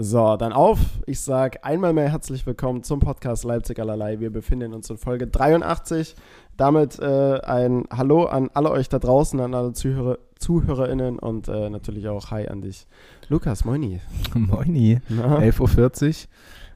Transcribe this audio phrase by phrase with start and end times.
[0.00, 0.78] So, dann auf.
[1.06, 4.20] Ich sage einmal mehr herzlich willkommen zum Podcast Leipzig allerlei.
[4.20, 6.14] Wir befinden uns in Folge 83.
[6.56, 11.68] Damit äh, ein Hallo an alle euch da draußen, an alle Zuhörer, ZuhörerInnen und äh,
[11.68, 12.86] natürlich auch Hi an dich.
[13.28, 14.00] Lukas, moini.
[14.34, 16.28] Moini, 11.40 Uhr.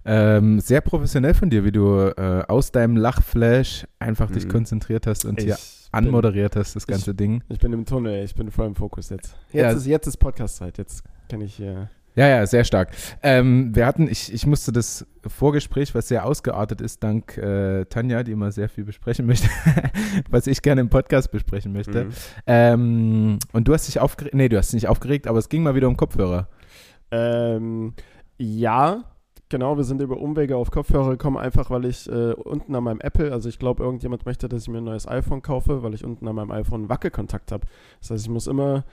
[0.04, 4.34] Ähm, sehr professionell von dir, wie du äh, aus deinem Lachflash einfach mhm.
[4.34, 5.58] dich konzentriert hast und ich hier
[5.92, 7.44] anmoderiert hast, das ganze ich, Ding.
[7.48, 9.36] Ich bin im Tunnel, ich bin voll im Fokus jetzt.
[9.52, 9.70] Jetzt, ja.
[9.70, 11.88] ist, jetzt ist Podcast-Zeit, jetzt kann ich hier.
[12.14, 12.90] Ja, ja, sehr stark.
[13.22, 18.22] Ähm, wir hatten, ich, ich musste das Vorgespräch, was sehr ausgeartet ist, dank äh, Tanja,
[18.22, 19.48] die immer sehr viel besprechen möchte,
[20.30, 22.04] was ich gerne im Podcast besprechen möchte.
[22.04, 22.10] Mhm.
[22.46, 25.62] Ähm, und du hast dich aufgeregt, nee, du hast dich nicht aufgeregt, aber es ging
[25.62, 26.48] mal wieder um Kopfhörer.
[27.10, 27.94] Ähm,
[28.36, 29.04] ja,
[29.48, 33.00] genau, wir sind über Umwege auf Kopfhörer gekommen, einfach weil ich äh, unten an meinem
[33.00, 36.04] Apple, also ich glaube, irgendjemand möchte, dass ich mir ein neues iPhone kaufe, weil ich
[36.04, 37.66] unten an meinem iPhone einen Wackelkontakt habe.
[38.00, 38.84] Das heißt, ich muss immer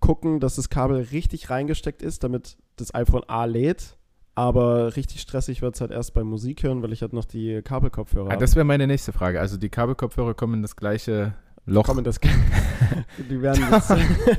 [0.00, 3.96] gucken, dass das Kabel richtig reingesteckt ist, damit das iPhone A lädt.
[4.34, 7.62] Aber richtig stressig wird es halt erst beim Musik hören, weil ich halt noch die
[7.62, 8.40] Kabelkopfhörer ah, habe.
[8.40, 9.40] Das wäre meine nächste Frage.
[9.40, 11.32] Also die Kabelkopfhörer kommen in das gleiche
[11.64, 11.84] Loch.
[11.84, 12.20] Kommen das,
[13.30, 13.92] die, werden das,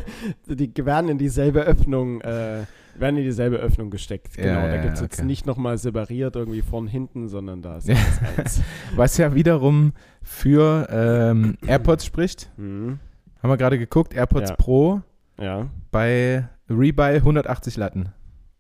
[0.47, 4.35] die werden in dieselbe Öffnung, äh, werden in dieselbe Öffnung gesteckt.
[4.35, 4.61] Genau.
[4.61, 5.09] Ja, da gibt es okay.
[5.11, 8.61] jetzt nicht nochmal separiert irgendwie von hinten, sondern da ist alles eins.
[8.95, 12.52] Was ja wiederum für ähm, AirPods spricht.
[12.55, 13.00] Mhm.
[13.41, 14.55] Haben wir gerade geguckt, AirPods ja.
[14.55, 15.02] Pro
[15.39, 15.69] ja.
[15.91, 18.09] Bei Rebuy 180 Latten.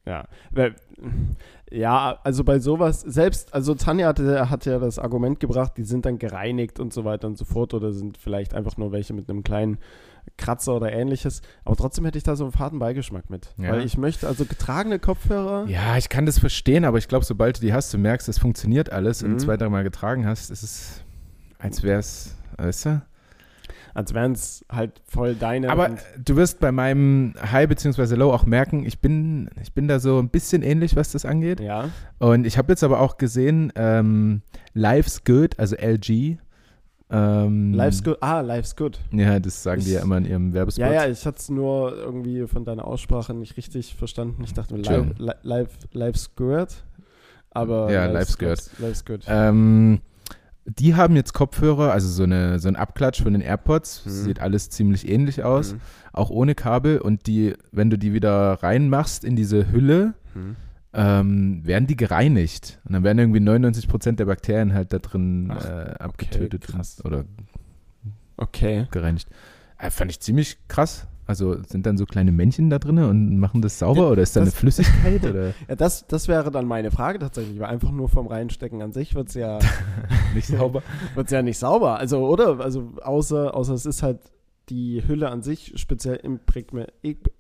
[0.05, 0.25] Ja.
[1.69, 6.05] Ja, also bei sowas, selbst, also Tanja hatte, hat ja das Argument gebracht, die sind
[6.05, 9.29] dann gereinigt und so weiter und so fort oder sind vielleicht einfach nur welche mit
[9.29, 9.79] einem kleinen
[10.37, 11.41] Kratzer oder ähnliches.
[11.65, 13.53] Aber trotzdem hätte ich da so einen faden Beigeschmack mit.
[13.57, 13.73] Ja.
[13.73, 15.67] Weil ich möchte, also getragene Kopfhörer.
[15.67, 18.39] Ja, ich kann das verstehen, aber ich glaube, sobald du die hast, du merkst, es
[18.39, 19.33] funktioniert alles mhm.
[19.33, 21.03] und zwei, dreimal getragen hast, ist es,
[21.59, 23.01] als wäre es, weißt du?
[23.97, 25.71] Als wären es halt voll deine.
[25.71, 25.89] Aber
[26.23, 28.13] du wirst bei meinem High bzw.
[28.13, 31.59] Low auch merken, ich bin, ich bin da so ein bisschen ähnlich, was das angeht.
[31.59, 31.89] Ja.
[32.19, 34.43] Und ich habe jetzt aber auch gesehen, ähm,
[34.75, 36.37] Life's Good, also LG.
[37.09, 38.99] Ähm, Life's Good, ah, Life's Good.
[39.11, 40.85] Ja, das sagen ich, die ja immer in ihrem Werbespot.
[40.85, 44.43] Ja, ja, ich hatte es nur irgendwie von deiner Aussprache nicht richtig verstanden.
[44.43, 46.67] Ich dachte, life, life, Life's Good.
[47.49, 48.79] Aber ja, Life's, Life's Good.
[48.79, 49.21] Life's Good.
[49.27, 50.01] Ähm,
[50.67, 54.05] die haben jetzt Kopfhörer, also so, eine, so ein Abklatsch von den AirPods.
[54.05, 54.09] Mhm.
[54.09, 55.79] Sieht alles ziemlich ähnlich aus, mhm.
[56.11, 56.99] auch ohne Kabel.
[56.99, 60.55] Und die, wenn du die wieder reinmachst in diese Hülle, mhm.
[60.93, 62.79] ähm, werden die gereinigt.
[62.85, 66.81] Und dann werden irgendwie 99 Prozent der Bakterien halt da drin Ach, äh, abgetötet okay,
[67.03, 67.25] oder
[68.35, 68.87] okay.
[68.91, 69.29] gereinigt.
[69.77, 71.07] Äh, fand ich ziemlich krass.
[71.27, 74.35] Also sind dann so kleine Männchen da drin und machen das sauber ja, oder ist
[74.35, 75.23] da eine Flüssigkeit?
[75.25, 75.47] Oder?
[75.67, 79.13] ja, das, das wäre dann meine Frage tatsächlich, weil einfach nur vom Reinstecken an sich
[79.13, 79.59] wird es ja
[80.33, 80.81] nicht sauber.
[81.15, 81.97] Wird ja nicht sauber.
[81.97, 82.59] Also, oder?
[82.59, 84.19] Also außer, außer es ist halt
[84.69, 86.91] die Hülle an sich speziell imprägniert.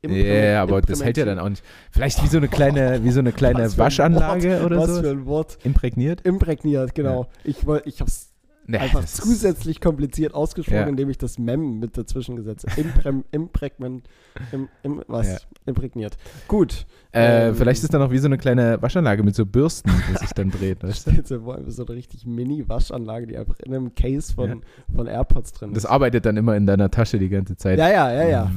[0.01, 1.63] Ja, yeah, aber das hält ja dann auch nicht.
[1.91, 4.95] Vielleicht wie so eine kleine, wie so eine kleine Waschanlage oder was so.
[4.95, 5.57] Was für ein Wort.
[5.63, 6.21] Imprägniert?
[6.21, 7.23] Imprägniert, genau.
[7.23, 7.29] Ja.
[7.43, 8.26] Ich, ich habe es
[8.69, 10.87] Nee, einfach zusätzlich kompliziert ausgesprochen, ja.
[10.87, 12.67] indem ich das Mem mit dazwischen gesetze.
[12.75, 14.09] Imprem, Imprägment,
[14.51, 15.27] im, im, was?
[15.27, 15.37] Ja.
[15.65, 16.17] Imprägniert.
[16.49, 16.85] Gut.
[17.13, 20.17] Äh, ähm, vielleicht ist da noch wie so eine kleine Waschanlage mit so Bürsten, die
[20.17, 20.83] sich dann dreht.
[20.83, 21.11] Weißt du?
[21.67, 24.55] so eine richtig Mini-Waschanlage, die einfach in einem Case von, ja.
[24.93, 25.77] von AirPods drin ist.
[25.77, 27.79] Das arbeitet dann immer in deiner Tasche die ganze Zeit.
[27.79, 28.51] Ja, ja, ja, ja.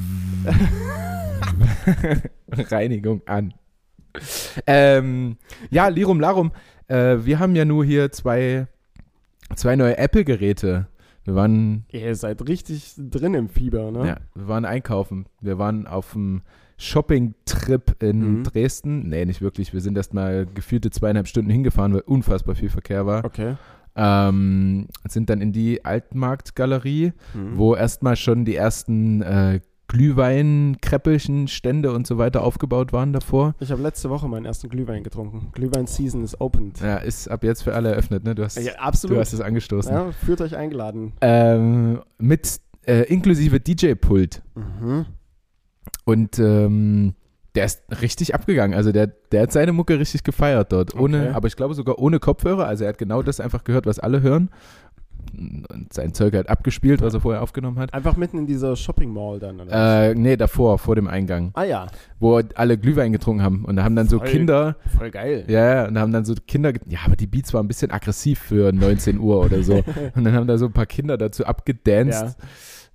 [2.69, 3.55] Reinigung an.
[4.67, 5.37] Ähm,
[5.71, 6.51] ja, Lirum Larum.
[6.89, 8.67] Äh, wir haben ja nur hier zwei
[9.55, 10.87] zwei neue Apple-Geräte.
[11.25, 11.85] Wir waren.
[11.91, 14.07] Ihr seid richtig drin im Fieber, ne?
[14.07, 15.27] Ja, wir waren einkaufen.
[15.41, 16.43] Wir waren auf einem
[16.79, 18.45] Shopping-Trip in mhm.
[18.45, 19.09] Dresden.
[19.09, 19.73] Nee, nicht wirklich.
[19.75, 23.25] Wir sind erst mal gefühlte zweieinhalb Stunden hingefahren, weil unfassbar viel Verkehr war.
[23.25, 23.57] Okay.
[23.97, 27.59] Ähm, sind dann in die Altmarktgalerie, mhm.
[27.59, 33.57] wo erstmal schon die ersten äh, Glühwein, Kräppelchen, Stände und so weiter aufgebaut waren davor.
[33.59, 35.49] Ich habe letzte Woche meinen ersten Glühwein getrunken.
[35.51, 36.81] Glühwein-Season ist opened.
[36.81, 38.37] Ja, ist ab jetzt für alle eröffnet, ne?
[38.37, 39.17] Du hast, ja, absolut.
[39.17, 39.93] Du hast es angestoßen.
[39.93, 41.15] Ja, fühlt euch eingeladen.
[41.23, 44.43] Ähm, mit äh, inklusive DJ-Pult.
[44.55, 45.07] Mhm.
[46.05, 47.15] Und ähm,
[47.57, 48.77] der ist richtig abgegangen.
[48.77, 50.95] Also der, der hat seine Mucke richtig gefeiert dort.
[50.95, 51.31] Ohne, okay.
[51.35, 52.69] aber ich glaube sogar ohne Kopfhörer.
[52.69, 54.51] Also er hat genau das einfach gehört, was alle hören
[55.91, 57.95] sein Zeug halt abgespielt, was er vorher aufgenommen hat.
[57.95, 60.11] Einfach mitten in dieser Shopping Mall dann, oder?
[60.11, 61.51] Äh, nee, davor, vor dem Eingang.
[61.55, 61.87] Ah ja.
[62.19, 63.65] Wo alle Glühwein getrunken haben.
[63.65, 64.77] Und da haben dann voll, so Kinder.
[64.97, 65.45] Voll geil.
[65.49, 66.73] Ja, und da haben dann so Kinder.
[66.87, 69.83] Ja, aber die Beats waren ein bisschen aggressiv für 19 Uhr oder so.
[70.15, 72.37] und dann haben da so ein paar Kinder dazu abgedanced.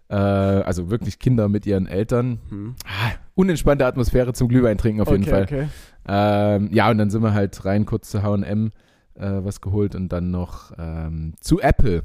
[0.09, 0.59] Ja.
[0.59, 2.39] Äh, also wirklich Kinder mit ihren Eltern.
[2.49, 2.75] Hm.
[2.85, 5.43] Ah, unentspannte Atmosphäre zum Glühwein trinken auf jeden okay, Fall.
[5.43, 5.67] Okay.
[6.07, 8.71] Ähm, ja, und dann sind wir halt rein kurz zu HM.
[9.17, 12.03] Äh, was geholt und dann noch ähm, zu Apple.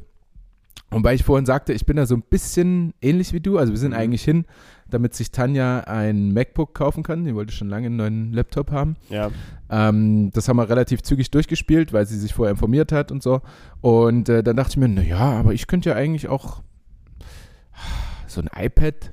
[0.93, 3.73] Und weil ich vorhin sagte, ich bin da so ein bisschen ähnlich wie du, also
[3.73, 3.97] wir sind Mhm.
[3.99, 4.45] eigentlich hin,
[4.89, 7.25] damit sich Tanja ein MacBook kaufen kann.
[7.25, 8.97] Die wollte schon lange einen neuen Laptop haben.
[9.09, 9.31] Ja.
[9.71, 13.41] Ähm, das haben wir relativ zügig durchgespielt, weil sie sich vorher informiert hat und so.
[13.81, 16.63] Und äh, dann dachte ich mir, naja, aber ich könnte ja eigentlich auch
[18.27, 19.11] so ein iPad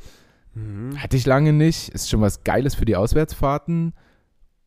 [0.56, 0.98] Mhm.
[0.98, 1.90] hatte ich lange nicht.
[1.90, 3.94] Ist schon was Geiles für die Auswärtsfahrten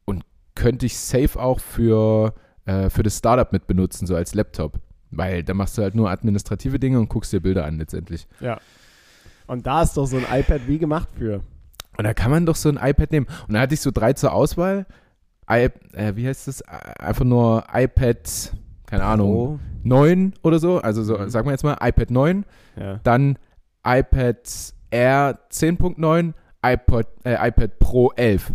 [0.05, 0.23] und
[0.55, 2.35] könnte ich safe auch für,
[2.67, 4.79] äh, für das Startup mit benutzen, so als Laptop.
[5.11, 8.27] Weil da machst du halt nur administrative Dinge und guckst dir Bilder an letztendlich.
[8.41, 8.61] Ja.
[9.47, 11.43] Und da ist doch so ein iPad wie gemacht für.
[11.99, 13.27] Und da kann man doch so ein iPad nehmen.
[13.49, 14.87] Und da hatte ich so drei zur Auswahl.
[15.51, 16.63] I, äh, wie heißt das?
[16.63, 18.53] Einfach nur iPad,
[18.87, 20.79] keine Ahnung, 9 oder so.
[20.79, 21.29] Also so, Mhm.
[21.29, 22.45] sagen wir jetzt mal iPad 9.
[22.77, 23.01] Ja.
[23.03, 23.37] Dann
[23.85, 24.39] iPad
[24.93, 26.35] Air 10.9,
[26.65, 28.53] iPod, äh, iPad Pro 11.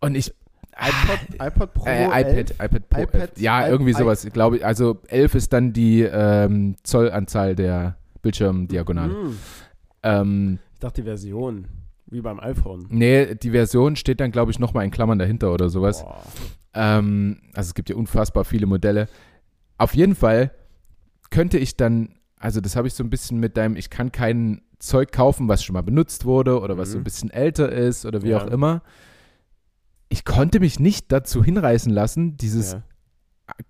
[0.00, 0.34] Und ich.
[0.80, 1.86] iPod, iPod Pro.
[1.86, 2.50] äh, 11?
[2.50, 3.30] iPad, iPad Pro iPad 11.
[3.40, 4.24] Ja, I- irgendwie sowas.
[4.24, 9.12] Ich glaube, also 11 ist dann die ähm, Zollanzahl der Bildschirmdiagonale.
[9.12, 9.36] Mhm.
[10.02, 11.66] Ähm, Ich dachte die Version.
[12.12, 12.86] Wie beim iPhone.
[12.88, 16.04] nee, die Version steht dann, glaube ich, nochmal in Klammern dahinter oder sowas.
[16.74, 19.08] Ähm, also es gibt ja unfassbar viele Modelle.
[19.78, 20.50] Auf jeden Fall
[21.30, 24.62] könnte ich dann, also das habe ich so ein bisschen mit deinem, ich kann kein
[24.80, 26.92] Zeug kaufen, was schon mal benutzt wurde oder was Mhm.
[26.92, 28.42] so ein bisschen älter ist oder wie Ja.
[28.42, 28.82] auch immer.
[30.10, 32.82] Ich konnte mich nicht dazu hinreißen lassen, dieses Ja.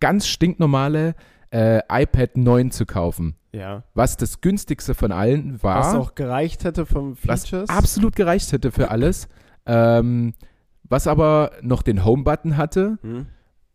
[0.00, 1.14] ganz stinknormale
[1.52, 3.34] äh, iPad 9 zu kaufen.
[3.52, 3.82] ja.
[3.94, 7.68] Was das günstigste von allen war Was auch gereicht hätte vom was Features.
[7.68, 9.28] absolut gereicht hätte für alles,
[9.66, 10.32] ähm,
[10.84, 13.26] was aber noch den Home-Button hatte Hm.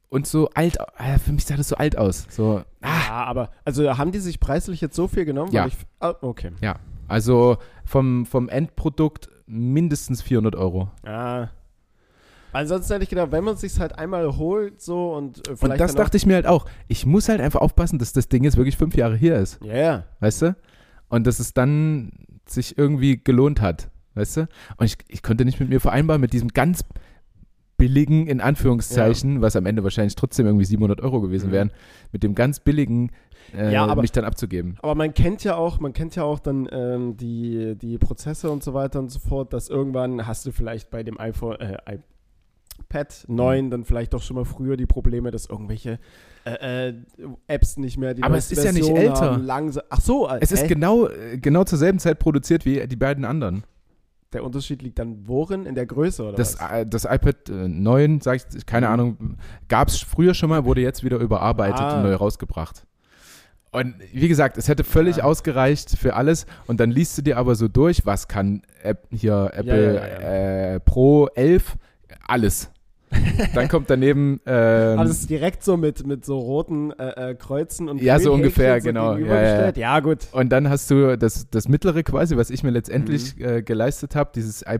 [0.09, 2.25] und so alt, äh, für mich sah das so alt aus.
[2.29, 5.51] So, ah, Ja, aber also haben die sich preislich jetzt so viel genommen?
[5.51, 5.63] Ja.
[5.63, 6.51] Weil ich, ah, okay.
[7.09, 10.89] also vom, vom Endprodukt mindestens 400 Euro.
[11.05, 11.49] Ja.
[12.63, 15.63] Sonst hätte ich gedacht, wenn man es sich halt einmal holt so und äh, vielleicht
[15.73, 16.65] Und das dachte ich mir halt auch.
[16.87, 19.75] Ich muss halt einfach aufpassen, dass das Ding jetzt wirklich fünf Jahre hier ist, Ja,
[19.75, 20.03] ja.
[20.21, 20.55] weißt du?
[21.09, 22.11] Und dass es dann
[22.47, 24.41] sich irgendwie gelohnt hat, weißt du?
[24.77, 26.83] Und ich, ich konnte nicht mit mir vereinbaren, mit diesem ganz
[27.77, 31.53] billigen, in Anführungszeichen, was am Ende wahrscheinlich trotzdem irgendwie 700 Euro gewesen Mhm.
[31.53, 31.71] wären,
[32.13, 33.11] mit dem ganz billigen
[33.55, 34.77] äh, Ja, aber- mich dann abzugeben.
[34.81, 38.63] Aber man kennt ja auch, man kennt ja auch dann ähm, die, die Prozesse und
[38.63, 41.77] so weiter und so fort, dass irgendwann hast du vielleicht bei dem iPhone, äh,
[42.79, 45.99] iPad 9 dann vielleicht doch schon mal früher die Probleme, dass irgendwelche
[46.45, 46.93] äh, äh,
[47.47, 49.31] Apps nicht mehr die Aber es ist ja nicht Version älter.
[49.33, 52.85] Haben, langsam, ach so, äh, Es ist genau, äh, genau zur selben Zeit produziert wie
[52.87, 53.63] die beiden anderen.
[54.33, 55.65] der Unterschied liegt dann worin?
[55.65, 56.71] In der Größe oder Das, was?
[56.71, 58.93] äh, das iPad äh, 9, sag ich, keine Mhm.
[58.93, 59.37] Ahnung,
[59.69, 61.97] gab es früher schon mal, wurde jetzt wieder überarbeitet Ah.
[61.97, 62.85] und neu rausgebracht.
[63.71, 65.23] Und wie gesagt, es hätte völlig Ja.
[65.25, 66.45] ausgereicht für alles.
[66.67, 70.79] Und dann liest du dir aber so durch, was kann App, hier Apple ja, Äh,
[70.81, 71.75] Pro 11,
[72.27, 72.71] alles.
[73.53, 77.35] dann kommt daneben, ähm, Aber das ist direkt so mit, mit so roten äh, äh,
[77.35, 79.13] Kreuzen und Ja, so ungefähr, so genau.
[79.13, 79.77] gegenübergestellt.
[79.77, 80.27] Ja, gut.
[80.31, 83.45] und dann hast du das, das mittlere quasi, was ich mir letztendlich Mhm.
[83.45, 84.79] äh, geleistet habe, dieses I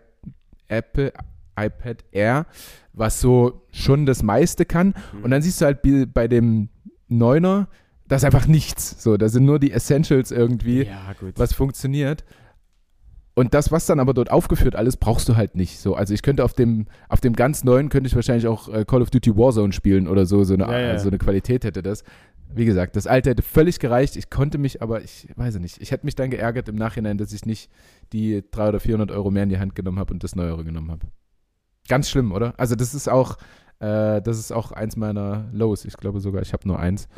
[0.67, 1.13] Apple
[1.57, 2.47] iPad Air,
[2.93, 4.95] was so schon das meiste kann.
[5.13, 5.23] Mhm.
[5.23, 5.79] Und dann siehst du halt
[6.13, 6.69] bei dem
[7.07, 7.67] Neuner,
[8.07, 9.01] da ist einfach nichts.
[9.01, 12.25] So, da sind nur die Essentials irgendwie, Ja, was funktioniert.
[13.37, 15.79] Und das, was dann aber dort aufgeführt alles, brauchst du halt nicht.
[15.79, 18.85] So, also ich könnte auf dem, auf dem ganz neuen könnte ich wahrscheinlich auch äh,
[18.85, 20.45] Call of Duty Warzone spielen oder so.
[20.45, 20.99] So eine, Ja, ja.
[20.99, 22.05] so eine Qualität hätte das.
[22.53, 24.15] Wie gesagt, das alte hätte völlig gereicht.
[24.15, 25.81] Ich konnte mich, aber ich weiß nicht.
[25.81, 27.69] Ich hätte mich dann geärgert im Nachhinein, dass ich nicht
[28.13, 30.89] die 300 oder 400 Euro mehr in die Hand genommen habe und das Neuere genommen
[30.89, 31.07] habe.
[31.89, 32.53] Ganz schlimm, oder?
[32.57, 33.37] Also das ist auch,
[33.79, 35.83] äh, das ist auch eins meiner Lows.
[35.83, 37.09] Ich glaube sogar, ich habe nur eins.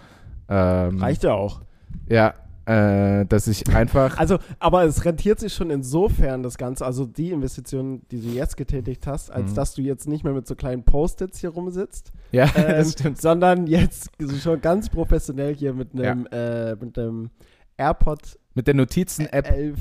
[0.49, 1.61] Ähm, Reicht ja auch.
[2.09, 2.33] Ja,
[2.67, 4.17] äh, dass ich einfach.
[4.17, 8.57] Also, aber es rentiert sich schon insofern das Ganze, also die Investition, die du jetzt
[8.57, 9.55] getätigt hast, als Mhm.
[9.55, 13.21] dass du jetzt nicht mehr mit so kleinen Post-its hier rumsitzt, ja, ähm, das stimmt.
[13.21, 14.09] sondern jetzt
[14.43, 17.29] schon ganz professionell hier mit einem, äh, mit einem
[17.77, 19.49] AirPod Mit der Notizen-App.
[19.49, 19.77] 11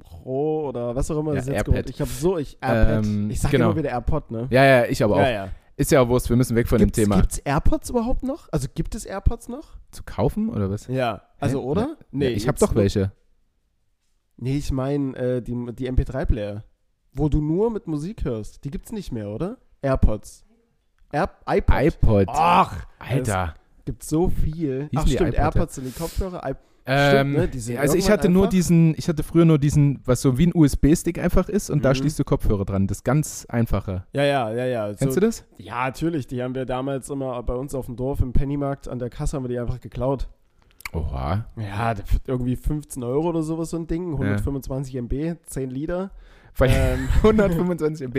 [0.00, 1.90] Pro oder was auch immer Ja, das jetzt.
[1.90, 3.66] Ich habe so, ich AirPad, Ähm, ich sag genau.
[3.70, 4.48] immer wieder AirPod, ne?
[4.50, 5.20] Ja, ja, ich aber auch.
[5.20, 5.30] ja.
[5.30, 5.48] ja.
[5.78, 7.20] Ist ja auch Wurst, wir müssen weg von Gibt's, dem Thema.
[7.20, 8.48] Gibt's AirPods überhaupt noch?
[8.50, 9.78] Also gibt es AirPods noch?
[9.92, 10.88] Zu kaufen oder was?
[10.88, 11.22] Ja.
[11.38, 11.64] Also, Hä?
[11.64, 11.96] oder?
[12.10, 13.12] Nee, ich habe doch welche.
[14.36, 16.64] Nee, ich meine äh, die, die MP3-Player,
[17.12, 18.64] wo du nur mit Musik hörst.
[18.64, 19.58] Die gibt's nicht mehr, oder?
[19.80, 20.44] AirPods.
[21.12, 21.76] Air iPod.
[21.76, 22.26] iPod.
[22.28, 23.54] Ach, Alter.
[23.78, 24.88] es gibt so viel.
[24.90, 25.44] Hießen Ach stimmt, iPod, ja?
[25.44, 26.42] AirPods sind die Kopfhörer.
[26.44, 26.54] I
[26.90, 30.22] Ähm, ne, die sind also ich hatte nur diesen, ich hatte früher nur diesen, was
[30.22, 31.94] so wie ein USB-Stick einfach ist und da Mhm.
[31.96, 32.86] schließt du Kopfhörer dran.
[32.86, 34.04] Das ganz einfache.
[34.12, 34.86] ja, ja, ja, ja.
[34.94, 35.44] Kennst so, du das?
[35.58, 36.26] Ja, natürlich.
[36.26, 39.36] Die haben wir damals immer bei uns auf dem Dorf im Pennymarkt an der Kasse
[39.36, 40.28] haben wir die einfach geklaut.
[40.94, 41.44] Oha.
[41.56, 41.94] Ja,
[42.26, 44.12] irgendwie 15 Euro oder sowas so ein Ding.
[44.12, 46.10] 125 MB, 10 Liter.
[46.60, 48.14] Ähm, 125 MB,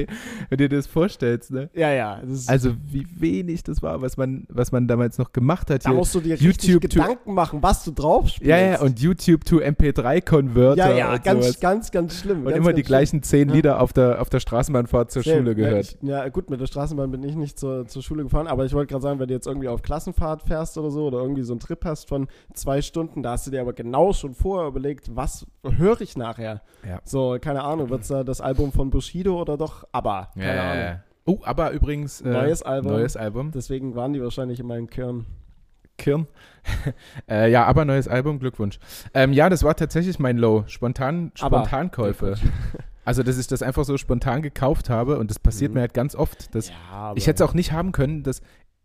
[0.50, 1.70] wenn du dir das vorstellst, ne?
[1.74, 2.22] ja, ja.
[2.48, 5.86] Also wie wenig das war, was man, was man damals noch gemacht hat.
[5.86, 8.50] da musst du dir YouTube richtig Gedanken machen, was du drauf spielst.
[8.50, 11.60] Ja, ja, und YouTube to MP3-Converter ja, ja, ganz, sowas.
[11.60, 12.40] ganz, ganz schlimm.
[12.40, 13.56] Und ganz, immer ganz die gleichen zehn Ja.
[13.56, 15.40] Lieder auf der, auf der Straßenbahnfahrt zur schlimm.
[15.40, 15.98] Schule Ja, gehört.
[16.02, 18.74] ich, ja, gut, mit der Straßenbahn bin ich nicht zur, zur Schule gefahren, aber ich
[18.74, 21.54] wollte gerade sagen, wenn du jetzt irgendwie auf Klassenfahrt fährst oder so oder irgendwie so
[21.54, 25.16] einen Trip hast von zwei Stunden, da hast du dir aber genau schon vorher überlegt,
[25.16, 25.46] was
[25.78, 26.62] höre ich nachher?
[26.88, 27.00] Ja.
[27.04, 30.32] So, keine Ahnung, wird es da das Album von Bushido oder doch ABBA?
[30.36, 30.76] Keine Ja, Ahnung.
[30.76, 31.04] ja, ja.
[31.26, 32.22] Oh, aber übrigens.
[32.22, 32.92] Äh, Neues Album.
[32.92, 33.52] Neues Album.
[33.52, 35.26] Deswegen waren die wahrscheinlich in meinen Kirn.
[35.98, 36.28] Kirn.
[37.30, 38.80] äh, ja, aber neues Album, Glückwunsch.
[39.14, 40.64] Ähm, ja, das war tatsächlich mein Low.
[40.68, 42.36] Spontan, Spontankäufe.
[43.06, 45.76] Also, dass ich das einfach so spontan gekauft habe und das passiert Mhm.
[45.76, 46.54] mir halt ganz oft.
[46.56, 48.42] Dass Ja, ich hätte es auch nicht haben können, dass.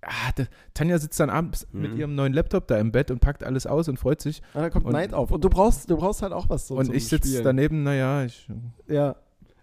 [0.07, 1.99] Ah, da, Tanja sitzt dann abends mit Mhm.
[1.99, 4.43] ihrem neuen Laptop da im Bett und packt alles aus und freut sich.
[4.53, 5.31] Ah, da kommt und- Neid auf.
[5.31, 8.47] Und du brauchst, du brauchst halt auch was so und ich sitze daneben, naja, ich.
[8.87, 9.17] Ja.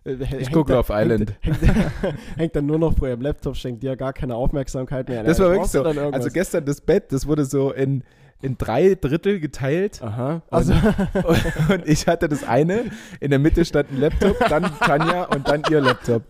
[0.04, 1.34] Äh, hängt gucke da- Love Island.
[1.42, 1.92] Hängt, hängt,
[2.38, 5.24] hängt dann nur noch vor ihrem Laptop, schenkt dir gar keine Aufmerksamkeit mehr.
[5.24, 5.84] Das war wirklich so.
[5.84, 8.04] Also gestern das Bett, das wurde so in,
[8.42, 10.02] in drei Drittel geteilt.
[10.02, 10.42] Aha.
[10.50, 10.74] Also,
[11.70, 12.86] Und ich hatte das eine,
[13.20, 16.24] in der Mitte stand ein Laptop, dann Tanja und dann ihr Laptop.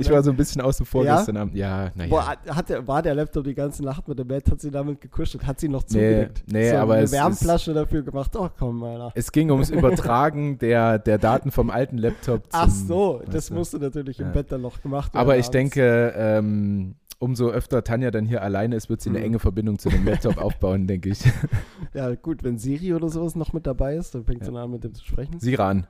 [0.00, 1.16] Ich war so ein bisschen außen vor Ja?
[1.16, 1.54] gestern Abend.
[1.54, 2.10] Ja, naja.
[2.10, 4.50] Boah, hat der, war der Laptop die ganze Nacht mit dem Bett?
[4.50, 5.46] Hat sie damit gekuschelt?
[5.46, 6.44] Hat sie noch Nee, zugedeckt?
[6.52, 8.36] nee, so aber eine es ist- Wärmflasche dafür gemacht.
[8.36, 9.12] Oh, komm, Alter.
[9.14, 13.54] Es ging ums Übertragen der, der Daten vom alten Laptop zum, Ach so, das du.
[13.54, 14.32] musste natürlich im Ja.
[14.32, 15.20] Bett dann noch gemacht werden.
[15.22, 15.50] Aber ich abends.
[15.50, 19.24] denke, ähm, umso öfter Tanja dann hier alleine ist, wird sie eine Mhm.
[19.24, 21.20] enge Verbindung zu dem Laptop aufbauen, denke ich.
[21.94, 24.50] Ja, gut, wenn Siri oder sowas noch mit dabei ist, dann fängt Ja.
[24.52, 25.38] sie an, mit dem zu sprechen.
[25.40, 25.86] Siran.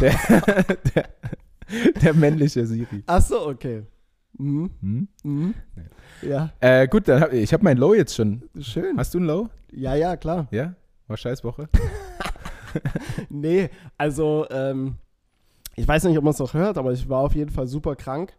[0.00, 0.14] Der,
[0.94, 1.04] der,
[2.02, 3.02] der männliche Siri.
[3.06, 3.82] Ach so, okay.
[4.38, 4.70] Mhm.
[4.80, 5.08] Hm?
[5.24, 5.54] Mhm.
[6.22, 8.42] Ja, Äh, gut, dann hab, ich habe mein Low jetzt schon.
[8.60, 8.96] schön.
[8.98, 9.48] Hast du ein Low?
[9.72, 10.48] Ja, ja, klar.
[10.50, 10.74] Ja?
[11.06, 11.68] War Scheißwoche?
[13.30, 14.96] Nee, also, ähm,
[15.74, 17.96] ich weiß nicht, ob man es noch hört, aber ich war auf jeden Fall super
[17.96, 18.34] krank.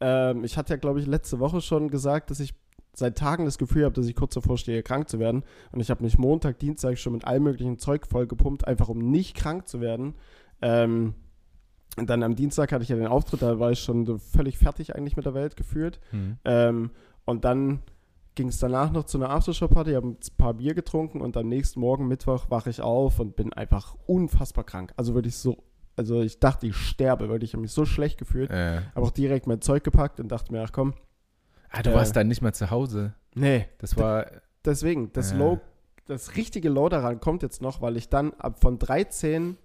[0.00, 2.54] Ähm, ich hatte ja, glaube ich, letzte Woche schon gesagt, dass ich
[2.94, 5.44] seit Tagen das Gefühl habe, dass ich kurz davor stehe, krank zu werden.
[5.72, 9.34] Und ich habe mich Montag, Dienstag schon mit allem möglichen Zeug vollgepumpt, einfach um nicht
[9.36, 10.14] krank zu werden.
[10.60, 11.14] Ähm,
[11.98, 14.94] und dann am Dienstag hatte ich ja den Auftritt, da war ich schon völlig fertig
[14.96, 16.00] eigentlich mit der Welt gefühlt.
[16.10, 16.38] Hm.
[16.44, 16.90] Ähm,
[17.24, 17.80] und dann
[18.36, 21.80] ging es danach noch zu einer Aftershow-Party, habe ein paar Bier getrunken und am nächsten
[21.80, 24.92] Morgen, Mittwoch, wache ich auf und bin einfach unfassbar krank.
[24.96, 25.58] Also wirklich so,
[25.96, 28.50] also ich dachte, ich sterbe, wirklich, ich habe mich so schlecht gefühlt.
[28.50, 30.94] Äh, Habe auch direkt mein Zeug gepackt und dachte mir, ach komm,
[31.70, 31.94] ah, du Äh.
[31.94, 33.14] warst dann nicht mal zu Hause.
[33.34, 34.26] nee, Das war.
[34.64, 35.36] deswegen, das Äh.
[35.36, 35.60] Low,
[36.06, 39.56] das richtige Low daran kommt jetzt noch, weil ich dann ab von 13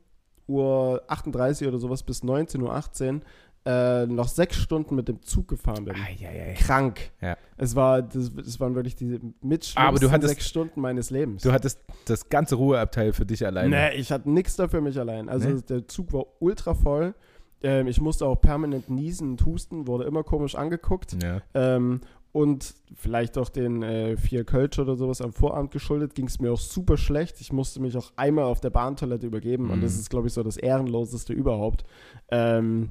[0.47, 3.21] Uhr 38 oder sowas bis 19.18 Uhr
[3.67, 5.95] äh, noch sechs Stunden mit dem Zug gefahren bin.
[5.95, 6.53] Eieiei.
[6.53, 7.11] Krank.
[7.19, 7.35] Ja.
[7.57, 11.41] Es war, das, das waren wirklich die mit Aber du hattest- sechs Stunden meines Lebens.
[11.41, 13.69] Du hattest das ganze Ruheabteil für dich alleine.
[13.69, 15.29] Nee, ich hatte nichts dafür mich allein.
[15.29, 15.61] Also Nee?
[15.67, 17.15] der Zug war ultra voll.
[17.63, 21.17] Ähm, ich musste auch permanent niesen und husten, wurde immer komisch angeguckt.
[21.23, 21.41] Ja.
[21.55, 22.01] Ähm,
[22.35, 26.51] und vielleicht auch den äh, vier Kölsch oder sowas am Vorabend geschuldet, ging es mir
[26.51, 27.39] auch super schlecht.
[27.39, 29.83] Ich musste mich auch einmal auf der Bahntoilette übergeben und Mhm.
[29.83, 31.85] das ist, glaube ich, so das Ehrenloseste überhaupt.
[32.29, 32.89] Ähm,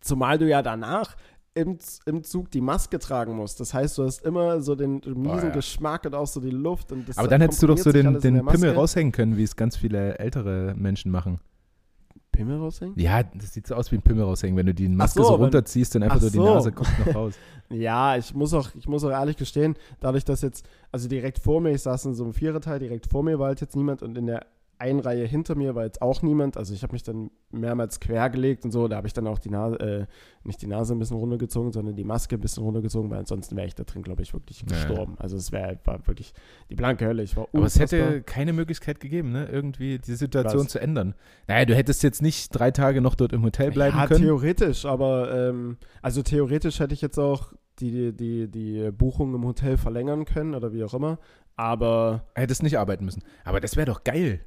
[0.00, 1.16] zumal du ja danach
[1.54, 3.58] im, im Zug die Maske tragen musst.
[3.58, 5.48] Das heißt, du hast immer so den miesen Boah, ja.
[5.48, 6.92] Geschmack und auch so die Luft.
[6.92, 9.56] Und das Aber dann hättest du doch so den, den Pimmel raushängen können, wie es
[9.56, 11.40] ganz viele ältere Menschen machen.
[12.38, 12.98] Pimmel raushängen?
[12.98, 15.34] Ja, das sieht so aus wie ein Pimmel raushängen, wenn du die Maske so, so,
[15.34, 16.38] runterziehst und einfach Ach so die.
[16.38, 17.34] Nase guckt noch raus.
[17.70, 21.60] Ja, ich muss auch, ich muss auch ehrlich gestehen, dadurch, dass jetzt, also direkt vor
[21.60, 24.16] mir, ich saß in so einem Viererteil, direkt vor mir war halt jetzt niemand und
[24.16, 24.46] in der
[24.78, 26.56] einen Reihe hinter mir war jetzt auch niemand.
[26.56, 28.86] Also ich habe mich dann mehrmals quergelegt und so.
[28.88, 30.06] Da habe ich dann auch die Nase, äh,
[30.44, 33.66] nicht die Nase ein bisschen runtergezogen, sondern die Maske ein bisschen runtergezogen, weil ansonsten wäre
[33.66, 34.74] ich da drin, glaube ich, wirklich Ja, ja.
[34.84, 35.16] gestorben.
[35.18, 36.32] Also es wäre war wirklich
[36.70, 37.22] die blanke Hölle.
[37.22, 39.46] Ich war Aber es hätte keine Möglichkeit gegeben, ne?
[39.46, 40.68] irgendwie die Situation Was?
[40.68, 41.14] zu ändern.
[41.48, 44.22] Naja, du hättest jetzt nicht drei Tage noch dort im Hotel bleiben ja, können.
[44.22, 49.76] theoretisch, aber ähm, also theoretisch hätte ich jetzt auch die, die, die Buchung im Hotel
[49.76, 51.18] verlängern können oder wie auch immer.
[51.56, 53.22] Aber Hättest nicht arbeiten müssen.
[53.44, 54.40] Aber das wäre doch geil.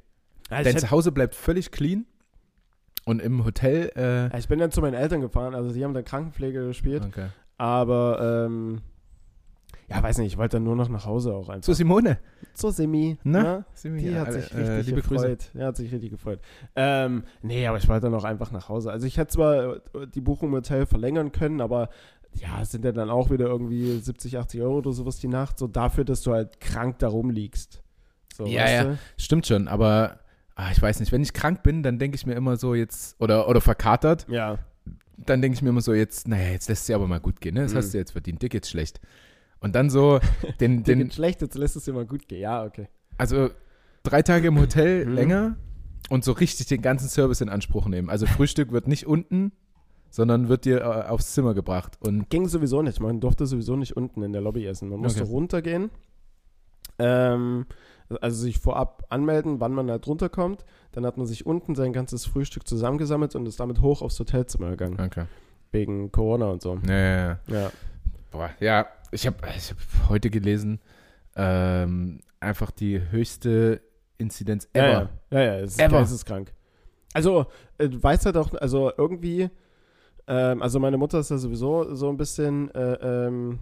[0.52, 2.06] Ja, Dein Zuhause bleibt völlig clean
[3.04, 3.90] und im Hotel.
[3.96, 7.04] Äh, Ja, Ich bin dann zu meinen Eltern gefahren, also die haben dann Krankenpflege gespielt,
[7.06, 7.26] okay.
[7.58, 8.80] aber ähm,
[9.88, 11.66] ja, weiß nicht, ich wollte dann nur noch nach Hause auch einfach.
[11.66, 12.18] So, Simone.
[12.54, 13.42] So Semi, Na?
[13.42, 13.64] ne?
[13.74, 15.26] Simi, Die ja, hat sich richtig äh, Grüße.
[15.26, 15.50] gefreut.
[15.54, 16.40] Die hat sich richtig gefreut.
[16.76, 18.90] Ähm, nee, aber ich wollte dann auch einfach nach Hause.
[18.90, 19.80] Also ich hätte zwar äh,
[20.14, 21.90] die Buchung im Hotel verlängern können, aber
[22.34, 25.58] ja, es sind ja dann auch wieder irgendwie 70, 80 Euro oder sowas die Nacht,
[25.58, 27.82] so dafür, dass du halt krank da rumliegst.
[28.34, 28.84] So, Ja, weißt ja.
[28.84, 28.98] du?
[29.18, 30.20] Stimmt schon, aber
[30.70, 33.48] ich weiß nicht, wenn ich krank bin, dann denke ich mir immer so jetzt, oder,
[33.48, 34.58] oder verkatert, Ja,
[35.16, 37.40] dann denke ich mir immer so jetzt, naja, jetzt lässt es dir aber mal gut
[37.40, 37.62] gehen, ne?
[37.62, 37.76] Das Mhm.
[37.78, 39.00] hast du jetzt verdient, dir geht's schlecht.
[39.60, 40.18] Und dann so
[40.60, 42.40] den, den schlecht, jetzt lässt es dir mal gut gehen.
[42.40, 42.88] Ja, okay.
[43.18, 43.50] also
[44.02, 45.14] drei Tage im Hotel Mhm.
[45.14, 45.56] länger,
[46.10, 48.10] Und so richtig den ganzen Service in Anspruch nehmen.
[48.10, 49.52] Also Frühstück wird nicht unten,
[50.10, 51.96] sondern wird dir äh, aufs Zimmer gebracht.
[52.00, 53.00] Und Ging sowieso nicht.
[53.00, 54.88] Man durfte sowieso nicht unten in der Lobby essen.
[54.90, 55.30] Man musste Okay.
[55.30, 55.90] runtergehen.
[56.98, 57.66] Ähm,
[58.20, 60.64] also sich vorab anmelden, wann man halt runterkommt.
[60.92, 64.70] Dann hat man sich unten sein ganzes Frühstück zusammengesammelt und ist damit hoch aufs Hotelzimmer
[64.70, 65.00] gegangen.
[65.00, 65.24] okay.
[65.70, 66.78] Wegen Corona und so.
[66.86, 67.38] Ja, ja, ja.
[67.60, 67.70] Ja.
[68.30, 70.80] Boah, ja, ich habe ich hab heute gelesen,
[71.36, 73.80] ähm, einfach die höchste
[74.18, 75.08] Inzidenz Ja, ever.
[75.30, 75.98] ja, ja, ja, es ist Ever.
[75.98, 76.52] geisteskrank.
[77.14, 77.46] Also,
[77.78, 79.48] äh, du weißt halt auch, also irgendwie,
[80.26, 83.58] ähm, also meine Mutter ist ja sowieso so ein bisschen, äh, ähm,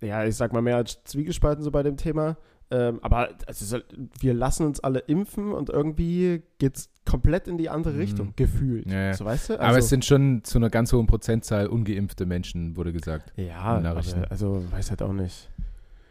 [0.00, 2.36] ja, ich sag mal mehr als zwiegespalten so bei dem Thema.
[2.74, 3.84] Ähm, aber es halt,
[4.18, 8.00] wir lassen uns alle impfen und irgendwie geht's komplett in die andere Mhm.
[8.00, 8.90] Richtung, gefühlt.
[8.90, 9.12] Ja, ja.
[9.14, 9.52] So weißt du?
[9.54, 13.32] Also, Aber es sind schon zu einer ganz hohen Prozentzahl ungeimpfte Menschen, wurde gesagt.
[13.36, 14.00] ja, aber,
[14.30, 15.50] also weiß halt auch nicht.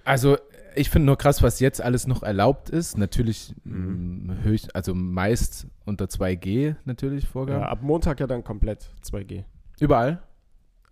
[0.04, 0.38] Also
[0.76, 2.98] ich finde nur krass, was jetzt alles noch erlaubt ist.
[2.98, 4.24] Natürlich Mhm.
[4.28, 7.64] mh, höchst, also meist unter 2G natürlich Ja, Vorgaben.
[7.64, 9.44] ab Montag ja dann komplett 2G.
[9.80, 10.22] Überall.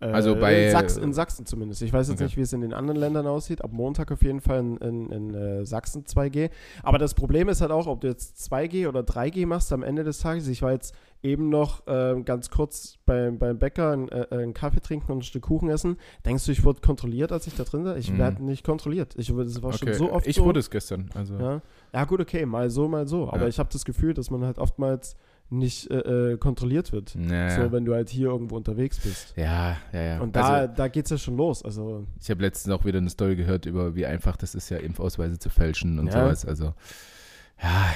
[0.00, 1.82] Äh, Also bei- in Sachsen, in Sachsen zumindest.
[1.82, 2.24] Ich weiß jetzt Okay.
[2.24, 3.62] nicht, wie es in den anderen Ländern aussieht.
[3.62, 6.48] Ab Montag auf jeden Fall in, in, in äh, Sachsen 2G.
[6.82, 10.02] Aber das Problem ist halt auch, ob du jetzt 2G oder 3G machst am Ende
[10.02, 10.48] des Tages.
[10.48, 14.80] Ich war jetzt eben noch äh, ganz kurz beim, beim Bäcker ein, äh, einen Kaffee
[14.80, 15.98] trinken und ein Stück Kuchen essen.
[16.24, 17.98] Denkst du, ich wurde kontrolliert, als ich da drin war?
[17.98, 18.18] Ich Mhm.
[18.18, 19.14] werde nicht kontrolliert.
[19.18, 19.98] Ich, wurde- das war schon Okay.
[19.98, 20.44] so oft ich so.
[20.46, 21.10] wurde es gestern.
[21.14, 21.60] Also Ja.
[21.92, 23.28] ja, gut, okay, mal so, mal so.
[23.28, 23.48] Aber Ja.
[23.48, 25.14] ich habe das Gefühl, dass man halt oftmals
[25.52, 27.14] nicht äh, äh, kontrolliert wird.
[27.16, 27.56] naja.
[27.64, 29.32] So, wenn du halt hier irgendwo unterwegs bist.
[29.36, 30.20] ja, ja, ja.
[30.20, 31.64] Und da, also, da geht es ja schon los.
[31.64, 34.78] Also, ich habe letztens auch wieder eine Story gehört über, wie einfach das ist, ja
[34.78, 36.12] Impfausweise zu fälschen und Ja.
[36.12, 36.44] sowas.
[36.46, 36.74] Also
[37.62, 37.86] ja,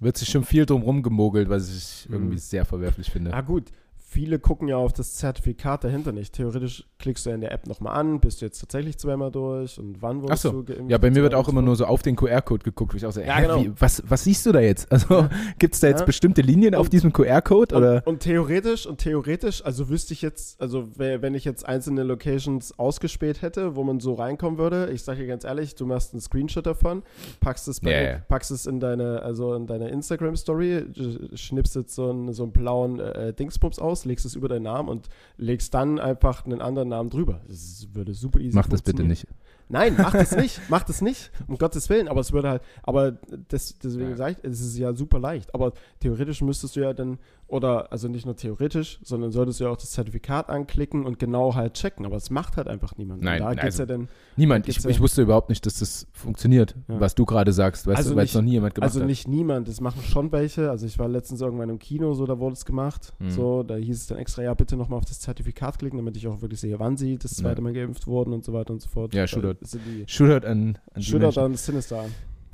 [0.00, 2.14] wird sich schon viel drum rumgemogelt, was ich Mhm.
[2.14, 3.30] irgendwie sehr verwerflich finde.
[3.30, 3.70] na gut,
[4.14, 6.32] viele gucken ja auf das Zertifikat dahinter nicht.
[6.34, 10.00] Theoretisch klickst du in der App nochmal an, bist du jetzt tatsächlich zweimal durch und
[10.02, 10.52] wann wurdest so.
[10.52, 10.88] du geimpft?
[10.90, 13.20] Ja, bei mir wird auch immer nur so auf den QR-Code geguckt, ich auch so,
[13.20, 13.60] Ja, genau.
[13.60, 14.90] wie, was, was siehst du da jetzt?
[14.92, 15.26] Also
[15.58, 16.06] gibt es da jetzt Ja.
[16.06, 17.74] bestimmte Linien auf Und- diesem QR-Code?
[17.74, 17.94] Oder?
[17.96, 22.78] Und, und theoretisch, und theoretisch, also wüsste ich jetzt, also wenn ich jetzt einzelne Locations
[22.78, 26.20] ausgespäht hätte, wo man so reinkommen würde, ich sage dir ganz ehrlich, du machst einen
[26.20, 27.02] Screenshot davon,
[27.40, 28.18] packst es, Ja, ja.
[28.28, 32.52] packst es in deine, also in deine Instagram-Story, sch- schnippst jetzt so einen, so einen
[32.52, 36.88] blauen äh, Dingsbums aus, legst es über deinen Namen und legst dann einfach einen anderen
[36.88, 37.40] Namen drüber.
[37.46, 39.26] Das würde super easy Mach das bitte nicht.
[39.68, 40.60] Nein, mach das nicht.
[40.68, 41.30] Mach das nicht.
[41.48, 42.08] Um Gottes Willen.
[42.08, 43.12] Aber es würde halt, aber
[43.48, 44.16] das, deswegen Ja.
[44.16, 45.54] sage ich, es ist ja super leicht.
[45.54, 49.70] Aber theoretisch müsstest du ja dann, oder also nicht nur theoretisch, sondern solltest du ja
[49.70, 52.06] auch das Zertifikat anklicken und genau halt checken.
[52.06, 53.22] Aber es macht halt einfach niemand.
[53.22, 54.66] Nein, da geht's also- ja dann, Niemand.
[54.68, 56.98] Ich, ja- ich wusste überhaupt nicht, dass das funktioniert, Ja.
[56.98, 59.06] was du gerade sagst, weißt Also du, weil es noch nie jemand gemacht also hat.
[59.06, 60.70] nicht niemand, das machen schon welche.
[60.70, 63.12] Also ich war letztens irgendwann im Kino, so da wurde es gemacht.
[63.20, 63.30] Mhm.
[63.30, 66.26] So, da hieß es dann extra, ja, bitte nochmal auf das Zertifikat klicken, damit ich
[66.26, 67.62] auch wirklich sehe, wann sie das zweite Ja.
[67.62, 69.14] Mal geimpft wurden und so weiter und so fort.
[69.14, 69.58] Ja, Shootout.
[70.06, 72.06] Shootout an, an Shootout an Sinister.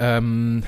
[0.03, 0.63] Ähm,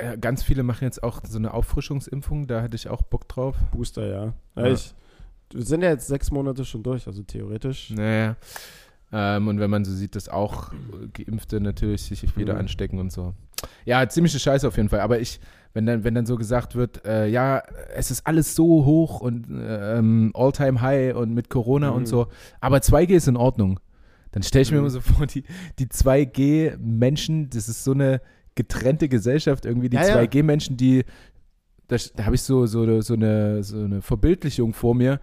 [0.00, 3.54] äh, ganz viele machen jetzt auch so eine Auffrischungsimpfung, da hätte ich auch Bock drauf.
[3.70, 4.32] Booster, ja.
[4.56, 4.66] ja.
[4.72, 4.94] Ich,
[5.52, 7.90] wir sind ja jetzt sechs Monate schon durch, also theoretisch.
[7.90, 8.36] Naja.
[9.12, 10.72] Ähm, und wenn man so sieht, dass auch
[11.12, 12.60] Geimpfte natürlich sich wieder Mhm.
[12.60, 13.34] anstecken und so.
[13.84, 15.00] Ja, ziemliche Scheiße auf jeden Fall.
[15.00, 15.40] Aber ich,
[15.74, 17.62] wenn dann, wenn dann so gesagt wird, äh, ja,
[17.94, 21.96] es ist alles so hoch und ähm, All-Time-High und mit Corona Mhm.
[21.96, 22.28] und so,
[22.60, 23.80] aber 2G ist in Ordnung.
[24.32, 24.84] Dann stelle ich mir Mhm.
[24.84, 25.44] immer so vor, die,
[25.78, 28.20] die 2G-Menschen, das ist so eine
[28.58, 30.16] getrennte Gesellschaft, irgendwie die Ja, ja.
[30.16, 31.04] 2G-Menschen, die,
[31.86, 35.20] da, da habe ich so, so, so, eine, so eine Verbildlichung vor mir,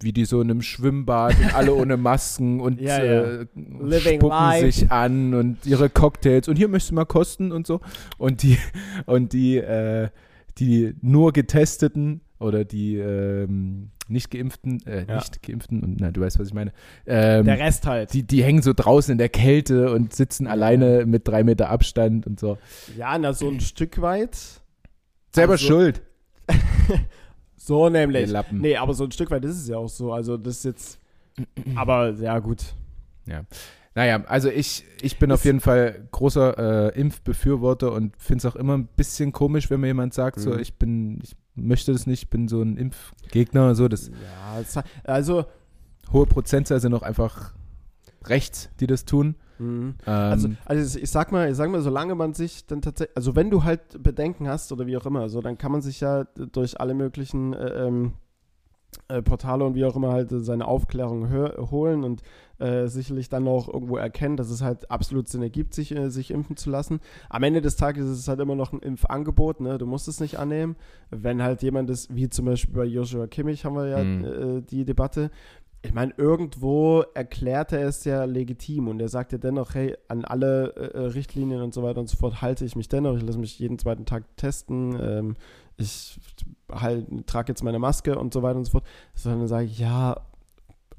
[0.00, 4.36] wie die so in einem Schwimmbad und alle ohne Masken und Ja, äh, Living spucken
[4.36, 4.72] life.
[4.72, 7.80] sich an und ihre Cocktails und hier möchtest du mal kosten und so.
[8.16, 8.56] Und die,
[9.04, 10.08] und die, äh,
[10.56, 15.16] die nur Getesteten oder die ähm, nicht geimpften, äh, Ja.
[15.16, 16.72] nicht geimpften, und na, du weißt, was ich meine,
[17.06, 18.12] ähm, Der Rest halt.
[18.12, 22.26] die, die hängen so draußen in der Kälte und sitzen alleine mit drei Meter Abstand
[22.26, 22.58] und so.
[22.96, 24.36] ja, na, so ein Stück weit.
[25.34, 26.02] Selber Also- schuld.
[27.56, 28.28] So Die nämlich.
[28.28, 28.60] Lappen.
[28.60, 30.12] Nee, aber so ein Stück weit ist es ja auch so.
[30.12, 30.98] Also, das ist jetzt.
[31.76, 32.74] Aber ja, gut.
[33.94, 38.46] Naja, also ich, ich bin auf Ist- jeden Fall großer äh, Impfbefürworter und finde es
[38.52, 40.58] auch immer ein bisschen komisch, wenn mir jemand sagt, so Mhm.
[40.60, 45.44] ich bin, ich möchte das nicht, ich bin so ein Impfgegner, so das Ja, also.
[46.12, 47.54] hohe Prozentzahl sind auch einfach
[48.24, 49.34] rechts, die das tun.
[49.58, 49.94] mhm.
[50.06, 53.34] Ähm, Also, also ich sag mal, ich sag mal, solange man sich dann tatsächlich, also
[53.34, 56.24] wenn du halt Bedenken hast oder wie auch immer, so dann kann man sich ja
[56.24, 58.12] durch alle möglichen äh, ähm,
[59.08, 61.30] äh, Portale und wie auch immer halt äh, seine Aufklärung
[61.70, 62.22] holen und
[62.58, 66.30] äh, sicherlich dann auch irgendwo erkennen, dass es halt absolut Sinn ergibt, sich, äh, sich
[66.30, 67.00] impfen zu lassen.
[67.28, 69.78] Am Ende des Tages ist es halt immer noch ein Impfangebot, ne?
[69.78, 70.76] Du musst es nicht annehmen.
[71.10, 74.24] Wenn halt jemand ist, wie zum Beispiel bei Joshua Kimmich haben wir ja Mhm.
[74.24, 75.30] äh, die Debatte,
[75.84, 80.24] ich meine, irgendwo erklärt er es ja legitim und er sagt ja dennoch, hey, an
[80.24, 83.16] alle äh, Richtlinien und so weiter und so fort halte ich mich dennoch.
[83.16, 84.96] Ich lasse mich jeden zweiten Tag testen.
[85.02, 85.34] Ähm,
[85.76, 86.18] ich
[86.70, 90.16] halt, trage jetzt meine Maske und so weiter und so fort, sondern sage ich, ja,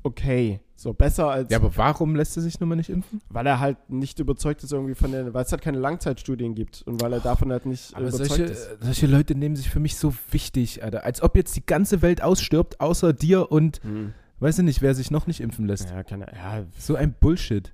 [0.03, 1.49] okay, so besser als.
[1.49, 3.21] Ja, aber warum lässt er sich nun mal nicht impfen?
[3.29, 6.81] Weil er halt nicht überzeugt ist irgendwie von der, weil es halt keine Langzeitstudien gibt
[6.83, 8.69] und weil er davon halt nicht aber überzeugt solche, ist.
[8.81, 11.05] solche Leute nehmen sich für mich so wichtig, Alter.
[11.05, 14.13] Als ob jetzt die ganze Welt ausstirbt, außer dir und Hm.
[14.39, 15.89] weiß ich nicht, wer sich noch nicht impfen lässt.
[15.89, 17.73] Ja, keine, ja, So ein Bullshit.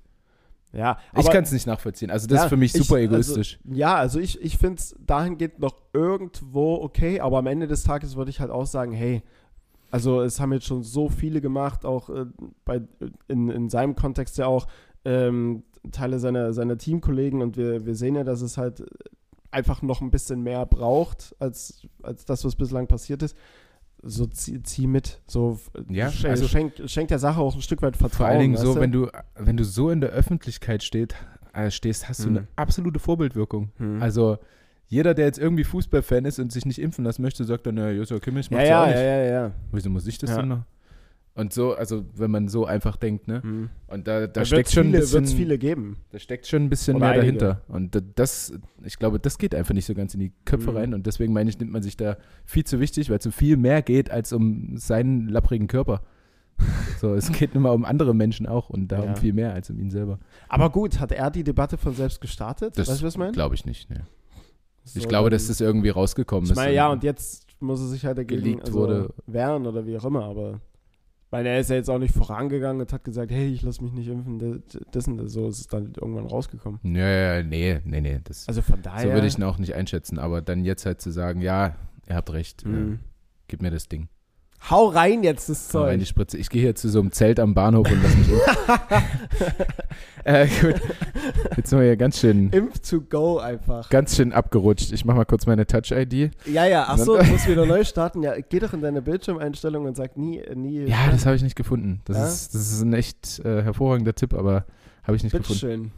[0.72, 0.98] Ja.
[1.12, 2.10] ich aber- kann es nicht nachvollziehen.
[2.10, 3.58] Also das Ja, ist für mich ich- super egoistisch.
[3.64, 7.82] Also, ja, also ich, ich finde es dahingehend noch irgendwo okay, aber am Ende des
[7.84, 9.22] Tages würde ich halt auch sagen, hey,
[9.90, 12.26] also es haben jetzt schon so viele gemacht, auch äh,
[12.64, 12.80] bei,
[13.28, 14.66] in, in seinem Kontext ja auch
[15.04, 18.84] ähm, Teile seiner, seiner Teamkollegen und wir, wir sehen ja, dass es halt
[19.50, 23.36] einfach noch ein bisschen mehr braucht, als, als das, was bislang passiert ist.
[24.02, 25.58] So zieh, zieh mit, so
[25.88, 28.16] Ja, sch also- schenk, schenk der Sache auch ein Stück weit Vertrauen.
[28.16, 28.80] Vor allen Dingen so, du?
[28.80, 31.14] wenn du, wenn du so in der Öffentlichkeit steht,
[31.52, 32.36] äh, stehst, hast du Hm.
[32.38, 33.70] eine absolute Vorbildwirkung.
[33.76, 34.00] Hm.
[34.02, 34.38] Also
[34.86, 37.90] jeder, der jetzt irgendwie Fußballfan ist und sich nicht impfen lassen möchte, sagt dann, ja,
[37.90, 39.50] Joshua Kimmich macht ja, ja, ja, ja, ja.
[39.70, 40.36] Wieso muss ich das Ja.
[40.38, 40.62] denn noch?
[41.40, 43.42] Und so, also wenn man so einfach denkt, ne?
[43.42, 43.70] Hm.
[43.88, 45.96] Und da, da Da steckt schon ein viele, bisschen, wird's viele geben.
[46.10, 47.38] da steckt schon ein bisschen Oder mehr einige.
[47.38, 47.62] dahinter.
[47.68, 48.52] Und da- das,
[48.84, 50.76] ich glaube, das geht einfach nicht so ganz in die Köpfe Mhm.
[50.76, 50.94] rein.
[50.94, 53.56] Und deswegen meine ich, nimmt man sich da viel zu wichtig, weil es um viel
[53.56, 56.02] mehr geht als um seinen lapprigen Körper.
[57.00, 59.14] So, es geht nun mal um andere Menschen auch und darum Ja.
[59.16, 60.18] viel mehr als um ihn selber.
[60.50, 62.76] Aber gut, hat er die Debatte von selbst gestartet?
[62.76, 63.32] Das weißt du, was ich meine?
[63.32, 63.88] glaube ich nicht.
[63.88, 64.02] Ne.
[64.84, 66.56] So, ich glaube, dass das irgendwie rausgekommen Ich ist.
[66.56, 70.24] meine, ja, und jetzt muss er sich halt dagegen also, wehren oder wie auch immer,
[70.24, 70.60] aber
[71.30, 73.92] weil er ist ja jetzt auch nicht vorangegangen und hat gesagt, hey, ich lass mich
[73.92, 75.32] nicht impfen, das, und das.
[75.32, 76.80] So ist es dann irgendwann rausgekommen.
[76.82, 78.20] Ja, nee, nee, nee.
[78.24, 79.08] Das, Also von daher.
[79.08, 80.18] so würde ich ihn auch nicht einschätzen.
[80.18, 81.76] Aber dann jetzt halt zu sagen, ja,
[82.08, 82.94] ihr habt recht, Mhm.
[82.94, 82.98] äh,
[83.48, 84.08] gib mir das Ding.
[84.68, 86.08] Hau rein jetzt das Hau rein die Zeug.
[86.10, 86.36] Spritze.
[86.38, 88.46] Ich gehe hier zu so einem Zelt am Bahnhof und lass mich impfen.
[90.24, 90.80] äh, gut.
[91.56, 93.88] Jetzt sind wir hier ganz schön, Impf to go einfach.
[93.88, 94.92] ganz schön abgerutscht.
[94.92, 96.30] Ich mache mal kurz meine Touch-ID.
[96.46, 98.22] Ja, ja, achso, du musst wieder neu starten.
[98.22, 100.84] Ja, geh doch in deine Bildschirmeinstellung und sag nie, nie.
[100.86, 102.02] Ja, das habe ich nicht gefunden.
[102.04, 102.26] Das, Ja?
[102.28, 104.66] ist, das ist ein echt äh, hervorragender Tipp, aber
[105.04, 105.92] habe ich nicht gefunden.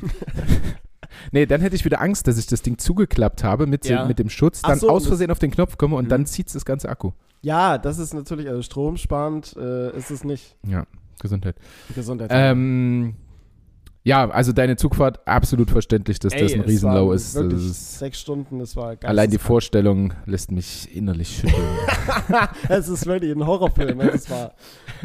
[0.00, 0.74] Bitteschön.
[1.32, 4.04] Nee, dann hätte ich wieder Angst, dass ich das Ding zugeklappt habe mit, Ja.
[4.06, 6.08] mit dem Schutz, dann so, aus Versehen auf den Knopf komme und Mhm.
[6.10, 7.12] dann zieht das ganze Akku.
[7.42, 10.56] Ja, das ist natürlich, also stromsparend äh, ist es nicht.
[10.66, 10.86] Ja,
[11.20, 11.56] Gesundheit.
[11.94, 12.30] Gesundheit.
[12.32, 13.14] Ähm,
[14.06, 17.34] ja, also deine Zugfahrt, absolut verständlich, dass das ein es Riesenlow ist.
[17.34, 19.08] Das Wirklich ist sechs Stunden, das war geil.
[19.08, 21.64] allein die Vorstellung lässt mich innerlich schütteln.
[22.68, 24.52] es ist wirklich ein Horrorfilm, ey, das war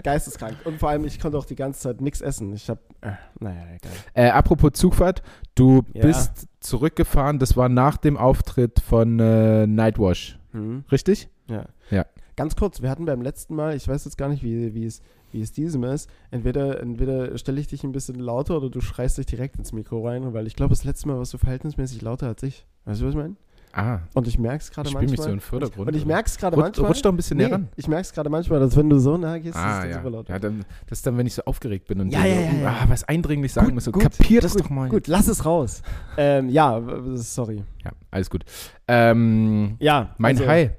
[0.04, 0.58] geisteskrank.
[0.66, 2.52] Und vor allem, ich konnte auch die ganze Zeit nichts essen.
[2.54, 3.92] Ich hab, äh, naja, egal.
[4.16, 5.22] äh, apropos Zugfahrt,
[5.60, 6.06] du Ja.
[6.06, 10.84] bist zurückgefahren, das war nach dem Auftritt von äh, Nightwash, Hm.
[10.92, 11.30] richtig?
[11.50, 11.66] Ja.
[11.90, 12.06] Ja.
[12.36, 15.02] Ganz kurz, wir hatten beim letzten Mal, ich weiß jetzt gar nicht, wie, wie, es,
[15.32, 19.18] wie es diesem ist, entweder, entweder stelle ich dich ein bisschen lauter oder du schreist
[19.18, 22.28] dich direkt ins Mikro rein, weil ich glaube, das letzte Mal warst du verhältnismäßig lauter
[22.28, 22.66] als ich.
[22.86, 23.36] Weißt du, was ich meine?
[23.72, 25.12] Ah, Und ich merke es gerade manchmal.
[25.12, 25.88] mich so in den Vordergrund.
[25.88, 26.88] und ich merke es gerade manchmal.
[26.88, 27.70] rutsch doch ein bisschen näher nee, ran.
[27.76, 29.98] ich merke es gerade manchmal, dass wenn du so nah gehst, Ah, ist es ja.
[29.98, 30.28] super laut.
[30.30, 32.70] ja dann, das ist dann, wenn ich so aufgeregt bin und Ja, ja, ja, ja.
[32.82, 33.84] Ah, was eindringlich sagen Gut, muss.
[33.86, 34.90] So, gut, kapier das gut, doch mal.
[34.90, 35.84] Gut, lass es raus.
[36.18, 36.82] ähm, ja,
[37.14, 37.64] sorry.
[37.84, 38.44] Ja, alles gut.
[38.88, 40.72] Ähm, Ja, mein also, Hi.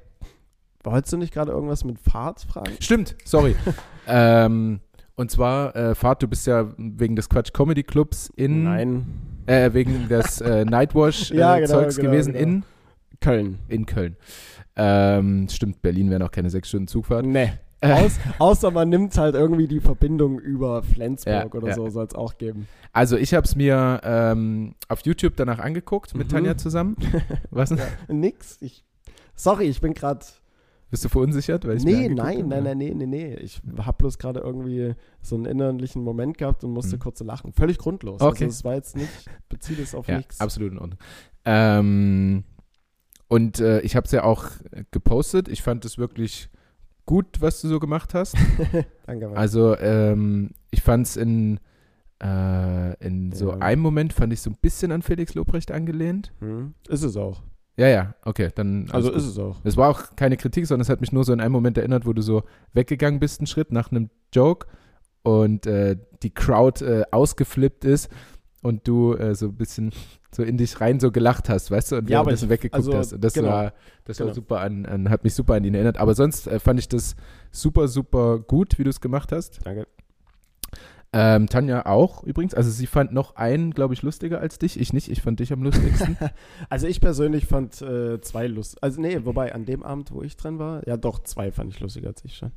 [0.83, 2.73] Wolltest du nicht gerade irgendwas mit Fahrt fragen?
[2.81, 3.55] Stimmt, sorry.
[4.09, 4.81] ähm,
[5.15, 8.65] und zwar, äh, Fahrt, du bist ja wegen des Quatsch Comedy Clubs in.
[8.65, 9.07] Nein.
[9.47, 12.45] Äh, wegen des äh, Nightwash äh, Ja, genau, Zeugs genau, gewesen genau.
[12.45, 12.63] in,
[13.21, 13.59] Köln.
[13.69, 14.17] in Köln.
[14.77, 17.27] Ähm, stimmt, Berlin wäre noch keine sechs Stunden Zugfahrt.
[17.27, 17.53] Nee.
[17.83, 21.75] Äh, Aus, außer man nimmt halt irgendwie die Verbindung über Flensburg Ja, oder ja.
[21.75, 22.67] so, soll es auch geben.
[22.93, 26.31] also ich habe es mir ähm, auf YouTube danach angeguckt mit Mhm.
[26.31, 26.97] Tanja zusammen.
[27.51, 27.75] Was?
[28.09, 28.59] Nix.
[28.61, 28.85] Ich,
[29.35, 30.25] sorry, ich bin gerade.
[30.91, 31.67] Bist du verunsichert?
[31.67, 33.35] Weil Nee, nein, nein, nein, nee, nee, nee.
[33.37, 37.01] Ich habe bloß gerade irgendwie so einen innerlichen Moment gehabt und musste Mhm.
[37.01, 37.53] kurz lachen.
[37.55, 38.21] Völlig grundlos.
[38.21, 38.45] Okay.
[38.45, 40.39] Also es war jetzt nicht, bezieht es auf Ja, nichts.
[40.41, 40.99] absolut in Ordnung.
[41.47, 42.45] Ähm,
[43.31, 44.45] und äh, ich habe es ja auch
[44.91, 45.49] gepostet.
[45.49, 46.51] Ich fand es wirklich
[47.07, 48.37] gut, was du so gemacht hast.
[49.07, 49.37] Danke, Mann.
[49.39, 51.61] Also ähm, ich fand es in,
[52.23, 53.59] äh, in so Ja.
[53.59, 56.33] einem Moment, fand ich so ein bisschen an Felix Lobrecht angelehnt.
[56.41, 56.75] Hm.
[56.89, 57.43] Ist es auch.
[57.77, 58.91] Ja, ja, okay, dann.
[58.91, 59.19] Also gut.
[59.19, 59.59] ist es auch.
[59.65, 62.05] Es war auch keine Kritik, sondern es hat mich nur so in einem Moment erinnert,
[62.07, 62.43] wo du so
[62.75, 64.67] weggegangen bist, einen Schritt nach einem Joke
[65.23, 68.11] und äh, die Crowd äh, ausgeflippt ist
[68.63, 69.93] und du äh, so ein bisschen
[70.33, 72.95] so in dich rein so gelacht hast, weißt du, und Ja, währenddessen ich- weggeguckt also,
[72.95, 73.13] hast.
[73.15, 73.49] Und das genau.
[73.49, 73.73] war,
[74.05, 74.35] das war Genau.
[74.35, 75.99] super an, an, hat mich super an ihn erinnert.
[75.99, 77.17] Aber sonst äh, fand ich das
[77.51, 79.61] super, super gut, wie du es gemacht hast.
[79.65, 79.87] Danke.
[81.13, 82.55] Ähm, Tanja auch übrigens.
[82.55, 84.79] Also sie fand noch einen, glaube ich, lustiger als dich.
[84.79, 85.11] Ich nicht.
[85.11, 86.17] Ich fand dich am lustigsten.
[86.69, 88.79] Also ich persönlich fand äh, zwei lustig.
[88.83, 91.81] Also nee, wobei an dem Abend, wo ich drin war, ja doch, zwei fand ich
[91.81, 92.53] lustiger als ich schon.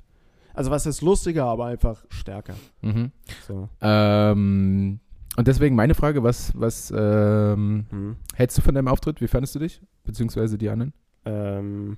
[0.54, 2.54] Also was ist lustiger, aber einfach stärker.
[2.82, 3.12] mhm.
[3.48, 3.70] So.
[3.82, 5.00] ähm,
[5.38, 8.16] und deswegen meine Frage, was, was ähm, Hm.
[8.36, 9.22] hältst du von deinem Auftritt?
[9.22, 9.82] Wie fandest du dich?
[10.04, 10.94] Beziehungsweise die anderen?
[11.26, 11.98] Ähm,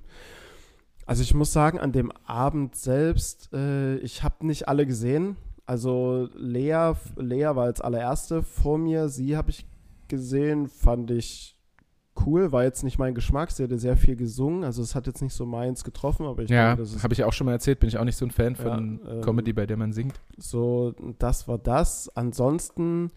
[1.04, 5.36] also ich muss sagen, an dem Abend selbst, äh, ich habe nicht alle gesehen.
[5.66, 9.08] Also Lea, Lea war als allererste vor mir.
[9.08, 9.66] Sie habe ich
[10.08, 11.55] gesehen, fand ich
[12.26, 13.50] cool, war jetzt nicht mein Geschmack.
[13.50, 16.50] Sie hatte sehr viel gesungen, also es hat jetzt nicht so meins getroffen, aber ich
[16.50, 18.30] ja, denke, das habe ich auch schon mal erzählt, bin ich auch nicht so ein
[18.30, 20.20] Fan von Ja, ähm, Comedy, bei der man singt.
[20.36, 22.10] so, das war das.
[22.14, 23.10] Ansonsten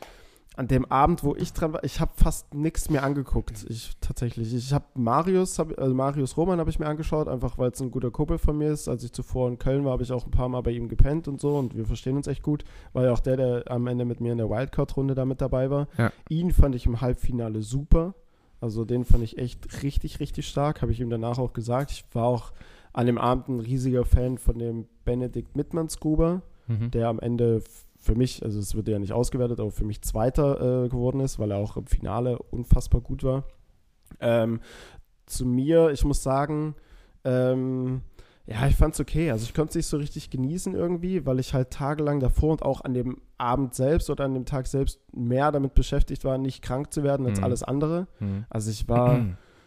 [0.59, 3.65] an dem Abend, wo ich dran war, ich habe fast nichts mehr angeguckt.
[3.69, 7.71] Ich tatsächlich, ich habe Marius, hab, also Marius Roman habe ich mir angeschaut, einfach weil
[7.71, 8.89] es ein guter Kumpel von mir ist.
[8.89, 11.29] Als ich zuvor in Köln war, habe ich auch ein paar Mal bei ihm gepennt
[11.29, 12.65] und so und wir verstehen uns echt gut.
[12.91, 15.69] War ja auch der, der am Ende mit mir in der Wildcard-Runde da mit dabei
[15.69, 15.87] war.
[15.97, 16.11] Ja.
[16.27, 18.13] Ihn fand ich im Halbfinale super.
[18.61, 20.81] Also den fand ich echt richtig, richtig stark.
[20.81, 21.91] Habe ich ihm danach auch gesagt.
[21.91, 22.51] Ich war auch
[22.93, 26.91] an dem Abend ein riesiger Fan von dem Benedikt Mittmannsgruber Mhm.
[26.91, 27.63] der am Ende
[27.97, 31.39] für mich, also es wird ja nicht ausgewertet, aber für mich Zweiter äh, geworden ist,
[31.39, 33.43] weil er auch im Finale unfassbar gut war.
[34.19, 34.61] Ähm,
[35.25, 36.75] zu mir, ich muss sagen,
[37.23, 38.01] ähm,
[38.49, 39.29] ja, ich fand's okay.
[39.31, 42.63] Also ich konnte es nicht so richtig genießen irgendwie, weil ich halt tagelang davor und
[42.63, 46.61] auch an dem Abend selbst oder an dem Tag selbst mehr damit beschäftigt war, nicht
[46.63, 47.43] krank zu werden als Mhm.
[47.43, 48.07] alles andere.
[48.19, 48.45] Mhm.
[48.49, 49.25] Also ich war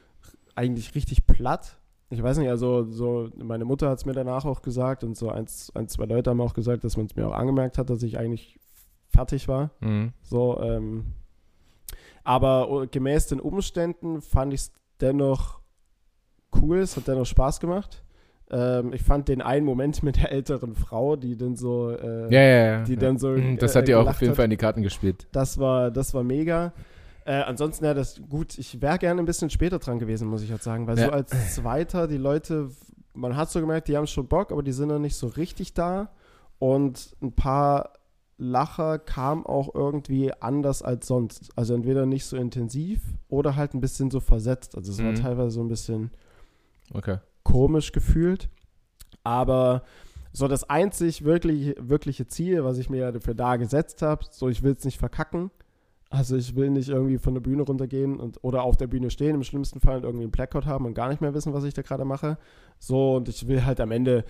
[0.56, 1.78] eigentlich richtig platt.
[2.10, 5.30] Ich weiß nicht, also so, meine Mutter hat es mir danach auch gesagt und so
[5.30, 8.02] eins, ein, zwei Leute haben auch gesagt, dass man es mir auch angemerkt hat, dass
[8.02, 8.58] ich eigentlich
[9.08, 9.70] fertig war.
[9.80, 10.12] Mhm.
[10.22, 11.06] So, ähm,
[12.24, 15.60] aber gemäß den Umständen fand ich es dennoch
[16.60, 18.01] cool, es hat dennoch Spaß gemacht.
[18.52, 22.40] Ähm, ich fand den einen Moment mit der älteren Frau, die dann so, äh, Ja,
[22.42, 22.84] ja, ja.
[22.84, 24.36] die dann so, Mhm, Das äh, hat dir auch auf jeden hat.
[24.36, 25.26] Fall in die Karten gespielt.
[25.32, 26.72] das war, das war mega.
[27.24, 28.58] Äh, ansonsten, ja, das gut.
[28.58, 31.06] Ich wäre gerne ein bisschen später dran gewesen, muss ich jetzt sagen, weil Ja.
[31.06, 32.68] so als Zweiter die Leute,
[33.14, 35.72] man hat so gemerkt, die haben schon Bock, aber die sind noch nicht so richtig
[35.72, 36.10] da.
[36.58, 37.92] Und ein paar
[38.38, 41.50] Lacher kamen auch irgendwie anders als sonst.
[41.56, 44.76] Also entweder nicht so intensiv oder halt ein bisschen so versetzt.
[44.76, 45.16] Also es war Mhm.
[45.16, 46.10] teilweise so ein bisschen
[46.92, 47.18] Okay.
[47.42, 48.48] Komisch gefühlt.
[49.24, 49.83] Aber
[50.33, 54.48] so das einzig wirklich, wirkliche Ziel, was ich mir ja dafür da gesetzt habe, so
[54.48, 55.50] ich will es nicht verkacken.
[56.09, 59.35] Also ich will nicht irgendwie von der Bühne runtergehen und oder auf der Bühne stehen,
[59.35, 61.72] im schlimmsten Fall und irgendwie einen Blackout haben und gar nicht mehr wissen, was ich
[61.72, 62.37] da gerade mache.
[62.78, 64.24] So, und ich will halt am Ende,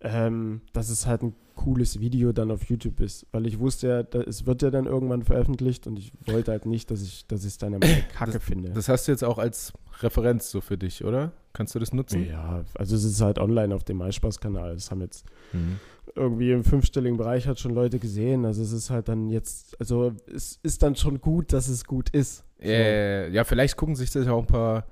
[0.00, 3.26] ähm, dass es halt ein cooles Video dann auf YouTube ist.
[3.32, 6.66] Weil ich wusste ja, da, es wird ja dann irgendwann veröffentlicht und ich wollte halt
[6.66, 8.70] nicht, dass ich dass ich es dann am Ende kacke finde.
[8.70, 11.32] Das hast du jetzt auch als Referenz so für dich, oder?
[11.52, 12.26] Kannst du das nutzen?
[12.26, 14.74] ja, also es ist halt online auf dem MySpaß-Kanal.
[14.74, 15.78] Das haben jetzt Mhm.
[16.16, 18.44] irgendwie im fünfstelligen Bereich hat schon Leute gesehen.
[18.46, 22.10] Also es ist halt dann jetzt, also es ist dann schon gut, dass es gut
[22.10, 22.38] ist.
[22.58, 22.68] So.
[22.68, 24.86] Äh, ja, vielleicht gucken sich das auch ein paar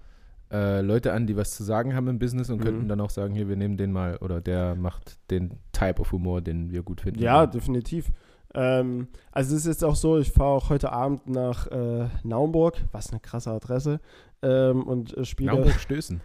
[0.52, 2.64] äh, Leute an, die was zu sagen haben im Business und Mhm.
[2.64, 6.10] könnten dann auch sagen, hier, wir nehmen den mal oder der macht den Type of
[6.12, 7.20] Humor, den wir gut finden.
[7.20, 8.10] Ja, definitiv.
[8.52, 12.78] Ähm, also es ist jetzt auch so, ich fahre auch heute Abend nach äh, Naumburg,
[12.90, 14.00] was eine krasse Adresse,
[14.42, 16.20] ähm, und äh, spiele Naumburg stößen.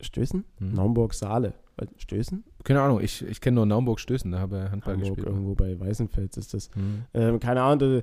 [0.00, 0.44] Stößen?
[0.58, 0.72] Mhm.
[0.74, 1.54] Naumburg Saale.
[1.96, 2.44] Stößen?
[2.62, 5.26] Keine Ahnung, ich, ich kenne nur Naumburg stößen, da habe ich Handball Hamburg, gespielt.
[5.26, 6.70] irgendwo bei Weißenfels ist das.
[6.76, 7.02] Mhm.
[7.14, 8.00] Ähm, keine Ahnung, da,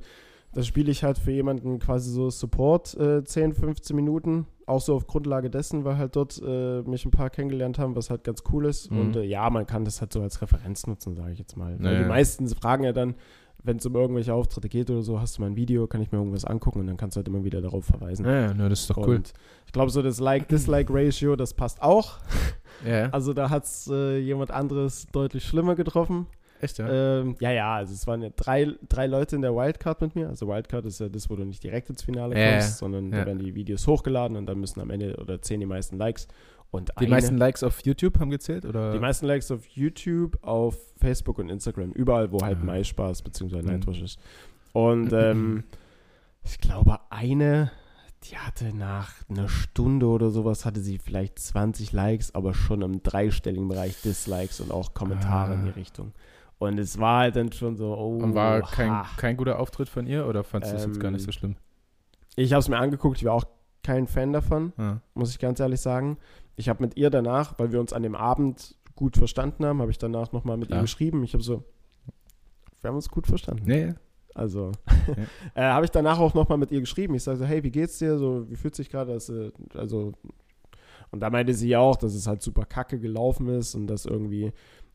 [0.53, 4.45] da spiele ich halt für jemanden quasi so Support äh, 10, 15 Minuten.
[4.65, 8.09] Auch so auf Grundlage dessen, weil halt dort äh, mich ein paar kennengelernt haben, was
[8.09, 8.91] halt ganz cool ist.
[8.91, 8.99] Mhm.
[8.99, 11.73] Und äh, ja, man kann das halt so als Referenz nutzen, sage ich jetzt mal.
[11.75, 11.99] Weil Naja.
[12.03, 13.15] die meisten fragen ja dann,
[13.63, 16.11] wenn es um irgendwelche Auftritte geht oder so, hast du mal ein Video, kann ich
[16.11, 18.25] mir irgendwas angucken und dann kannst du halt immer wieder darauf verweisen.
[18.25, 19.17] Ja, ja, das ist doch cool.
[19.17, 19.33] Und
[19.65, 22.17] ich glaube, so das Like-Dislike-Ratio, das passt auch.
[22.83, 26.25] Ja, Also da hat es äh, jemand anderes deutlich schlimmer getroffen.
[26.61, 27.19] echt, ja.
[27.19, 30.29] Ähm, ja, ja, also es waren ja drei, drei Leute in der Wildcard mit mir.
[30.29, 32.75] Also Wildcard ist ja das, wo du nicht direkt ins Finale kommst, ja.
[32.75, 35.97] sondern da werden die Videos hochgeladen und dann müssen am Ende oder zehn die meisten
[35.97, 36.27] Likes.
[36.71, 38.65] Und die eine, meisten Likes auf YouTube haben gezählt?
[38.65, 38.93] Oder?
[38.93, 42.65] die meisten Likes auf YouTube, auf Facebook und Instagram, überall, wo halt Ah.
[42.65, 43.57] MySpaß bzw.
[43.61, 43.65] Mhm.
[43.67, 44.19] Nightwash ist.
[44.71, 45.63] Und ähm,
[46.43, 47.71] ich glaube, eine,
[48.23, 53.03] die hatte nach einer Stunde oder sowas, hatte sie vielleicht 20 Likes, aber schon im
[53.03, 55.75] dreistelligen Bereich Dislikes und auch Kommentare in die Ah.
[55.75, 56.13] Richtung.
[56.57, 59.07] Und es war halt dann schon so, oh, Und war kein, ha.
[59.17, 61.55] kein guter Auftritt von ihr oder fandest du das jetzt gar nicht Ähm, so schlimm?
[62.37, 63.45] Ich habe es mir angeguckt, ich war auch
[63.83, 65.01] kein Fan davon, Ja.
[65.15, 66.17] muss ich ganz ehrlich sagen.
[66.61, 69.89] Ich habe mit ihr danach, weil wir uns an dem Abend gut verstanden haben, habe
[69.91, 70.81] ich danach nochmal mit ihr Klar.
[70.83, 71.23] geschrieben.
[71.23, 71.63] Ich habe so,
[72.81, 73.63] wir haben uns gut verstanden.
[73.65, 73.93] Nee,
[74.35, 74.71] Also
[75.55, 77.15] äh, habe ich danach auch nochmal mit ihr geschrieben.
[77.15, 78.17] Ich sage so, hey, wie geht's dir?
[78.17, 79.13] So, wie fühlt sich gerade?
[79.13, 80.13] äh, Also,
[81.09, 84.05] und da meinte sie ja auch, dass es halt super kacke gelaufen ist und dass
[84.05, 84.53] irgendwie,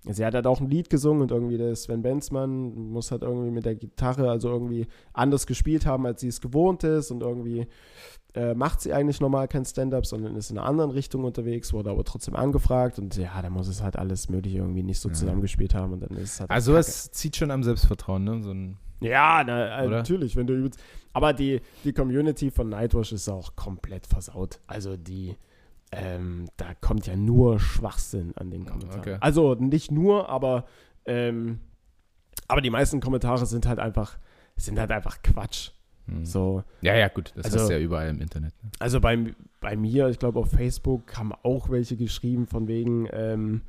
[0.08, 3.50] sie hat halt auch ein Lied gesungen und irgendwie der Sven Benzmann muss halt irgendwie
[3.50, 7.66] mit der Gitarre also irgendwie anders gespielt haben, als sie es gewohnt ist und irgendwie
[8.36, 11.90] äh, macht sie eigentlich normal kein Stand-up, sondern ist in einer anderen Richtung unterwegs, wurde
[11.90, 15.74] aber trotzdem angefragt und ja, da muss es halt alles mögliche irgendwie nicht so zusammengespielt
[15.74, 16.80] haben und dann ist es halt also kacke.
[16.80, 18.42] es zieht schon am Selbstvertrauen, ne?
[18.42, 19.96] So ein, Ja, na, äh, Oder?
[19.96, 20.78] natürlich, wenn du übelst.
[21.14, 24.60] Aber die, die Community von Nightwash ist auch komplett versaut.
[24.66, 25.34] Also die,
[25.92, 29.00] ähm, da kommt ja nur Schwachsinn an den Kommentaren.
[29.00, 29.16] Okay.
[29.20, 30.66] Also nicht nur, aber,
[31.06, 31.60] ähm,
[32.48, 34.18] aber die meisten Kommentare sind halt einfach,
[34.56, 35.70] sind halt einfach Quatsch.
[36.06, 36.24] Hm.
[36.24, 37.32] So, Ja, ja, gut.
[37.36, 38.52] Das Also- du ja überall im Internet.
[38.62, 38.70] Ne?
[38.78, 43.62] also bei, bei mir, ich glaube auf Facebook haben auch welche geschrieben von wegen, ähm,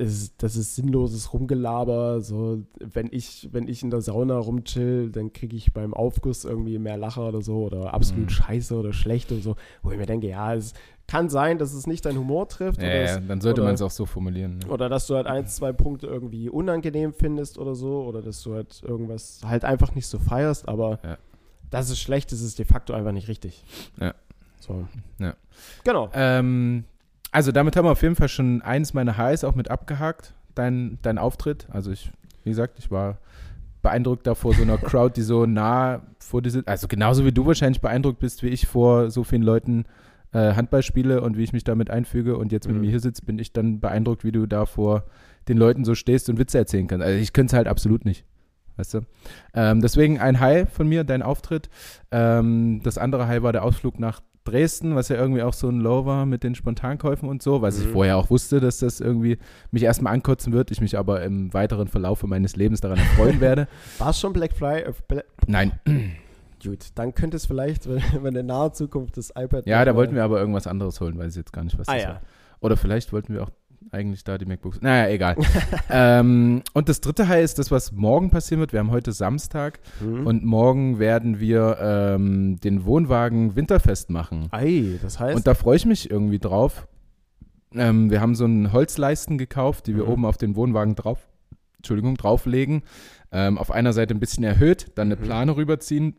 [0.00, 2.20] es, das ist sinnloses Rumgelaber.
[2.20, 6.78] So, wenn ich, wenn ich in der Sauna rumchill, dann kriege ich beim Aufguss irgendwie
[6.78, 8.30] mehr Lacher oder so oder absolut Mhm.
[8.30, 9.56] scheiße oder schlecht und so.
[9.82, 10.72] Wo ich mir denke, ja, es
[11.08, 13.68] kann sein, dass es nicht deinen Humor trifft Ja, oder, ja, es, dann sollte oder-
[13.70, 14.58] man es auch so formulieren.
[14.58, 14.68] Ne?
[14.68, 18.54] oder dass du halt ein, zwei Punkte irgendwie unangenehm findest oder so oder dass du
[18.54, 21.18] halt irgendwas halt einfach nicht so feierst, aber Ja.
[21.70, 23.64] Dass es schlecht ist, ist de facto einfach nicht richtig.
[24.00, 24.14] Ja.
[24.60, 24.86] So.
[25.18, 25.34] Ja.
[25.84, 26.10] Genau.
[26.14, 26.84] Ähm,
[27.30, 30.98] also damit haben wir auf jeden Fall schon eins meiner Highs auch mit abgehakt, dein,
[31.02, 31.66] dein Auftritt.
[31.70, 32.10] Also ich,
[32.44, 33.18] wie gesagt, ich war
[33.82, 37.46] beeindruckt da vor so einer Crowd, die so nah vor diese, also genauso wie du
[37.46, 39.84] wahrscheinlich beeindruckt bist, wie ich vor so vielen Leuten
[40.32, 42.82] äh, Handball spiele und wie ich mich damit einfüge und jetzt mit Mhm.
[42.82, 45.04] mir hier sitzt, bin ich dann beeindruckt, wie du da vor
[45.48, 47.06] den Leuten so stehst und Witze erzählen kannst.
[47.06, 48.24] Also ich könnte es halt absolut nicht.
[48.78, 49.00] Weißt du?
[49.54, 51.68] Ähm, deswegen ein High von mir, dein Auftritt.
[52.10, 55.80] Ähm, das andere High war der Ausflug nach Dresden, was ja irgendwie auch so ein
[55.80, 57.92] Low war mit den Spontankäufen und so, was ich Mhm.
[57.92, 59.36] vorher auch wusste, dass das irgendwie
[59.72, 63.68] mich erstmal ankotzen wird, ich mich aber im weiteren Verlauf meines Lebens daran erfreuen werde.
[63.98, 64.84] War es schon Black Friday?
[64.88, 65.72] Äh, Bla Nein,
[66.64, 69.66] Gut, dann könnte es vielleicht, wenn, wenn in naher Zukunft das iPad.
[69.66, 71.86] ja, da mal- wollten wir aber irgendwas anderes holen, weiß ich jetzt gar nicht, was
[71.88, 72.08] Ah das ja.
[72.10, 72.20] war.
[72.60, 73.50] Oder vielleicht wollten wir auch
[73.90, 74.80] eigentlich da die MacBooks.
[74.80, 75.36] Naja, egal.
[75.90, 78.72] ähm, und das dritte High ist das, was morgen passieren wird.
[78.72, 80.26] Wir haben heute Samstag Hm?
[80.26, 84.48] und morgen werden wir ähm, den Wohnwagen Winterfest machen.
[84.50, 85.36] Ei, das heißt.
[85.36, 86.86] Und da freue ich mich irgendwie drauf.
[87.74, 90.10] Ähm, wir haben so einen Holzleisten gekauft, die wir Mhm.
[90.10, 91.28] oben auf den Wohnwagen drauf,
[91.76, 92.82] Entschuldigung, drauflegen.
[93.30, 95.24] Ähm, auf einer Seite ein bisschen erhöht, dann eine Mhm.
[95.24, 96.16] Plane rüberziehen,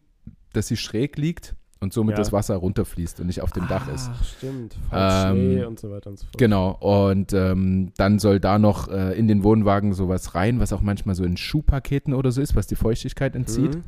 [0.53, 2.17] dass sie schräg liegt und somit Ja.
[2.17, 4.09] das Wasser runterfließt und nicht auf dem Dach ist.
[4.13, 4.75] Ach, stimmt.
[4.91, 6.37] Ähm, Schnee und so weiter und so fort.
[6.37, 10.81] Genau, und ähm, dann soll da noch äh, in den Wohnwagen sowas rein, was auch
[10.81, 13.75] manchmal so in Schuhpaketen oder so ist, was die Feuchtigkeit entzieht.
[13.75, 13.83] Mhm.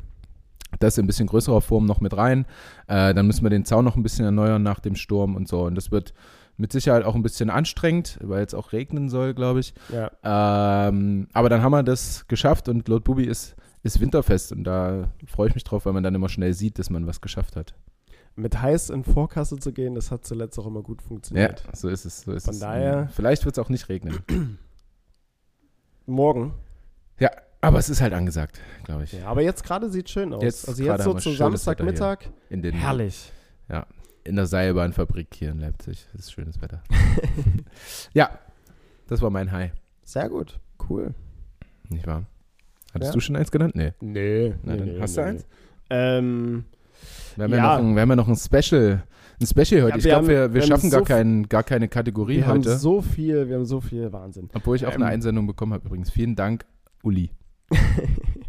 [0.80, 2.46] Das in ein bisschen größerer Form noch mit rein.
[2.86, 5.64] Äh, dann müssen wir den Zaun noch ein bisschen erneuern nach dem Sturm und so.
[5.64, 6.14] Und das wird
[6.56, 9.74] mit Sicherheit auch ein bisschen anstrengend, weil es auch regnen soll, glaube ich.
[9.92, 10.10] Ja.
[10.88, 15.12] Ähm, aber dann haben wir das geschafft und Lord Bubi ist, ist winterfest und da
[15.26, 17.74] freue ich mich drauf, weil man dann immer schnell sieht, dass man was geschafft hat.
[18.36, 21.64] Mit heiß in Vorkasse zu gehen, das hat zuletzt auch immer gut Ja, funktioniert.
[21.74, 22.22] so ist es.
[22.22, 22.60] So ist Von es.
[22.60, 24.18] daher- Vielleicht wird es auch nicht regnen.
[26.06, 26.54] Morgen.
[27.64, 29.12] Aber es ist halt angesagt, glaube ich.
[29.12, 30.42] Ja, aber jetzt gerade sieht schön aus.
[30.42, 31.36] Jetzt also jetzt so zum.
[31.36, 32.18] Samstagmittag.
[32.50, 33.30] In, den, Herrlich.
[34.24, 36.08] in der Seilbahnfabrik hier in Leipzig.
[36.10, 36.82] Das ist schönes Wetter.
[38.14, 38.36] ja,
[39.06, 39.70] das war mein High.
[40.02, 40.58] Sehr gut.
[40.88, 41.14] Cool.
[41.88, 42.24] Nicht wahr?
[42.94, 43.14] Hattest Ja.
[43.14, 43.74] du schon eins genannt?
[43.74, 43.92] Nee.
[44.00, 44.54] Nee.
[44.62, 45.46] Na, dann hast du eins?
[45.90, 46.64] Ähm,
[47.36, 47.62] Wir haben ja, Ja.
[47.78, 49.02] noch, ein, wir haben ja noch ein Special.
[49.40, 49.90] Ein Special heute.
[49.92, 51.62] Ja, ich wir glaube, haben- wir, wir wir haben schaffen gar, so viel- kein, gar
[51.64, 52.76] keine Kategorie wir haben heute.
[52.78, 54.48] so viel, wir haben so viel Wahnsinn.
[54.54, 56.10] obwohl ich auch ähm, eine Einsendung bekommen habe übrigens.
[56.10, 56.64] Vielen Dank,
[57.02, 57.30] Uli.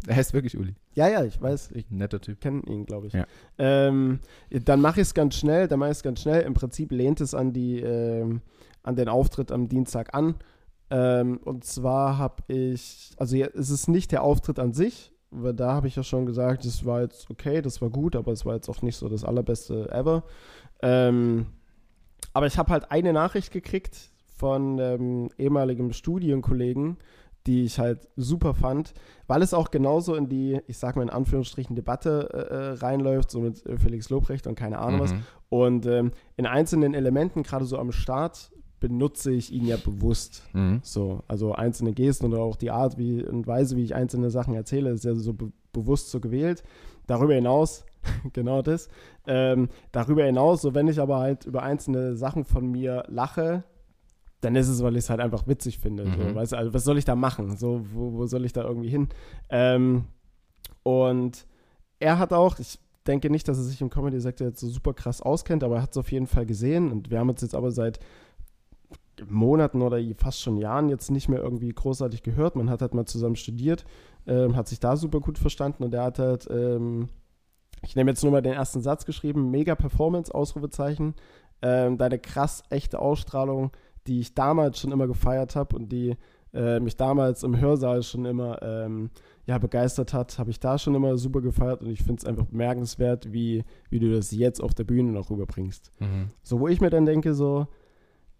[0.06, 0.74] Er heißt wirklich Uli.
[0.94, 2.38] ja, ja, ich weiß, ich netter Typ.
[2.38, 3.14] kenne ihn, glaube ich.
[3.14, 3.24] Ja.
[3.56, 4.18] Ähm,
[4.50, 6.42] dann mache ich es ganz schnell, dann mache ich es ganz schnell.
[6.42, 8.42] Im Prinzip lehnt es an die, ähm,
[8.82, 10.34] an den Auftritt am Dienstag an.
[10.94, 15.52] Ähm, und zwar habe ich, also ja, es ist nicht der Auftritt an sich, weil
[15.52, 18.46] da habe ich ja schon gesagt, das war jetzt okay, das war gut, aber es
[18.46, 20.22] war jetzt auch nicht so das allerbeste ever.
[20.82, 21.46] Ähm,
[22.32, 26.98] aber ich habe halt eine Nachricht gekriegt von ähm, ehemaligem Studienkollegen,
[27.48, 28.94] die ich halt super fand,
[29.26, 33.32] weil es auch genauso in die, ich sag mal in Anführungsstrichen, Debatte äh, äh, reinläuft,
[33.32, 35.12] so mit Felix Lobrecht und keine Ahnung was.
[35.12, 35.22] Mhm.
[35.48, 38.52] Und ähm, in einzelnen Elementen, gerade so am Start,
[38.88, 40.42] benutze ich ihn ja bewusst.
[40.52, 40.80] Mhm.
[40.82, 44.52] So, also einzelne Gesten oder auch die Art wie, und Weise, wie ich einzelne Sachen
[44.54, 46.62] erzähle, ist ja so be bewusst so gewählt.
[47.06, 47.84] Darüber hinaus,
[48.34, 48.88] genau das,
[49.26, 53.64] ähm, darüber hinaus, so wenn ich aber halt über einzelne Sachen von mir lache,
[54.42, 56.04] dann ist es, weil ich es halt einfach witzig finde.
[56.04, 56.34] So, Mhm.
[56.34, 57.56] weißt du, also was soll ich da machen?
[57.56, 59.08] So, wo, wo soll ich da irgendwie hin?
[59.48, 60.04] Ähm,
[60.82, 61.46] und
[61.98, 65.20] er hat auch, ich denke nicht, dass er sich im Comedy-Sektor jetzt so super krass
[65.22, 67.70] auskennt, aber er hat es auf jeden Fall gesehen und wir haben uns jetzt aber
[67.70, 67.98] seit
[69.28, 72.56] Monaten oder fast schon Jahren jetzt nicht mehr irgendwie großartig gehört.
[72.56, 73.84] Man hat halt mal zusammen studiert,
[74.26, 77.08] ähm, hat sich da super gut verstanden und er hat halt, ähm,
[77.82, 81.14] ich nehme jetzt nur mal den ersten Satz geschrieben, mega Performance, Ausrufezeichen,
[81.62, 83.70] ähm, deine krass echte Ausstrahlung,
[84.06, 86.16] die ich damals schon immer gefeiert habe und die
[86.52, 89.10] äh, mich damals im Hörsaal schon immer ähm,
[89.46, 92.46] ja, begeistert hat, habe ich da schon immer super gefeiert und ich finde es einfach
[92.46, 95.92] bemerkenswert, wie, wie du das jetzt auf der Bühne noch rüberbringst.
[95.98, 96.30] Mhm.
[96.42, 97.66] So, wo ich mir dann denke, so,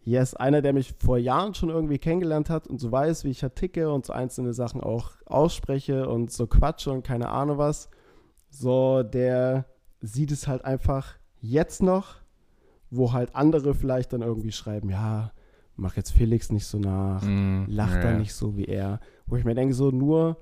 [0.05, 3.43] yes, einer, der mich vor Jahren schon irgendwie kennengelernt hat und so weiß, wie ich
[3.43, 7.89] halt ticke und so einzelne Sachen auch ausspreche und so quatsche und keine Ahnung was,
[8.51, 9.65] so, der
[10.01, 12.17] sieht es halt einfach jetzt noch,
[12.91, 15.33] wo halt andere vielleicht dann irgendwie schreiben, ja,
[15.77, 19.01] mach jetzt Felix nicht so nach, Mm, lach ja, da nicht so wie er.
[19.27, 20.37] Wo ich mir denke, so nur,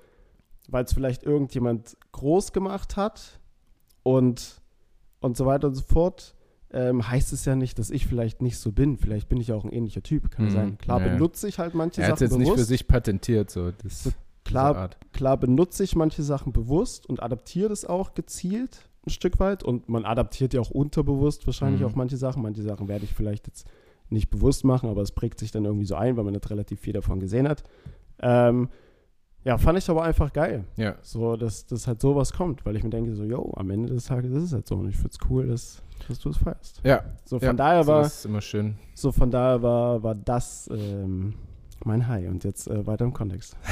[0.69, 3.41] weil es vielleicht irgendjemand groß gemacht hat
[4.03, 4.61] und,
[5.21, 6.35] und so weiter und so fort,
[6.73, 8.97] ähm, heißt es ja nicht, dass ich vielleicht nicht so bin.
[8.97, 10.79] Vielleicht bin ich auch ein ähnlicher Typ, kann Mhm, sein.
[10.79, 11.13] Klar ja, ja.
[11.15, 12.61] benutze ich halt manche Er hat es Sachen jetzt nicht bewusst.
[12.61, 13.71] für sich patentiert, so.
[13.71, 14.15] Das, diese
[14.45, 19.63] klar, klar benutze ich manche Sachen bewusst und adaptiere das auch gezielt ein Stück weit.
[19.65, 21.87] Und man adaptiert ja auch unterbewusst wahrscheinlich Mhm.
[21.89, 22.43] auch manche Sachen.
[22.43, 23.67] Manche Sachen werde ich vielleicht jetzt
[24.11, 26.81] nicht bewusst machen, aber es prägt sich dann irgendwie so ein, weil man nicht relativ
[26.81, 27.63] viel davon gesehen hat.
[28.21, 28.69] Ähm,
[29.45, 30.65] ja, fand ich aber einfach geil.
[30.77, 30.95] Ja.
[31.03, 34.05] So, dass, dass halt sowas kommt, weil ich mir denke, so, yo, am Ende des
[34.07, 34.77] Tages ist es halt so.
[34.77, 36.81] Und ich finde es cool, dass, dass du es feierst.
[36.85, 38.77] Ja, So, von ja, daher war, Das ist immer schön.
[38.95, 41.35] so von daher war, war das ähm,
[41.85, 42.29] mein High.
[42.29, 43.57] Und jetzt äh, weiter im Kontext.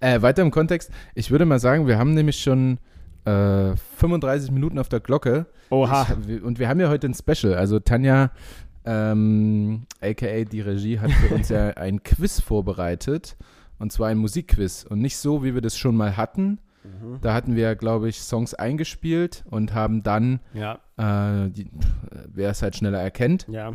[0.00, 0.90] Äh, weiter im Kontext.
[1.14, 2.78] Ich würde mal sagen, wir haben nämlich schon
[3.24, 5.46] äh, 35 Minuten auf der Glocke.
[5.70, 7.54] Ich, wir- und wir haben ja heute ein Special.
[7.54, 8.30] Also Tanja,
[8.84, 13.36] ähm, aka die Regie, hat für uns ja ein Quiz vorbereitet.
[13.80, 14.84] Und zwar ein Musikquiz.
[14.88, 16.58] Und nicht so, wie wir das schon mal hatten.
[16.84, 17.18] Mhm.
[17.20, 21.68] Da hatten wir, glaube ich, Songs eingespielt und haben dann, Ja, äh, die-
[22.32, 23.46] wer es halt schneller erkennt.
[23.50, 23.72] ja.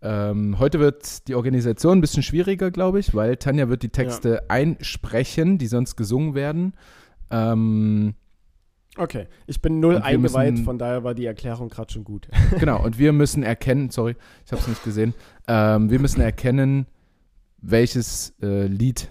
[0.00, 4.48] Ähm, heute wird die Organisation ein bisschen schwieriger, glaube ich, weil Tanja wird die Texte
[4.48, 6.74] einsprechen, die sonst gesungen werden.
[7.30, 8.14] Ähm,
[8.96, 12.28] Okay, ich bin null eingeweiht, müssen- von daher war die Erklärung gerade schon gut.
[12.60, 14.14] genau, und wir müssen erkennen, sorry,
[14.46, 15.14] ich habe es nicht gesehen,
[15.48, 16.86] ähm, wir müssen erkennen,
[17.60, 19.08] welches äh, Lied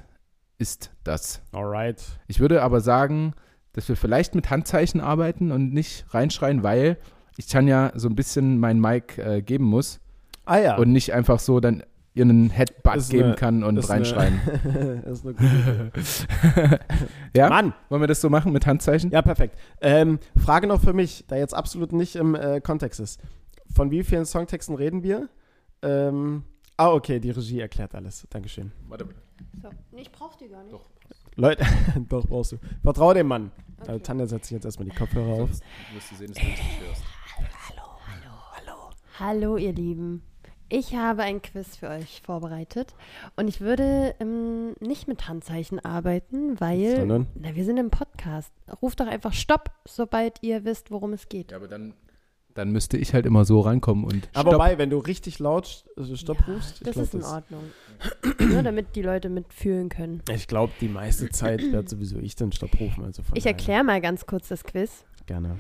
[0.58, 1.42] ist das.
[1.52, 2.04] Alright.
[2.28, 3.34] Ich würde aber sagen,
[3.74, 6.98] dass wir vielleicht mit Handzeichen arbeiten und nicht reinschreien, weil
[7.38, 10.00] ich Tanja so ein bisschen mein Mic äh, geben muss
[10.46, 10.78] Ah ja.
[10.78, 11.84] und nicht einfach so dann
[12.16, 14.40] ihr einen Headbutt Ist geben eine- kann und reinschreien.
[14.64, 15.92] Eine, ist eine gute
[17.36, 17.50] ja?
[17.50, 17.74] Mann!
[17.90, 19.12] Wollen wir das so machen mit Handzeichen?
[19.12, 19.56] Ja, perfekt.
[19.82, 23.22] Ähm, Frage noch für mich, da jetzt absolut nicht im äh, Kontext ist.
[23.76, 25.30] Von wie vielen Songtexten reden wir?
[25.84, 26.44] Ähm,
[26.78, 28.26] ah, okay, die Regie erklärt alles.
[28.30, 28.72] Dankeschön.
[28.88, 29.08] Warte.
[29.62, 29.70] So.
[29.92, 30.74] Nee, ich brauch die gar nicht.
[30.74, 30.86] Doch.
[31.36, 31.66] Leute,
[32.10, 32.58] doch brauchst du.
[32.82, 33.52] Vertrau dem Mann.
[33.80, 33.92] Okay.
[33.92, 35.50] Also, Tanja setzt sich jetzt erstmal die Kopfhörer auf.
[35.50, 35.64] Sonst
[35.94, 37.04] wirst du sehen, dass du nicht hörst.
[39.20, 40.22] Hallo, ihr Lieben.
[40.70, 42.94] Ich habe ein Quiz für euch vorbereitet
[43.36, 47.28] und ich würde ähm, nicht mit Handzeichen arbeiten, weil Sondern?
[47.34, 48.54] na, wir sind im Podcast.
[48.82, 51.50] Ruft doch einfach Stopp, sobald ihr wisst, worum es geht.
[51.50, 51.94] Ja, aber dann,
[52.58, 54.54] dann müsste ich halt immer so rankommen und Aber stopp.
[54.56, 57.64] wobei, wenn du richtig laut äh, Stopp Ja, rufst, das glaub, ist in Ordnung.
[58.40, 60.22] Nur damit die Leute mitfühlen können.
[60.32, 63.04] Ich glaube, die meiste Zeit wird sowieso ich den Stopp rufen.
[63.06, 65.06] Also von Ich erkläre mal ganz kurz das Quiz.
[65.26, 65.58] Gerne.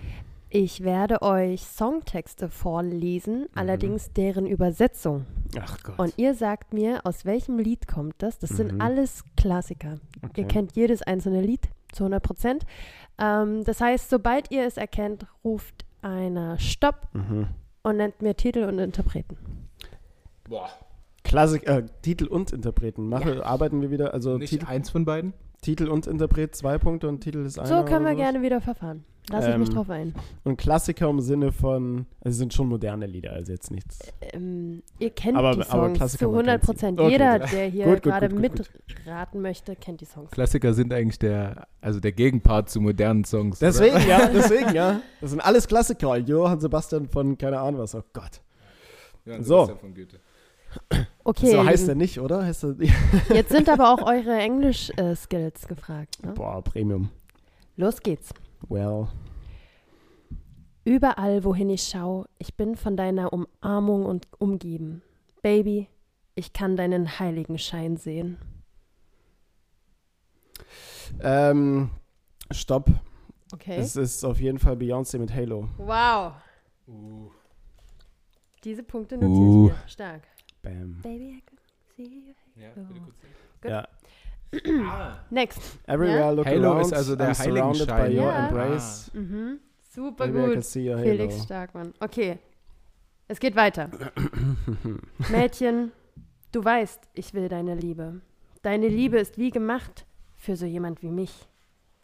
[0.49, 5.25] Ich werde euch Songtexte vorlesen, allerdings deren Übersetzung.
[5.59, 5.99] Ach Gott.
[5.99, 8.39] Und ihr sagt mir, aus welchem Lied kommt das?
[8.39, 8.55] Das Mhm.
[8.55, 9.99] sind alles Klassiker.
[10.23, 10.41] okay.
[10.41, 12.65] Ihr kennt jedes einzelne Lied zu 100 Prozent.
[13.19, 17.47] Ähm, das heißt, sobald ihr es erkennt, ruft einer Stopp Mhm.
[17.83, 19.37] und nennt mir Titel und Interpreten.
[20.47, 20.69] Boah.
[21.23, 23.09] Klassik, äh, Titel und Interpreten.
[23.09, 25.33] Mache, Arbeiten wir wieder, also Nicht Titel, eins von beiden?
[25.67, 27.67] Titel und Interpret zwei Punkte und Titel ist einer.
[27.67, 28.17] So können wir oder sowas?
[28.17, 29.03] gerne wieder verfahren.
[29.29, 30.15] Lass ich mich Ähm, drauf ein.
[30.45, 33.99] Und Klassiker im Sinne von, also sind schon moderne Lieder, also jetzt nichts.
[34.21, 36.71] Ähm, ihr kennt aber- die aber Songs Klassiker, zu man 100 kennt sie.
[36.71, 36.99] Prozent.
[37.01, 38.71] Okay, Jeder, der hier Gut, gut, gerade gut, gut,
[39.03, 40.31] mitraten möchte, kennt die Songs.
[40.31, 43.57] Klassiker sind eigentlich der, also der Gegenpart zu modernen Songs.
[43.61, 43.67] oder?
[43.71, 45.01] Deswegen, ja, deswegen, ja.
[45.19, 46.15] Das sind alles Klassiker.
[46.15, 47.93] Johann Sebastian von keine Ahnung was.
[47.95, 48.39] Oh Gott.
[49.25, 49.65] Ja, So.
[49.65, 50.19] Sebastian von Goethe.
[51.27, 52.45] Okay, so heißt er nicht, oder?
[52.45, 52.75] Heißt er,
[53.35, 56.23] jetzt sind aber auch eure Englisch-Skills gefragt.
[56.23, 56.31] Ne?
[56.31, 57.09] boah, Premium.
[57.75, 58.33] Los geht's.
[58.69, 59.07] Well.
[60.85, 65.01] Überall, wohin ich schau, ich bin von deiner Umarmung und umgeben.
[65.41, 65.89] Baby,
[66.35, 68.37] ich kann deinen heiligen Schein sehen.
[71.19, 71.89] Ähm,
[72.51, 72.89] stopp.
[73.53, 73.75] Okay.
[73.75, 75.67] Es ist auf jeden Fall Beyoncé mit Halo.
[75.77, 76.33] wow.
[76.87, 77.29] Uh.
[78.63, 79.65] Diese Punkte notiere Uh.
[79.67, 79.89] ich mir.
[79.89, 80.21] Stark.
[80.67, 81.01] Bam.
[81.01, 81.57] Baby, I can
[81.95, 82.33] see you.
[82.55, 83.15] Ja, bitte kurz.
[83.61, 83.71] Gut.
[83.71, 83.87] Ja.
[85.29, 85.61] Next.
[85.87, 86.31] Everywhere Ja?
[86.31, 88.47] I look Halo around, ist also der I'm surrounded by your Ja.
[88.47, 89.11] embrace.
[89.13, 89.59] Mhm.
[89.81, 90.63] Super Baby, I can gut.
[90.65, 91.43] see your Felix Halo.
[91.43, 91.93] Starkmann.
[91.99, 92.37] Okay.
[93.27, 93.89] Es geht weiter.
[95.29, 95.91] Mädchen,
[96.51, 98.21] du weißt, ich will deine Liebe.
[98.61, 100.05] Deine Liebe ist wie gemacht
[100.37, 101.47] für so jemand wie mich.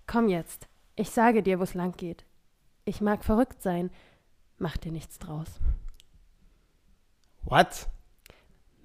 [0.05, 0.67] Komm jetzt.
[0.95, 2.25] Ich sage dir, wo es lang geht.
[2.85, 3.89] Ich mag verrückt sein.
[4.57, 5.59] Mach dir nichts draus.
[7.43, 7.87] What?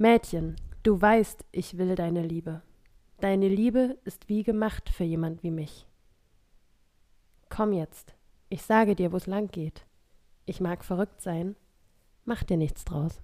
[0.00, 2.62] Mädchen, du weißt, ich will deine Liebe.
[3.20, 5.86] Deine Liebe ist wie gemacht für jemand wie mich.
[7.48, 8.14] Komm jetzt.
[8.48, 9.84] Ich sage dir, wo es lang geht.
[10.46, 11.56] Ich mag verrückt sein.
[12.24, 13.20] Mach dir nichts draus.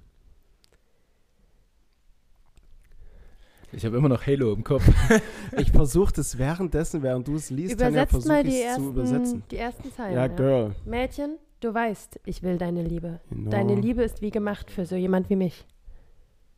[3.71, 4.85] Ich habe immer noch Halo im Kopf.
[5.57, 8.75] Ich versuche das währenddessen, während du es liest, Tanja, Übersetzt versuche mal ich die es
[8.77, 9.19] zu übersetzen.
[9.21, 10.15] ersten, die ersten Zeilen.
[10.17, 10.75] Ja, Girl.
[10.85, 13.21] Mädchen, du weißt, ich will deine Liebe.
[13.31, 15.65] Know, Deine Liebe ist wie gemacht für so jemand wie mich.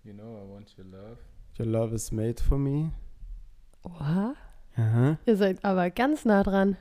[0.07, 1.19] You know I want your love.
[1.59, 2.93] Your love is made for me.
[3.83, 4.35] Oha.
[4.77, 5.19] Aha.
[5.27, 6.77] Ihr seid aber ganz nah dran.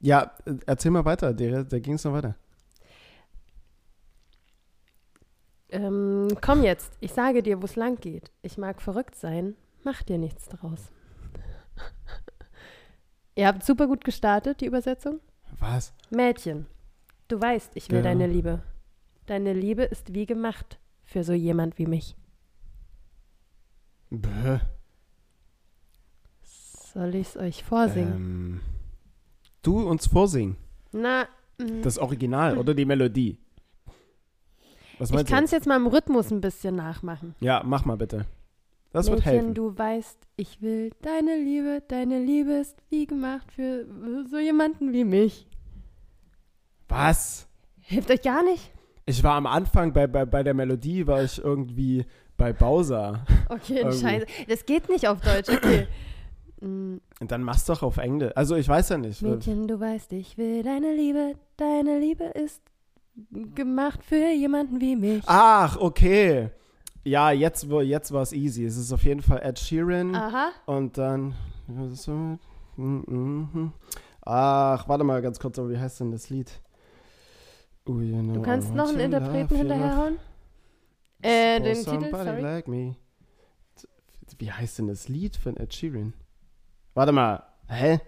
[0.00, 2.36] Ja, äh, erzähl mal weiter, der, da ging es noch weiter.
[5.70, 8.30] Ähm, komm jetzt, ich sage dir, wo es lang geht.
[8.42, 10.90] Ich mag verrückt sein, mach dir nichts draus.
[13.36, 15.20] Ihr habt super gut gestartet, die Übersetzung.
[15.58, 15.94] Was?
[16.10, 16.66] Mädchen,
[17.28, 18.02] du weißt, ich will Ja.
[18.04, 18.62] deine Liebe.
[19.26, 22.14] Deine Liebe ist wie gemacht für so jemand wie mich.
[24.10, 24.58] Bäh.
[26.42, 28.12] Soll ich es euch vorsingen?
[28.14, 28.60] Ähm,
[29.62, 30.56] du uns vorsingen.
[30.92, 31.26] Na,
[31.58, 33.38] mm, Das Original oder die Melodie?
[34.98, 35.44] Was ich meinst kann du?
[35.46, 37.34] es jetzt mal im Rhythmus ein bisschen nachmachen.
[37.40, 38.26] Ja, mach mal bitte.
[38.92, 39.54] Das wird Mädchen, helfen.
[39.54, 41.82] du weißt, ich will deine Liebe.
[41.88, 43.86] Deine Liebe ist wie gemacht für
[44.30, 45.48] so jemanden wie mich.
[46.88, 47.48] Was?
[47.80, 48.70] Hilft euch gar nicht?
[49.06, 53.24] Ich war am Anfang bei, bei, bei der Melodie, war ich irgendwie bei Bowser.
[53.48, 54.26] Okay, scheiße.
[54.48, 55.86] Das geht nicht auf Deutsch, okay.
[56.60, 58.32] Und dann mach's doch auf Englisch.
[58.34, 59.20] Also ich weiß ja nicht.
[59.20, 61.34] Mädchen, du weißt, ich will deine Liebe.
[61.58, 62.62] Deine Liebe ist
[63.54, 65.22] gemacht für jemanden wie mich.
[65.26, 66.50] Ach, okay.
[67.04, 68.64] Ja, jetzt, jetzt war es easy.
[68.64, 70.14] Es ist auf jeden Fall Ed Sheeran.
[70.14, 70.52] Aha.
[70.64, 71.34] Und dann.
[71.92, 72.38] so, mm,
[72.76, 73.72] mhm.
[74.22, 76.50] Ach, warte mal ganz kurz, wie heißt denn das Lied?
[77.86, 80.18] Oh, you know Du kannst noch einen Interpreten hinterherhauen?
[81.20, 82.40] Äh, den Titel, somebody sorry.
[82.40, 82.96] Like me.
[84.38, 86.14] Wie heißt denn das Lied von Ed Sheeran?
[86.94, 87.42] Warte mal.
[87.68, 88.00] Hä?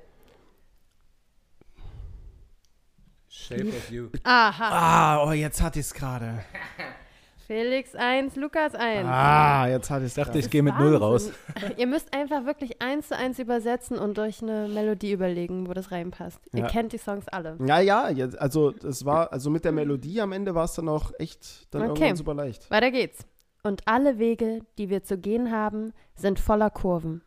[3.28, 4.08] Shape of You.
[4.24, 4.68] Aha.
[4.70, 6.42] Ah, oh, jetzt hatte ich es gerade.
[7.46, 9.06] Felix 1, Lukas 1.
[9.08, 11.30] Ah, jetzt hatte ich es dachte, ich gehe mit Null raus.
[11.54, 11.72] Wahnsinn.
[11.78, 15.92] Ihr müsst einfach wirklich eins zu eins übersetzen und euch eine Melodie überlegen, wo das
[15.92, 16.40] reinpasst.
[16.52, 16.66] Ihr Ja.
[16.66, 17.56] kennt die Songs alle.
[17.64, 20.88] Ja, ja, jetzt, also es war, also mit der Melodie am Ende war es dann
[20.88, 21.90] auch echt dann Okay.
[21.92, 22.68] irgendwann super leicht.
[22.70, 23.24] Weiter geht's.
[23.62, 27.22] Und alle Wege, die wir zu gehen haben, sind voller Kurven.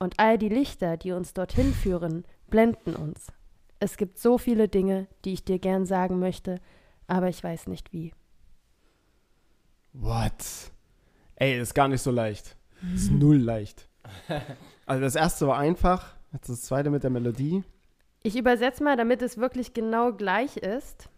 [0.00, 3.28] Und all die Lichter, die uns dorthin führen, blenden uns.
[3.78, 6.56] Es gibt so viele Dinge, die ich dir gern sagen möchte,
[7.06, 8.12] aber ich weiß nicht wie.
[10.00, 10.70] What?
[11.36, 12.56] Ey, ist gar nicht so leicht.
[12.94, 13.88] Ist null leicht.
[14.88, 17.64] Also das erste war einfach, jetzt das zweite mit der Melodie.
[18.22, 21.08] Ich übersetze mal, damit es wirklich genau gleich ist.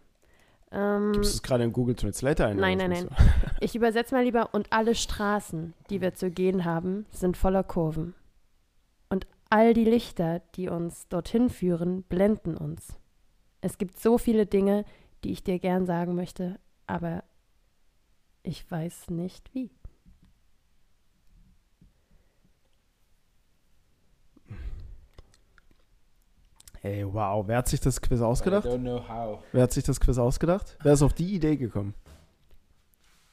[0.73, 2.57] Ähm, Gibst du es gerade in Google Translator ein?
[2.57, 3.09] Nein, nein, nein.
[3.09, 3.15] du?
[3.61, 8.15] Ich übersetze mal lieber, und alle Straßen, die wir zu gehen haben, sind voller Kurven.
[9.11, 12.97] Und all die Lichter, die uns dorthin führen, blenden uns.
[13.61, 14.87] Es gibt so viele Dinge,
[15.25, 17.23] die ich dir gern sagen möchte, aber
[18.49, 19.71] ich weiß nicht wie.
[26.83, 28.65] Ey, wow, wer hat sich das Quiz ausgedacht?
[28.65, 29.41] I don't know how.
[29.53, 30.77] Wer hat sich das Quiz ausgedacht?
[30.83, 31.95] Wer ist auf die Idee gekommen?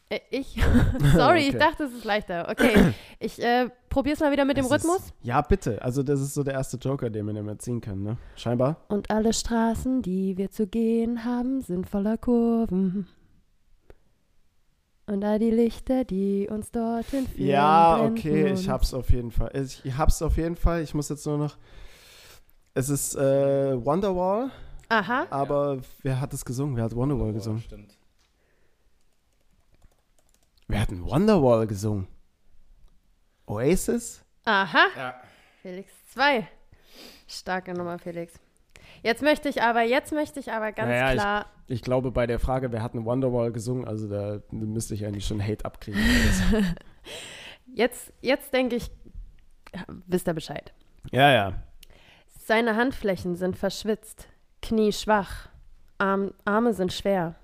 [0.09, 0.59] Äh, ich?
[1.15, 1.59] Sorry, ich Okay.
[1.59, 2.47] dachte, es ist leichter.
[2.49, 4.97] Okay, ich äh, probier's mal wieder mit dem Es Rhythmus.
[4.97, 5.81] Ist, ja, bitte.
[5.81, 8.17] Also das ist so der erste Joker, den man immer ziehen kann, ne?
[8.35, 8.77] Scheinbar.
[8.87, 13.07] Und alle Straßen, die wir zu gehen haben, sind voller Kurven.
[15.07, 17.47] Und all die Lichter, die uns dorthin führen.
[17.47, 19.51] Ja, okay, ich hab's auf jeden Fall.
[19.55, 20.81] Ich hab's auf jeden Fall.
[20.81, 21.57] Ich muss jetzt nur noch.
[22.73, 24.51] Es ist äh, Wonderwall,
[24.89, 25.27] Aha.
[25.29, 26.75] aber wer hat es gesungen?
[26.75, 27.61] Wer hat Wonderwall gesungen?
[27.61, 27.97] stimmt.
[30.67, 32.07] Wer hat denn Wonderwall gesungen?
[33.45, 34.23] Oasis?
[34.43, 34.87] Aha.
[34.97, 35.21] Ja.
[35.61, 36.47] Felix 2.
[37.27, 38.33] Starke Nummer, Felix.
[39.05, 41.45] Jetzt möchte ich aber, jetzt möchte ich aber ganz Naja, ich- klar.
[41.67, 45.25] Ich glaube, bei der Frage, wer hat denn Wonderwall gesungen, also da müsste ich eigentlich
[45.27, 45.99] schon Hate abkriegen.
[47.73, 48.89] Jetzt, jetzt denke ich,
[50.07, 50.73] wisst ihr Bescheid.
[51.11, 51.53] ja, ja.
[52.27, 54.27] Seine Handflächen sind verschwitzt,
[54.61, 55.49] Knie schwach,
[55.97, 57.35] Arm, Arme sind schwer.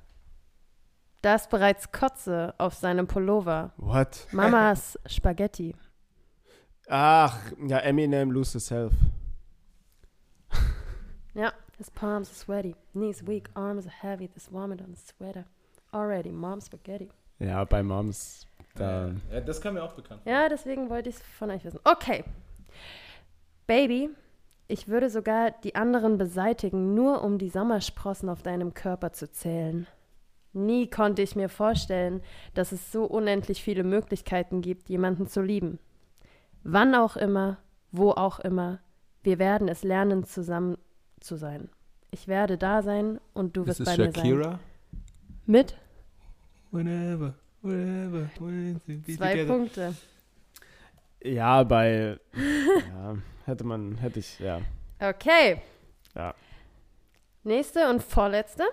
[1.24, 3.74] Da ist bereits Kotze auf seinem Pullover.
[3.78, 4.28] What?
[4.32, 5.76] Mamas Spaghetti.
[6.88, 7.38] Ach,
[7.68, 8.94] ja, Eminem, Lose Yourself.
[11.34, 15.46] Ja, his palms are sweaty, knees weak, arms are heavy, this vomit on the sweater.
[15.94, 17.10] Already, mom's spaghetti.
[17.40, 18.46] Ja, bei Moms.
[18.76, 19.12] Da.
[19.32, 20.22] Ja, das kam mir auch bekannt.
[20.26, 21.80] Ja, deswegen wollte ich es von euch wissen.
[21.84, 22.24] Okay.
[23.66, 24.10] Baby,
[24.68, 29.88] ich würde sogar die anderen beseitigen, nur um die Sommersprossen auf deinem Körper zu zählen.
[30.54, 32.22] Nie konnte ich mir vorstellen,
[32.54, 35.80] dass es so unendlich viele Möglichkeiten gibt, jemanden zu lieben.
[36.64, 37.58] Wann auch immer,
[37.92, 38.80] wo auch immer,
[39.24, 40.78] wir werden es lernen, zusammen
[41.22, 41.70] zu sein.
[42.12, 44.14] Ich werde da sein und du wirst bei mir sein.
[44.14, 44.60] Shakira.
[45.46, 45.78] Mit
[46.72, 49.54] Whenever, whenever, when to be zwei together.
[49.54, 49.94] Punkte.
[51.24, 52.18] Ja, bei.
[52.34, 54.62] ja, hätte man, hätte ich, ja.
[55.00, 55.62] Okay.
[56.16, 56.34] Ja.
[57.44, 58.64] Nächste und vorletzte.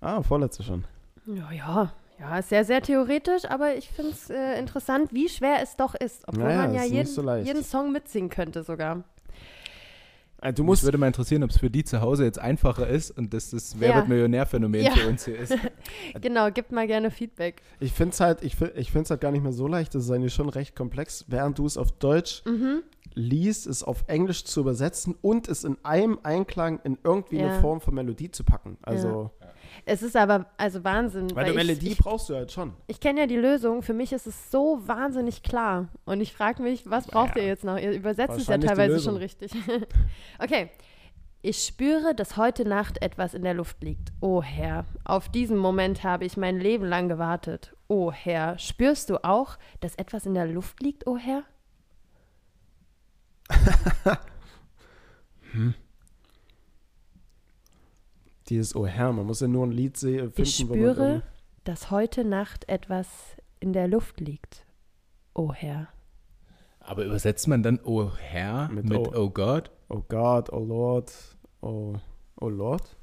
[0.00, 0.84] Ah, vorletzte schon.
[1.26, 1.92] Ja, ja.
[2.18, 5.94] Ja, ist sehr, sehr theoretisch, aber ich finde es äh, interessant, wie schwer es doch
[5.94, 6.26] ist.
[6.26, 9.04] Obwohl Naja, man ja jeden, so jeden Song mitsingen könnte sogar.
[10.42, 12.86] Äh, du Mich musst, würde mal interessieren, ob es für die zu Hause jetzt einfacher
[12.86, 13.96] ist und dass das Wer Ja.
[13.96, 14.90] wird Millionär-Phänomen Ja.
[14.92, 15.54] für uns hier ist.
[16.20, 17.62] Genau, gibt mal gerne Feedback.
[17.80, 19.94] ich finde es halt, ich, ich find's halt gar nicht mehr so leicht.
[19.94, 21.24] Das ist eigentlich schon recht komplex.
[21.28, 22.82] Während du es auf Deutsch Mhm.
[23.14, 27.48] liest, es auf Englisch zu übersetzen und es in einem Einklang in irgendwie Ja.
[27.50, 28.76] eine Form von Melodie zu packen.
[28.82, 29.30] Also,
[29.88, 31.30] Es ist aber also Wahnsinn.
[31.30, 32.72] weil, weil eine Melodie ich, brauchst du halt schon.
[32.88, 33.82] ich kenne ja die Lösung.
[33.82, 35.88] Für mich ist es so wahnsinnig klar.
[36.04, 37.78] Und ich frage mich, was braucht Naja, ihr jetzt noch?
[37.78, 39.52] Ihr übersetzt es ja teilweise schon richtig.
[40.40, 40.70] okay.
[41.40, 44.12] Ich spüre, dass heute Nacht etwas in der Luft liegt.
[44.20, 47.76] Oh Herr, auf diesen Moment habe ich mein Leben lang gewartet.
[47.86, 51.44] Oh Herr, spürst du auch, dass etwas in der Luft liegt, oh Herr?
[58.48, 61.22] Dieses Oh Herr, man muss ja nur ein Lied se- finden, Ich spüre,
[61.64, 63.08] dass heute Nacht etwas
[63.60, 64.64] in der Luft liegt.
[65.34, 65.88] Oh Herr.
[66.80, 69.12] Aber übersetzt man dann Oh Herr Mit mit, O.
[69.14, 69.70] Oh Gott?
[69.88, 71.12] Oh God, oh Lord,
[71.60, 71.94] oh,
[72.40, 72.96] oh Lord.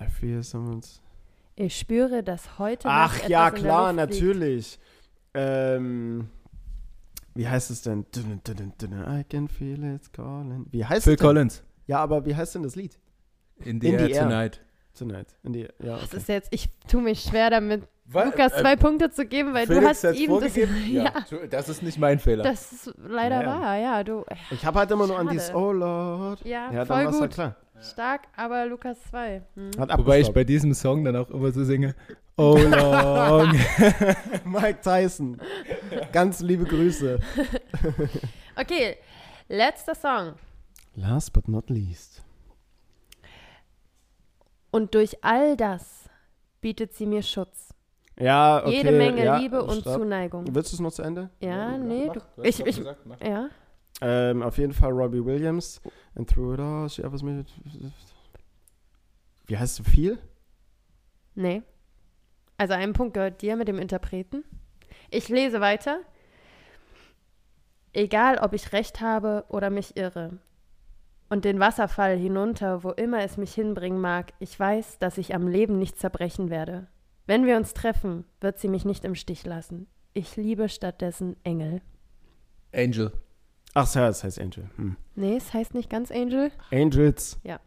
[0.00, 1.00] I feel someone's.
[1.56, 4.20] Ich spüre, dass heute Ach Nacht ja, etwas in der klar, Luft liegt.
[4.22, 4.78] natürlich.
[5.34, 6.28] Ähm,
[7.34, 8.04] wie heißt es denn?
[8.16, 10.66] I can feel it calling.
[10.70, 11.26] Wie heißt Phil es denn?
[11.26, 11.64] Collins.
[11.86, 12.98] Ja, aber wie heißt denn das Lied?
[13.58, 14.22] In the, In Air the Air.
[14.24, 14.60] Tonight.
[14.96, 15.26] Tonight.
[15.42, 16.16] In die, ja, Das okay.
[16.18, 18.26] ist jetzt, ich tue mich schwer damit, Was?
[18.26, 20.56] Lukas Äh, zwei Punkte zu geben, weil du Felix hast hat's ihm das.
[20.86, 21.12] Ja,
[21.50, 22.44] Das ist nicht mein Fehler.
[22.44, 23.60] das ist leider Naja.
[23.60, 24.24] wahr, ja, du.
[24.52, 25.38] Ich habe halt immer nur an Schade.
[25.38, 26.44] dieses Oh Lord.
[26.44, 27.20] Ja, Ja, dann voll war's gut.
[27.22, 27.56] halt klar.
[27.80, 29.42] Stark, aber Lukas 2.
[29.56, 29.70] Hm.
[29.76, 31.94] Wobei ich bei diesem Song dann auch immer so singe,
[32.36, 33.52] Oh long.
[34.44, 35.40] Mike Tyson.
[36.12, 37.18] Ganz liebe Grüße.
[38.56, 38.96] Okay,
[39.48, 40.34] letzter Song.
[40.94, 42.22] Last but not least.
[44.74, 46.10] Und durch all das
[46.60, 47.72] bietet sie mir Schutz.
[48.18, 48.78] Ja, okay.
[48.78, 50.00] Jede Menge ja, Liebe und stopp.
[50.00, 50.52] Zuneigung.
[50.52, 51.30] Willst du es noch zu Ende?
[51.38, 52.82] Ja, nee, du, ich, ich,
[53.24, 53.50] ja.
[54.00, 55.80] Ähm, auf jeden Fall Robbie Williams.
[56.16, 57.44] And through it all, she offers me.
[59.46, 60.18] Wie heißt du viel?
[61.36, 61.62] Nee.
[62.56, 64.42] Also ein Punkt gehört dir mit dem Interpreten.
[65.08, 66.00] Ich lese weiter.
[67.92, 70.40] Egal, ob ich recht habe oder mich irre.
[71.34, 75.48] Und den Wasserfall hinunter, wo immer es mich hinbringen mag, ich weiß, dass ich am
[75.48, 76.86] Leben nicht zerbrechen werde.
[77.26, 79.88] Wenn wir uns treffen, wird sie mich nicht im Stich lassen.
[80.12, 81.82] Ich liebe stattdessen Engel.
[82.72, 83.10] Angel.
[83.74, 84.70] Ach, ja, es heißt Angel.
[84.76, 84.94] Hm.
[85.16, 86.52] Nee, es heißt nicht ganz Angel.
[86.70, 87.40] Angels.
[87.42, 87.58] Ja.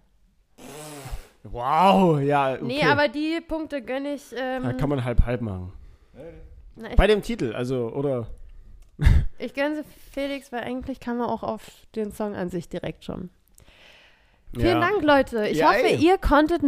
[1.44, 2.54] Wow, ja.
[2.54, 2.64] Okay.
[2.64, 4.34] Nee, aber die Punkte gönne ich.
[4.34, 5.74] Ähm, Da kann man halb-halb machen.
[6.78, 8.28] na, Bei dem Titel, also, oder.
[9.38, 13.04] ich gönne sie Felix, weil eigentlich kann man auch auf den Song an sich direkt
[13.04, 13.30] schon.
[14.54, 14.80] Vielen ja.
[14.80, 15.48] Dank, Leute.
[15.48, 15.96] Ich Ja, hoffe, ey.
[15.98, 16.62] ihr konntet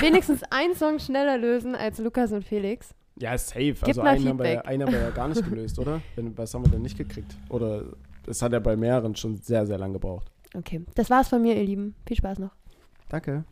[0.00, 2.94] wenigstens einen Song schneller lösen als Lukas und Felix.
[3.16, 3.74] Ja, safe.
[3.82, 6.00] Also mal einen haben, wir einen haben wir ja gar nicht gelöst, oder?
[6.16, 7.36] Wenn, was haben wir denn nicht gekriegt?
[7.48, 7.84] Oder
[8.26, 10.30] es hat ja bei mehreren schon sehr, sehr lang gebraucht.
[10.56, 11.94] Okay, das war's von mir, ihr Lieben.
[12.06, 12.50] Viel Spaß noch.
[13.08, 13.44] Danke.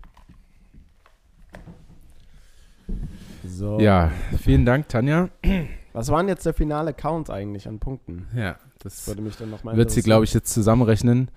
[3.47, 3.79] So.
[3.81, 4.11] Ja,
[4.41, 5.29] vielen Dank, Tanja.
[5.93, 8.29] Was war denn jetzt der finale Count eigentlich an Punkten?
[8.35, 11.31] Ja, Das das würde mich dann nochmal wird sie, glaube ich, jetzt zusammenrechnen.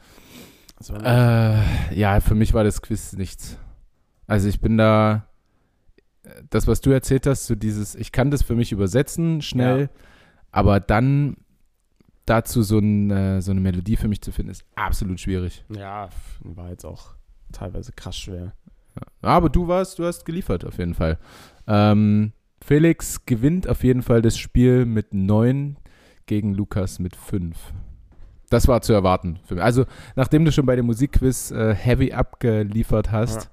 [1.04, 3.58] Äh, ja, für mich war das Quiz nichts.
[4.28, 5.28] Also ich bin da,
[6.50, 9.90] das, was du erzählt hast, so dieses, ich kann das für mich übersetzen, schnell, Ja.
[10.52, 11.38] aber dann
[12.26, 15.64] dazu so, ein, äh, so eine Melodie für mich zu finden, ist absolut schwierig.
[15.70, 16.10] ja,
[16.40, 17.14] war jetzt auch
[17.52, 18.54] teilweise krass schwer.
[19.22, 21.20] Aber du warst, du hast geliefert auf jeden Fall.
[21.68, 22.32] Ähm,
[22.64, 25.78] Felix gewinnt auf jeden Fall das Spiel mit 9
[26.26, 27.56] gegen Lukas mit 5.
[28.50, 29.40] Das war zu erwarten.
[29.46, 29.64] Für mich.
[29.64, 29.86] Also,
[30.16, 33.50] nachdem du schon bei dem Musikquiz äh, heavy abgeliefert hast,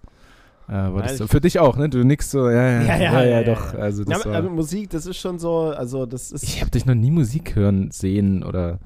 [0.68, 1.26] äh, war das Ja, so.
[1.26, 1.88] Für dich auch, ne?
[1.88, 3.74] Du nix so, ja, ja, ja, ja, doch.
[3.74, 6.70] Also, Ja, das aber, aber Musik, das ist schon so, also das ist, ich habe
[6.70, 8.78] dich noch nie Musik hören sehen oder.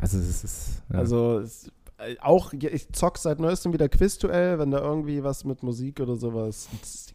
[0.00, 0.82] Also, es ist.
[0.92, 0.98] Ja.
[0.98, 5.62] also es, äh, auch, ich zock seit neuestem wieder Quizduell, wenn da irgendwie was mit
[5.62, 6.68] Musik oder sowas,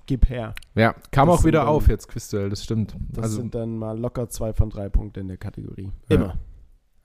[0.06, 0.54] gib her.
[0.76, 2.96] ja, kam das auch wieder dann- auf jetzt, Quizduell, das stimmt.
[3.10, 5.92] Das also, sind dann mal locker zwei von drei Punkte in der Kategorie.
[6.10, 6.16] Ja.
[6.16, 6.34] Immer.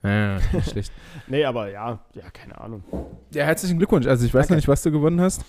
[0.05, 0.91] Ja, nicht schlecht.
[1.27, 2.83] Nee, aber ja, ja, keine Ahnung.
[3.33, 4.05] Ja, herzlichen Glückwunsch.
[4.05, 4.53] Also, ich weiß Danke.
[4.53, 5.43] noch nicht, was du gewonnen hast.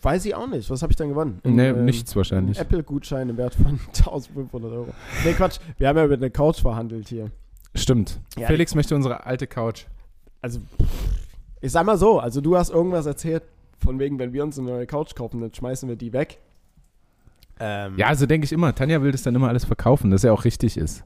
[0.00, 0.68] Weiß ich auch nicht.
[0.70, 1.40] Was habe ich dann gewonnen?
[1.44, 2.58] Nee, ähm, nichts wahrscheinlich.
[2.58, 4.88] Apple-Gutschein im Wert von 1500 Euro.
[5.24, 5.58] Nee, Quatsch.
[5.78, 7.30] Wir haben ja über eine Couch verhandelt hier.
[7.74, 8.20] Stimmt.
[8.36, 9.84] Ja, Felix möchte unsere alte Couch.
[10.40, 10.60] Also,
[11.60, 13.42] ich sag mal so, also du hast irgendwas erzählt,
[13.78, 16.38] von wegen, wenn wir uns eine neue Couch kaufen, dann schmeißen wir die weg.
[17.60, 18.74] Ähm, Ja, so denke ich immer.
[18.74, 21.04] Tanja will das dann immer alles verkaufen, dass ja auch richtig ist.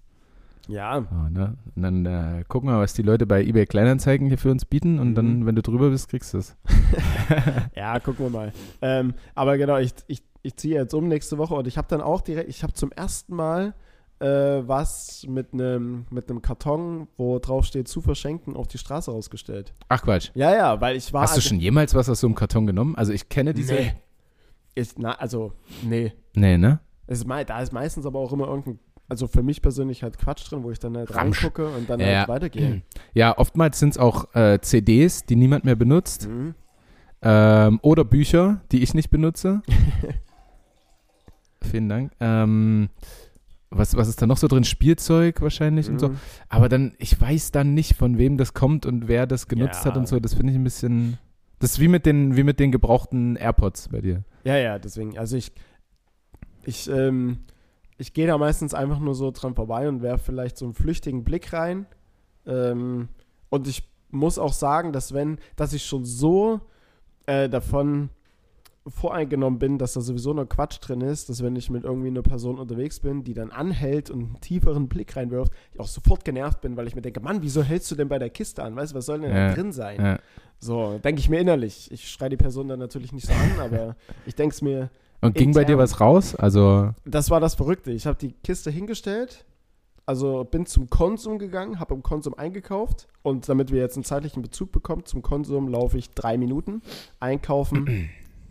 [0.68, 0.98] Ja.
[1.10, 1.56] Oh, ne?
[1.74, 4.98] Und dann äh, gucken wir, was die Leute bei eBay Kleinanzeigen hier für uns bieten
[4.98, 5.14] und Mhm.
[5.14, 6.56] dann, wenn du drüber bist, kriegst du es.
[7.76, 8.52] ja, gucken wir mal.
[8.82, 12.00] Ähm, aber genau, ich, ich, ich ziehe jetzt um nächste Woche und ich habe dann
[12.00, 13.74] auch direkt, ich habe zum ersten Mal
[14.18, 19.74] äh, was mit einem mit Karton, wo drauf steht, zu verschenken, auf die Straße rausgestellt.
[19.88, 20.30] Ach Quatsch.
[20.34, 21.22] Ja, ja, weil ich war.
[21.22, 22.94] Hast du also- schon jemals was aus so einem Karton genommen?
[22.96, 23.74] Also ich kenne diese.
[23.74, 23.92] Nee.
[24.74, 25.52] Ist, na, also,
[25.82, 26.12] nee.
[26.34, 26.80] Nee, ne?
[27.06, 28.78] Es ist, da ist meistens aber auch immer irgendein,
[29.08, 31.42] also für mich persönlich halt Quatsch drin, wo ich dann halt Ramsch.
[31.44, 32.18] reingucke und dann Ja.
[32.20, 32.82] halt weitergehe.
[33.14, 36.28] Ja, oftmals sind es auch äh, CDs, die niemand mehr benutzt.
[36.28, 36.54] Mhm.
[37.22, 39.62] Ähm, oder Bücher, die ich nicht benutze.
[41.62, 42.12] Vielen Dank.
[42.20, 42.88] Ähm,
[43.70, 44.64] was, was ist da noch so drin?
[44.64, 46.10] Spielzeug wahrscheinlich und so.
[46.10, 46.18] Mhm.
[46.48, 49.90] Aber dann, ich weiß dann nicht, von wem das kommt und wer das genutzt Ja.
[49.90, 50.20] hat und so.
[50.20, 51.18] Das finde ich ein bisschen.
[51.58, 54.24] Das ist wie mit den, wie mit den gebrauchten AirPods bei dir.
[54.44, 55.18] Ja, ja, deswegen.
[55.18, 55.52] Also ich,
[56.64, 57.38] ich, ähm,
[57.98, 61.24] ich gehe da meistens einfach nur so dran vorbei und werfe vielleicht so einen flüchtigen
[61.24, 61.86] Blick rein.
[62.46, 63.08] Ähm,
[63.48, 66.60] und ich muss auch sagen, dass wenn, dass ich schon so
[67.26, 68.10] äh, davon
[68.88, 72.22] voreingenommen bin, dass da sowieso nur Quatsch drin ist, dass wenn ich mit irgendwie einer
[72.22, 76.60] Person unterwegs bin, die dann anhält und einen tieferen Blick reinwirft, ich auch sofort genervt
[76.60, 78.76] bin, weil ich mir denke, Mann, wieso hältst du denn bei der Kiste an?
[78.76, 80.00] Weißt du, was soll denn Ja, da drin sein?
[80.00, 80.18] Ja.
[80.58, 81.90] So, denke ich mir innerlich.
[81.90, 84.90] Ich schreie die Person dann natürlich nicht so an, aber ich denke es mir,
[85.20, 86.34] Und ging bei dir was raus?
[86.34, 87.90] Also, das war das Verrückte.
[87.92, 89.44] Ich habe die Kiste hingestellt,
[90.04, 94.42] also bin zum Konsum gegangen, habe im Konsum eingekauft und damit wir jetzt einen zeitlichen
[94.42, 96.82] Bezug bekommen, zum Konsum laufe ich drei Minuten,
[97.18, 98.08] einkaufen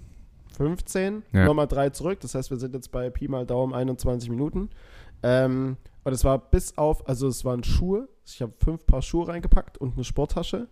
[0.57, 1.45] 15, Ja.
[1.45, 2.19] nochmal drei zurück.
[2.21, 4.69] Das heißt, wir sind jetzt bei Pi mal Daumen 21 Minuten.
[5.23, 8.07] Ähm, und es war bis auf, also es waren Schuhe.
[8.25, 10.67] Ich habe fünf Paar Schuhe reingepackt und eine Sporttasche.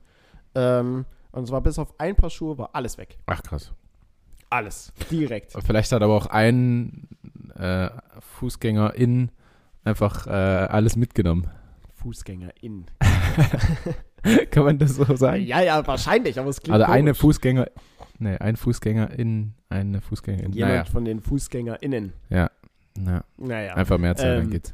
[0.55, 3.17] Ähm, und es war bis auf ein Paar Schuhe, war alles weg.
[3.25, 3.71] ach krass.
[4.53, 4.93] Alles.
[5.09, 5.53] Direkt.
[5.65, 7.07] Vielleicht hat aber auch ein
[7.57, 7.89] äh,
[8.19, 9.31] Fußgänger in
[9.83, 11.49] einfach äh, alles mitgenommen.
[11.95, 12.85] FußgängerInnen.
[14.51, 15.43] Kann man das so sagen?
[15.43, 17.19] Ja, ja, wahrscheinlich, aber es klingt Also eine komisch.
[17.19, 17.67] Fußgänger,
[18.19, 20.53] nee, ein Fußgänger in, eine Fußgängerin.
[20.53, 22.13] Jemand Naja, von den FußgängerInnen.
[22.29, 22.49] ja.
[23.05, 23.23] ja.
[23.37, 23.73] Naja.
[23.73, 24.73] Einfach Mehrzahl, dann Ähm, geht's.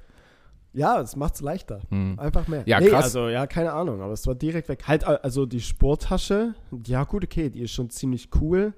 [0.73, 1.81] Ja, es macht's leichter.
[1.89, 2.19] Hm.
[2.19, 2.63] Einfach mehr.
[2.67, 3.05] Ja, nee, krass.
[3.05, 4.83] Also, ja, keine Ahnung, aber es war direkt weg.
[4.87, 6.53] Halt, also die Sporttasche,
[6.85, 8.73] ja, gut, okay, die ist schon ziemlich cool.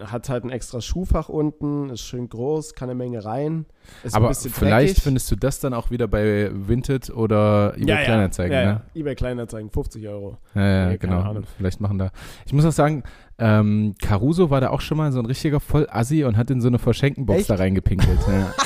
[0.00, 3.66] Hat halt ein extra Schuhfach unten, ist schön groß, kann eine Menge rein.
[4.02, 5.02] Ist ein Aber vielleicht dreckig.
[5.02, 8.82] findest du das dann auch wieder bei Vinted oder eBay ja, ja, Kleinanzeigen, ja, ne?
[8.94, 9.00] ja.
[9.00, 10.38] eBay Kleinanzeigen, 50 Euro.
[10.54, 11.20] Ja, ja, genau.
[11.20, 11.44] Ahnung.
[11.58, 12.10] Vielleicht machen da.
[12.46, 13.02] Ich muss auch sagen,
[13.38, 16.68] ähm, Caruso war da auch schon mal so ein richtiger Vollassi und hat in so
[16.68, 17.50] eine Verschenkenbox Echt?
[17.50, 18.20] da reingepinkelt.
[18.28, 18.54] ja.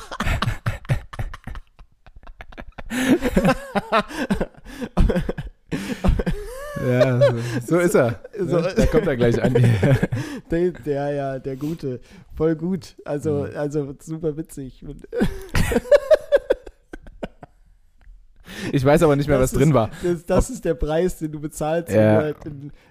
[6.88, 8.20] ja, so, so ist er.
[8.38, 8.72] So- Ne?
[8.76, 9.54] Da kommt er gleich an.
[10.50, 12.00] Der, der, ja, der Gute.
[12.36, 12.94] Voll gut.
[13.04, 13.56] Also, Mhm.
[13.56, 14.84] also super witzig.
[18.72, 19.90] Ich weiß aber nicht mehr, was Das drin ist- war.
[20.02, 21.92] Das, das ist der Preis, den du bezahlst.
[21.92, 22.16] Ja.
[22.16, 22.36] halt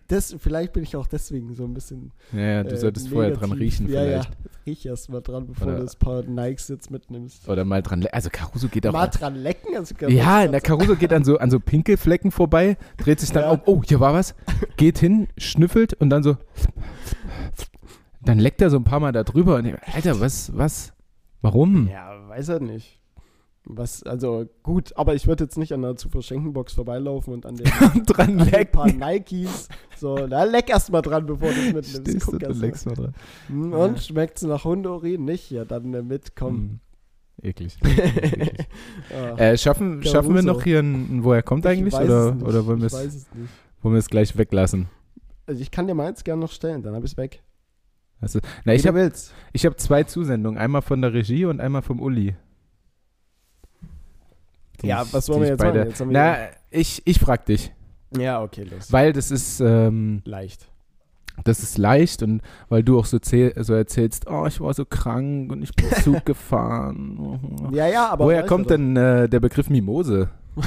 [0.07, 2.11] das, vielleicht bin ich auch deswegen so ein bisschen.
[2.31, 4.29] Ja, ja, du äh, solltest vorher dran riechen ja, vielleicht.
[4.29, 4.35] Ja,
[4.67, 7.47] riech erst mal dran, bevor Oder- du das paar Nikes jetzt mitnimmst.
[7.49, 8.01] Oder mal dran.
[8.01, 8.93] le- Also Caruso geht auch.
[8.93, 9.75] Mal dran lecken.
[9.75, 13.51] Also Ja, der Caruso geht an so, an so Pinkelflecken vorbei, dreht sich dann Ja.
[13.51, 14.35] um, oh, hier war was,
[14.77, 16.37] geht hin, schnüffelt und dann so,
[18.23, 20.93] dann leckt er so ein paar Mal da drüber und ich, Alter, was, was,
[21.41, 21.87] warum?
[21.87, 22.94] Ja, weiß er nicht.
[23.67, 27.45] Was, also gut, aber ich würde jetzt nicht an der zu verschenken Box vorbeilaufen und
[27.47, 27.65] an den,
[28.05, 28.99] dran an den paar lecken.
[28.99, 29.69] Nikes.
[29.97, 31.89] So, da leck erst mal dran, bevor du es mitnimmst.
[32.01, 32.51] Stehst du Guck mal.
[32.57, 33.13] leckst mal dran.
[33.47, 33.77] Hm, Ja.
[33.79, 35.25] Und schmeckt es nach Hundeurin?
[35.25, 35.49] Nicht?
[35.49, 36.55] Ja, dann äh, mit, komm.
[36.55, 36.79] Hm,
[37.41, 37.77] Eklig.
[37.83, 38.67] eklig.
[39.11, 41.93] Ah, äh, schaffen, schaffen wir noch hier einen, woher kommt ich eigentlich?
[41.95, 44.87] Oder, oder wollen wir es gleich weglassen?
[45.47, 47.41] Also ich kann dir meins gerne noch stellen, dann habe ich es weg.
[48.21, 49.11] Also, na, ich Wie du habe
[49.55, 52.35] hab zwei Zusendungen, einmal von der Regie und einmal vom Uli.
[54.85, 55.89] Die Ja, was wollen wir jetzt beide- machen?
[55.89, 56.37] Jetzt Na,
[56.71, 57.71] ich, ich frag dich.
[58.17, 58.91] Ja, okay, los.
[58.91, 60.67] Weil das ist, ähm, Leicht.
[61.43, 65.51] das ist leicht und weil du auch so, so erzählst, oh, ich war so krank
[65.51, 67.69] und ich bin Zug gefahren.
[67.73, 68.25] Ja, ja, aber.
[68.25, 70.29] Woher kommt er denn äh, der Begriff Mimose?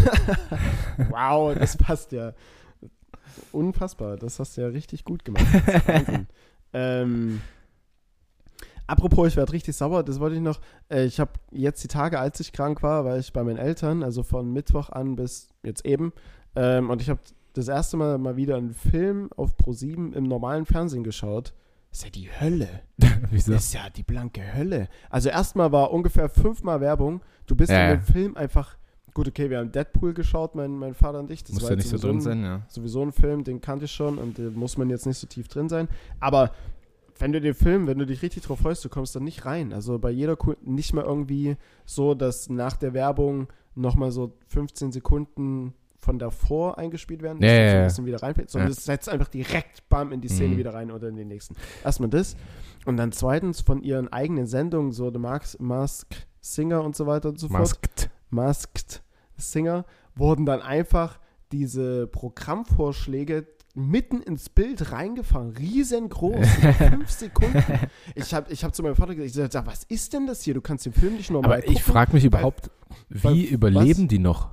[1.10, 2.32] Wow, das passt ja.
[3.52, 4.16] Unfassbar.
[4.16, 5.46] Das hast du ja richtig gut gemacht.
[6.74, 7.40] Ähm,
[8.88, 10.02] apropos, ich werde richtig sauer.
[10.02, 10.60] Das wollte ich noch.
[10.88, 14.02] Äh, ich habe jetzt die Tage, als ich krank war, war ich bei meinen Eltern,
[14.02, 16.12] also von Mittwoch an bis jetzt eben.
[16.56, 17.20] Ähm, und ich habe
[17.52, 21.54] das erste Mal mal wieder einen Film auf Pro7 im normalen Fernsehen geschaut.
[21.90, 22.68] Das ist ja die Hölle.
[23.30, 23.52] Wieso?
[23.52, 24.88] Das ist ja die blanke Hölle.
[25.10, 27.22] Also erstmal war ungefähr fünfmal Werbung.
[27.46, 27.96] Du bist Ja, in ja.
[27.96, 28.76] dem Film einfach.
[29.14, 31.42] Gut, okay, wir haben Deadpool geschaut, mein, mein Vater und ich.
[31.42, 32.62] Das Muss war ja jetzt nicht so drin ein, sein, ja.
[32.68, 35.48] Sowieso ein Film, den kannte ich schon und da muss man jetzt nicht so tief
[35.48, 35.88] drin sein.
[36.20, 36.52] Aber
[37.18, 39.72] wenn du den Film, wenn du dich richtig drauf freust, du kommst dann nicht rein.
[39.72, 44.92] Also bei jeder Ku nicht mal irgendwie so, dass nach der Werbung nochmal so 15
[44.92, 47.84] Sekunden von davor eingespielt werden, Ja, ja, so ein ja.
[47.84, 48.76] bisschen wieder reinfällt, sondern Ja.
[48.76, 50.58] es setzt einfach direkt bam in die Szene Mhm.
[50.58, 51.56] wieder rein oder in den nächsten.
[51.84, 52.36] Erstmal das.
[52.86, 56.06] Und dann zweitens von ihren eigenen Sendungen, so The Mask, Mask
[56.40, 57.60] Singer und so weiter und so fort.
[57.60, 58.10] Masked.
[58.30, 59.02] Masked
[59.36, 61.18] Singer, wurden dann einfach
[61.52, 63.46] diese Programmvorschläge
[63.78, 66.46] mitten ins Bild reingefahren, riesengroß,
[66.78, 67.62] fünf Sekunden.
[68.14, 70.54] Ich habe ich hab zu meinem Vater gesagt, ich sag, was ist denn das hier?
[70.54, 71.92] Du kannst den Film nicht normal Aber ich gucken.
[71.92, 72.70] frage mich überhaupt,
[73.08, 74.50] weil- wie überleben die noch?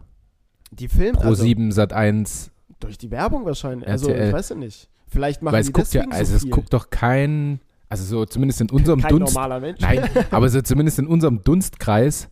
[0.71, 3.87] Die Film, Pro also, 7 Sat 1, durch die Werbung wahrscheinlich.
[3.87, 4.27] Also RTL.
[4.27, 4.89] ich weiß ja nicht.
[5.07, 6.51] Vielleicht machen weil die es guckt ja, also so es viel.
[6.51, 9.79] guckt doch kein, also so zumindest in unserem Kein Dunst, normaler Mensch.
[9.79, 12.27] nein, aber so zumindest in unserem Dunstkreis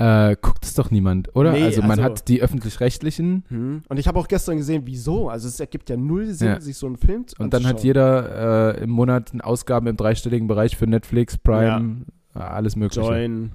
[0.00, 1.52] äh, guckt es doch niemand, oder?
[1.52, 3.82] Nee, also man also- hat die öffentlich-rechtlichen Hm.
[3.88, 5.28] Und ich habe auch gestern gesehen, wieso.
[5.28, 6.60] Also es ergibt ja null Sinn, Ja.
[6.60, 10.48] sich so einen Film zu und dann hat jeder äh, im Monat Ausgaben im dreistelligen
[10.48, 13.02] Bereich für Netflix, Prime, äh, alles mögliche.
[13.02, 13.52] Join,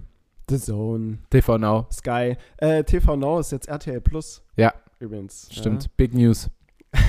[0.50, 2.36] The Zone, TV Now, Sky.
[2.58, 4.44] Äh, TV Now ist jetzt RTL Plus.
[4.56, 4.72] Ja.
[5.00, 5.50] Übrigens.
[5.52, 6.50] stimmt, Big News.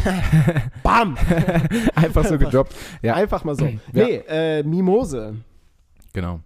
[0.05, 0.12] Ja.
[0.82, 1.16] Bam!
[1.95, 2.74] Einfach so gedroppt.
[3.03, 3.14] Ja.
[3.14, 3.66] Einfach mal so.
[3.66, 3.72] Ja.
[3.93, 5.37] Nee, äh, Mimose.
[6.12, 6.41] Genau.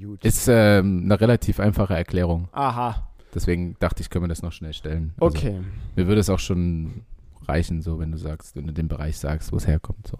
[0.00, 0.24] Gut.
[0.24, 2.48] Ist ähm, eine relativ einfache Erklärung.
[2.52, 3.08] Aha.
[3.34, 5.14] Deswegen dachte ich, können wir das noch schnell stellen.
[5.20, 5.60] Also, Okay.
[5.96, 7.02] Mir würde es auch schon
[7.46, 10.06] reichen, so wenn du sagst, wenn du den Bereich sagst, wo es herkommt.
[10.06, 10.18] So.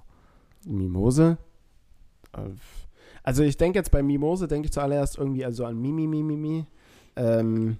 [0.66, 1.38] Mimose.
[3.22, 6.66] Also ich denke jetzt bei Mimose, denke ich zuallererst irgendwie also an Mimi, Mimi, Mimi.
[7.16, 7.78] Ähm,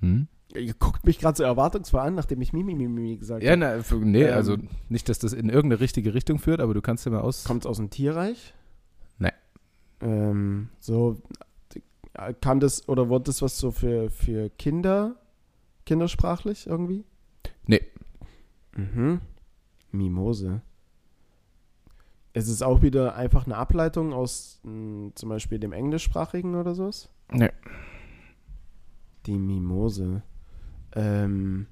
[0.00, 0.26] Hm?
[0.54, 3.82] Ihr guckt mich gerade so erwartungsvoll an, nachdem ich Mimi, Mimi, gesagt Ja, habe.
[3.82, 4.34] für, nee, Ähm.
[4.34, 4.56] also
[4.88, 7.44] nicht, dass das in irgendeine richtige Richtung führt, aber du kannst ja mal aus.
[7.44, 8.54] Kommt es aus dem Tierreich?
[9.18, 9.32] Nee.
[10.00, 11.20] Ähm, so,
[12.40, 15.16] kam das, oder wurde das was so für, für Kinder,
[15.86, 17.04] kindersprachlich irgendwie?
[17.66, 17.82] Nee.
[18.76, 19.20] Mhm.
[19.90, 20.62] Mimose.
[22.34, 27.10] Ist es auch wieder einfach eine Ableitung aus mh, zum Beispiel dem Englischsprachigen oder sowas?
[27.30, 27.50] Nee.
[29.26, 30.22] Die Mimose.
[30.94, 31.66] Ähm,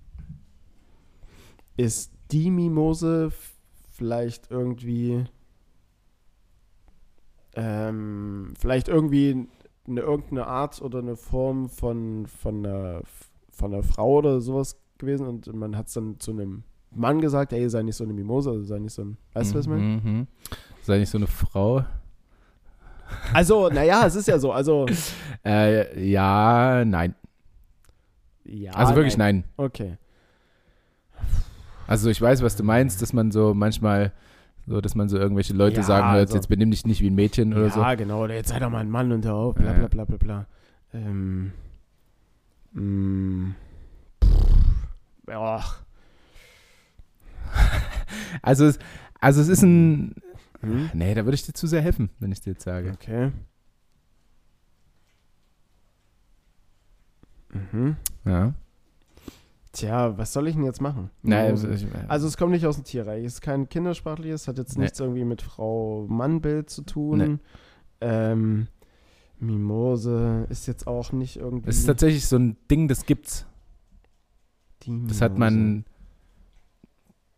[1.76, 3.32] ist die Mimose
[3.92, 5.24] vielleicht irgendwie
[7.54, 9.48] ähm, vielleicht irgendwie
[9.86, 13.02] eine irgendeine Art oder eine Form von von einer,
[13.50, 16.62] von einer Frau oder sowas gewesen und man hat es dann zu einem
[16.92, 19.58] Mann gesagt, ey, sei nicht so eine Mimose, also sei nicht so ein, weißt du,
[19.58, 19.82] was ich meine?
[19.82, 20.26] Mhm.
[20.82, 21.84] Sei nicht so eine Frau.
[23.32, 24.86] Also, naja, es ist ja so, also
[25.44, 27.14] Äh, ja, nein.
[28.50, 29.44] Ja, also wirklich nein.
[29.56, 29.96] Okay.
[31.86, 34.12] Also ich weiß, was du meinst, dass man so manchmal,
[34.66, 37.10] so dass man so irgendwelche Leute Ja, sagen hört, also- jetzt benimm dich nicht wie
[37.10, 37.96] ein Mädchen oder ja, so.
[37.96, 39.88] genau, oder jetzt sei doch mal ein Mann und hör auf, bla Ja, bla ja.
[39.88, 40.46] bla bla bla.
[40.92, 41.52] Ähm,
[42.72, 43.54] mm,
[45.28, 45.82] ach,
[48.42, 48.78] Also es,
[49.20, 50.14] also es ist ein,
[50.60, 50.90] hm?
[50.94, 52.92] nee, da würde ich dir zu sehr helfen, wenn ich dir jetzt sage.
[52.92, 53.30] Okay.
[57.52, 57.96] Mhm.
[58.24, 58.54] Ja.
[59.72, 61.10] Tja, was soll ich denn jetzt machen?
[61.22, 64.58] Nein, also, ich, also es kommt nicht aus dem Tierreich, es ist kein kindersprachliches, hat
[64.58, 64.84] jetzt Nee.
[64.84, 67.18] nichts irgendwie mit Frau-Mann-Bild zu tun.
[67.18, 67.38] Nee.
[68.00, 68.66] Ähm,
[69.38, 71.68] Mimose ist jetzt auch nicht irgendwie.
[71.70, 73.46] es ist tatsächlich so ein Ding, das gibt's.
[74.82, 75.84] die Das hat man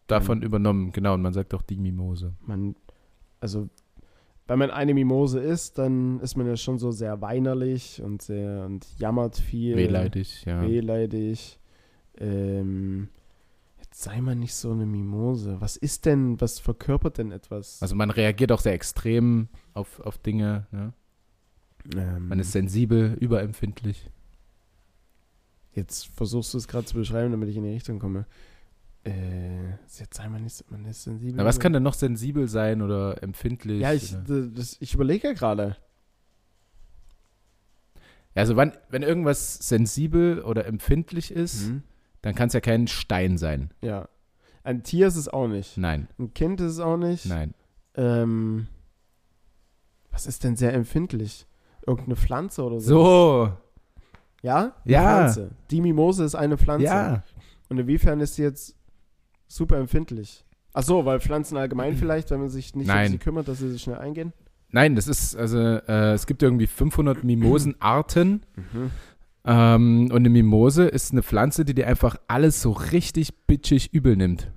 [0.06, 2.34] davon übernommen, genau, und man sagt auch die Mimose.
[2.46, 2.74] man,
[3.40, 3.68] also
[4.48, 8.64] wenn man eine Mimose isst, dann ist man ja schon so sehr weinerlich und sehr
[8.66, 9.76] und jammert viel.
[9.76, 10.62] Wehleidig, ja.
[10.62, 11.58] Wehleidig.
[12.18, 13.08] Ähm,
[13.80, 15.60] jetzt sei mal nicht so eine Mimose.
[15.60, 17.80] Was ist denn, was verkörpert denn etwas?
[17.80, 20.66] Also man reagiert auch sehr extrem auf, auf Dinge.
[20.72, 20.92] Ja.
[21.96, 24.10] ähm, Man ist sensibel, überempfindlich.
[25.74, 28.26] jetzt versuchst du es gerade zu beschreiben, damit ich in die Richtung komme.
[29.04, 31.34] Äh, jetzt sei mal nicht, man ist sensibel.
[31.36, 33.80] Na, was kann denn noch sensibel sein oder empfindlich?
[33.80, 34.22] Ja, ich, oder?
[34.22, 35.76] d- das, ich überlege ja gerade.
[38.34, 41.82] Also wann, wenn irgendwas sensibel oder empfindlich ist, Mhm.
[42.22, 43.70] dann kann es ja kein Stein sein.
[43.82, 44.08] Ja.
[44.64, 45.76] Ein Tier ist es auch nicht.
[45.76, 47.26] Nein, Ein Kind ist es auch nicht.
[47.26, 47.52] nein.
[47.94, 48.68] Ähm,
[50.10, 51.46] was ist denn sehr empfindlich?
[51.86, 52.88] Irgendeine Pflanze oder so?
[53.04, 53.52] So,
[54.42, 54.76] Ja?
[54.84, 55.02] Eine Ja.
[55.02, 55.50] Pflanze.
[55.70, 56.86] Die Mimose ist eine Pflanze.
[56.86, 57.22] ja.
[57.68, 58.76] Und inwiefern ist sie jetzt
[59.54, 60.44] super empfindlich?
[60.72, 63.10] Ach so, weil Pflanzen allgemein vielleicht, wenn man sich nicht um Nein.
[63.12, 64.32] sie kümmert, dass sie sich schnell eingehen?
[64.70, 68.46] Nein, das ist, also, äh, es gibt irgendwie 500 Mimosenarten.
[68.56, 68.90] Mhm.
[69.44, 74.16] Ähm, und eine Mimose ist eine Pflanze, die dir einfach alles so richtig bitchig übel
[74.16, 74.50] nimmt.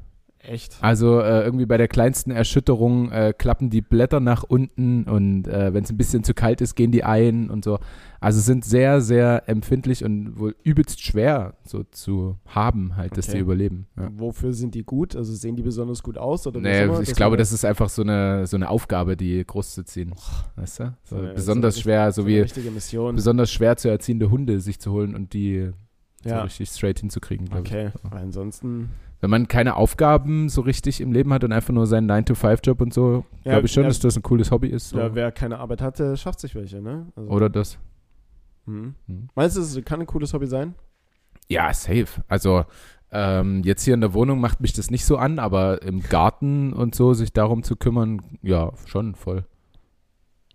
[0.49, 0.77] Echt?
[0.81, 5.73] Also äh, irgendwie bei der kleinsten Erschütterung äh, klappen die Blätter nach unten und äh,
[5.73, 7.79] wenn es ein bisschen zu kalt ist, gehen die ein und so.
[8.19, 13.37] Also sind sehr, sehr empfindlich und wohl übelst schwer so zu haben, halt, dass Okay.
[13.37, 13.87] die überleben.
[13.97, 14.09] Ja.
[14.15, 15.15] Wofür sind die gut?
[15.15, 16.47] Also sehen die besonders gut aus?
[16.47, 19.73] Oder Nee, ich Dass glaube, das ist einfach so eine, so eine Aufgabe, die groß
[19.75, 20.13] zu ziehen.
[20.55, 20.95] Weißt du?
[21.03, 23.15] So So eine- besonders so schwer, so so wie richtige Mission.
[23.15, 25.71] besonders schwer zu erziehende Hunde sich zu holen und die
[26.23, 26.41] so Ja.
[26.41, 28.11] richtig straight hinzukriegen, Okay, ich.
[28.11, 28.89] ansonsten.
[29.22, 32.93] Wenn man keine Aufgaben so richtig im Leben hat und einfach nur seinen 9-to-5-Job und
[32.93, 33.89] so, Ja, glaube ich schon, ja.
[33.89, 34.89] dass das ein cooles Hobby ist.
[34.89, 34.99] So.
[34.99, 37.07] Ja, wer keine Arbeit hatte, schafft sich welche, ne?
[37.16, 37.78] Also, Oder das.
[38.66, 38.95] Mhm.
[39.07, 39.30] Mhm.
[39.36, 40.76] Meinst du, es kann ein cooles Hobby sein?
[41.47, 42.07] Ja, safe.
[42.28, 42.66] Also
[43.11, 46.74] ähm, jetzt hier in der Wohnung macht mich das nicht so an, aber im Garten
[46.74, 49.45] und so sich darum zu kümmern, ja, schon voll.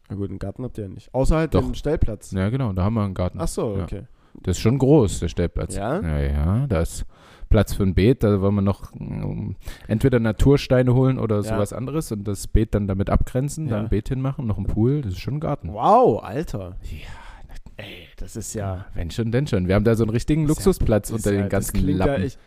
[0.08, 1.14] Na gut, einen Garten habt ihr ja nicht.
[1.14, 1.62] Außer halt Doch.
[1.64, 2.32] den Stellplatz.
[2.32, 3.38] Ja, genau, da haben wir einen Garten.
[3.40, 3.84] Ach so, Ja.
[3.84, 4.02] okay.
[4.42, 5.74] Das ist schon groß, der Stellplatz.
[5.76, 6.00] Ja?
[6.00, 7.04] Ja, ja, da ist
[7.50, 9.56] Platz für ein Beet, da wollen wir noch ähm,
[9.88, 11.42] entweder Natursteine holen oder Ja.
[11.42, 13.72] sowas anderes und das Beet dann damit abgrenzen, Ja.
[13.76, 15.72] dann ein Beet hinmachen, noch ein Pool, das ist schon ein Garten.
[15.72, 16.76] Wow, Alter.
[16.84, 16.98] Ja,
[17.76, 18.86] Ey, das ist ja.
[18.94, 19.66] wenn schon, denn schon.
[19.66, 22.24] Wir haben da so einen richtigen Luxusplatz unter den ganzen Lappen.
[22.24, 22.38] Ich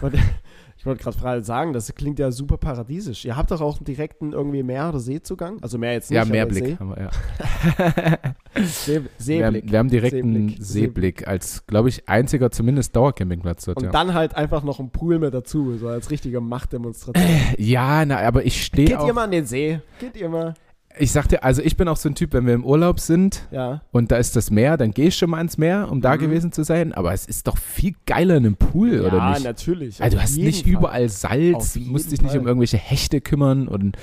[0.00, 0.18] wollte-
[0.76, 3.24] ich wollte gerade frei sagen, das klingt ja super paradiesisch.
[3.24, 5.58] Ihr habt doch auch direkt einen irgendwie Meer- oder Seezugang?
[5.62, 6.76] Also Meer jetzt nicht, ja, See.
[6.78, 8.18] haben wir, ja.
[8.54, 9.62] See, Wir Seeblick.
[9.62, 10.62] haben, wir haben direkt einen Seeblick.
[10.64, 13.78] Seeblick als, glaube ich, einziger zumindest Dauercampingplatz dort.
[13.78, 13.90] Und ja.
[13.90, 17.24] dann halt einfach noch ein Pool mit dazu, so als richtige Machtdemonstration.
[17.58, 19.06] ja, na, aber ich stehe Geht auch.
[19.06, 19.80] ihr mal an den See?
[19.98, 20.54] Geht ihr mal?
[20.98, 23.80] Ich sagte, also ich bin auch so ein Typ, wenn wir im Urlaub sind Ja.
[23.92, 26.20] und da ist das Meer, dann gehe ich schon mal ins Meer, um da Mhm.
[26.20, 26.92] gewesen zu sein.
[26.92, 29.44] Aber es ist doch viel geiler in einem Pool, oder ja, nicht?
[29.44, 30.02] natürlich.
[30.02, 30.72] Also du hast nicht Fall.
[30.72, 32.48] überall Salz, musst dich nicht um Fall.
[32.48, 33.96] irgendwelche Hechte kümmern und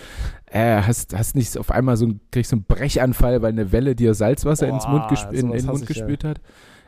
[0.52, 3.96] äh, hast, hast nicht auf einmal so ein, kriegst so einen Brechanfall, weil eine Welle
[3.96, 6.06] dir Salzwasser ins Mund Boah, in, in den Mund ich, ja.
[6.06, 6.42] gespült hat.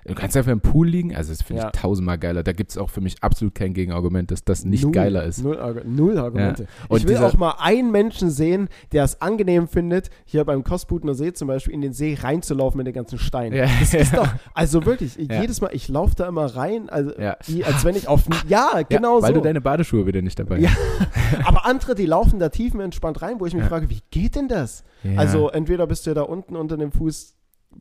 [0.05, 1.71] Du kannst einfach im Pool liegen, also das finde Ja.
[1.73, 2.41] ich tausendmal geiler.
[2.43, 5.43] Da gibt es auch für mich absolut kein Gegenargument, dass das nicht null, geiler ist.
[5.43, 6.65] Null, Argu null Argumente.
[6.87, 10.63] Und ich will dieser- auch mal einen Menschen sehen, der es angenehm findet, hier beim
[10.63, 13.53] Kostbutner See zum Beispiel in den See reinzulaufen mit den ganzen Steinen.
[13.57, 13.67] Ja.
[13.79, 15.39] Das ist doch, also wirklich, Ja.
[15.41, 17.37] jedes Mal, ich laufe da immer rein, also Ja.
[17.45, 19.39] wie, als wenn ich auf, ja, genau ja, weil so.
[19.39, 20.69] du deine Badeschuhe wieder nicht dabei Ja.
[20.69, 21.45] hast.
[21.47, 23.69] Aber andere, die laufen da tiefenentspannt rein, wo ich mich Ja.
[23.69, 24.83] frage, wie geht denn das?
[25.03, 25.19] Ja.
[25.19, 27.35] Also entweder bist du da unten unter dem Fuß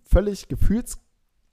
[0.05, 0.49] völlig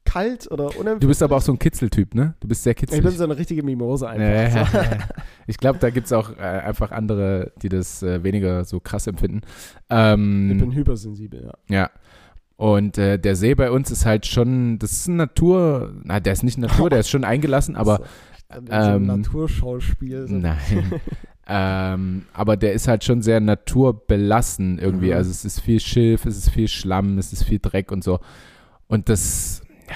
[0.07, 0.99] gefühlskalt oder unempfindlich.
[0.99, 2.35] du bist aber auch so ein Kitzeltyp, ne?
[2.39, 3.17] Du bist sehr ich bin kitzelig.
[3.17, 4.73] so eine richtige Mimose einfach.
[4.73, 4.97] ja, ja.
[5.47, 9.07] Ich glaube, da gibt es auch äh, einfach andere, die das äh, weniger so krass
[9.07, 9.41] empfinden.
[9.89, 11.75] Ähm, Ich bin hypersensibel, ja.
[11.75, 11.89] Ja.
[12.57, 16.33] Und äh, der See bei uns ist halt schon, das ist ein Natur, na, der
[16.33, 18.01] ist nicht Natur, der ist schon eingelassen, aber
[18.51, 20.27] so, so ähm, ein Naturschauspiel.
[20.27, 20.35] So.
[20.35, 21.01] nein.
[21.47, 25.11] ähm, aber der ist halt schon sehr naturbelassen irgendwie.
[25.11, 25.17] Mhm.
[25.17, 28.19] Also es ist viel Schilf, es ist viel Schlamm, es ist viel Dreck und so.
[28.87, 29.95] Und das, ja,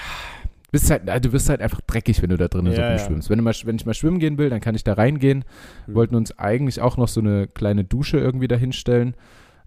[0.70, 2.96] bist halt, du wirst halt einfach dreckig, wenn du da drinnen so Ja, ja.
[2.96, 3.28] rumschwimmst.
[3.30, 5.44] Wenn, du mal, wenn ich mal schwimmen gehen will, dann kann ich da reingehen.
[5.86, 5.94] Mhm.
[5.94, 9.14] Wollten uns eigentlich auch noch so eine kleine Dusche irgendwie dahinstellen,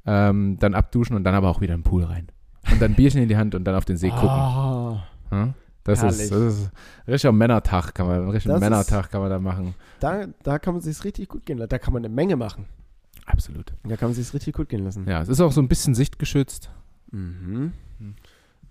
[0.06, 2.28] ähm, dann abduschen und dann aber auch wieder im Pool rein.
[2.72, 4.30] Und dann Bierchen in die Hand und dann auf den See gucken.
[4.30, 5.54] Ah, Hm?
[5.84, 6.20] Das, herrlich.
[6.22, 6.72] ist, das ist
[7.06, 9.76] ein richtiger Männertag, kann man, ein richtiger Männertag kann man da machen.
[10.00, 11.70] da, da kann man sich richtig gut gehen lassen.
[11.70, 12.66] Da kann man eine Menge machen.
[13.28, 13.72] Absolut.
[13.84, 15.06] Da kann man sich richtig gut gehen lassen.
[15.08, 16.72] Ja, es ist auch so ein bisschen sichtgeschützt.
[17.12, 17.74] Mhm.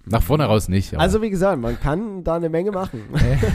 [0.06, 0.96] Nach vorne raus nicht.
[0.98, 3.00] Also wie gesagt, man kann da eine Menge machen.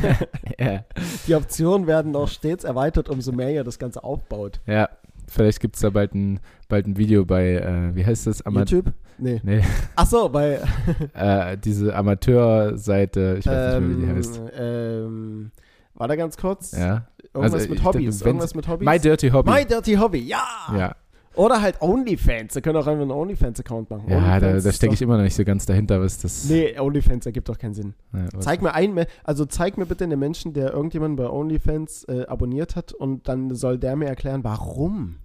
[0.59, 0.83] ja.
[1.27, 4.59] Die Optionen werden auch stets erweitert, umso mehr ihr das Ganze aufbaut.
[4.65, 4.89] ja,
[5.27, 8.41] vielleicht gibt es da bald ein, bald ein Video bei, äh, wie heißt das?
[8.45, 8.93] Ama YouTube?
[9.19, 9.41] Nee.
[9.43, 9.61] Nee,
[9.95, 10.59] Ach so, bei
[11.13, 14.41] äh, diese Amateurseite, ich weiß nicht mehr, wie die heißt.
[14.57, 15.51] ähm, ähm,
[15.95, 16.71] war da ganz kurz?
[16.71, 17.05] Ja.
[17.33, 18.21] Irgendwas Also, mit Hobbys.
[18.21, 18.85] Irgendwas mit Hobbys?
[18.87, 19.51] My Dirty Hobby.
[19.51, 20.43] My Dirty Hobby, ja!
[20.75, 20.95] ja,
[21.35, 22.53] Oder halt OnlyFans.
[22.53, 24.09] Da können auch einfach einen OnlyFans-Account machen.
[24.09, 26.49] ja da, OnlyFans da ist stecke ich immer noch nicht so ganz dahinter, was das.
[26.49, 27.93] Nee, OnlyFans ergibt doch keinen Sinn.
[28.13, 32.25] Ja, Zeig mir einen, also zeig mir bitte einen Menschen, der irgendjemanden bei OnlyFans äh,
[32.27, 35.17] abonniert hat und dann soll der mir erklären, warum.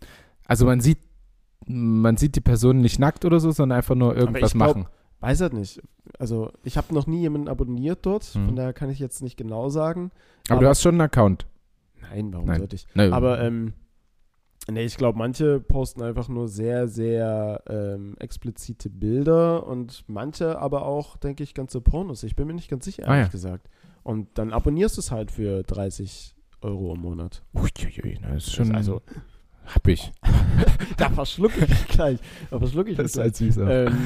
[0.46, 0.98] Also man sieht,
[1.66, 4.86] man sieht die Person nicht nackt oder so, sondern einfach nur irgendwas ich glaub- machen.
[5.20, 5.80] Weiß er nicht.
[6.18, 8.44] Also ich habe noch nie jemanden abonniert dort, Mhm.
[8.46, 10.10] von daher kann ich jetzt nicht genau sagen.
[10.48, 11.46] Aber, aber- du hast schon einen Account.
[12.02, 12.58] Nein, warum Nein.
[12.58, 12.86] sollte ich?
[12.94, 13.72] Ne, Aber ähm,
[14.70, 20.86] nee, ich glaube, manche posten einfach nur sehr, sehr ähm, explizite Bilder und manche aber
[20.86, 22.22] auch, denke ich, ganze Pornos.
[22.22, 23.32] Ich bin mir nicht ganz sicher, Ah, ehrlich ja.
[23.32, 23.68] gesagt.
[24.02, 27.42] Und dann abonnierst du es halt für 30 Euro im Monat.
[27.54, 28.74] Uiuiui, das ist schon.
[28.74, 29.02] also,
[29.66, 30.12] hab ich.
[30.96, 32.18] da verschlucke ich mich gleich.
[32.50, 33.24] Da verschlucke ich mich gleich.
[33.24, 33.56] halt süß.
[33.58, 33.98] Ähm,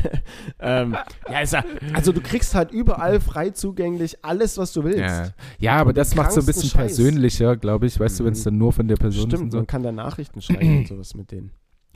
[0.60, 0.96] ähm,
[1.30, 4.98] ja, ist ja, also du kriegst halt überall frei zugänglich alles, was du willst.
[4.98, 5.28] Ja,
[5.58, 6.96] ja aber das macht so ein bisschen Scheiß.
[6.96, 7.98] persönlicher, glaube ich.
[7.98, 8.44] Weißt du, wenn es Mhm.
[8.44, 9.56] dann nur von der Person ist Stimmt, und so.
[9.58, 11.50] man kann da Nachrichten schreiben und sowas mit denen.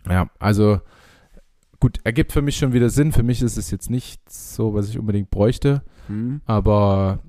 [0.09, 0.81] Ja, also
[1.81, 3.13] gut, ergibt für mich schon wieder Sinn.
[3.13, 5.83] Für mich ist es jetzt nicht so, was ich unbedingt bräuchte.
[6.09, 6.41] Hm?
[6.47, 7.21] Aber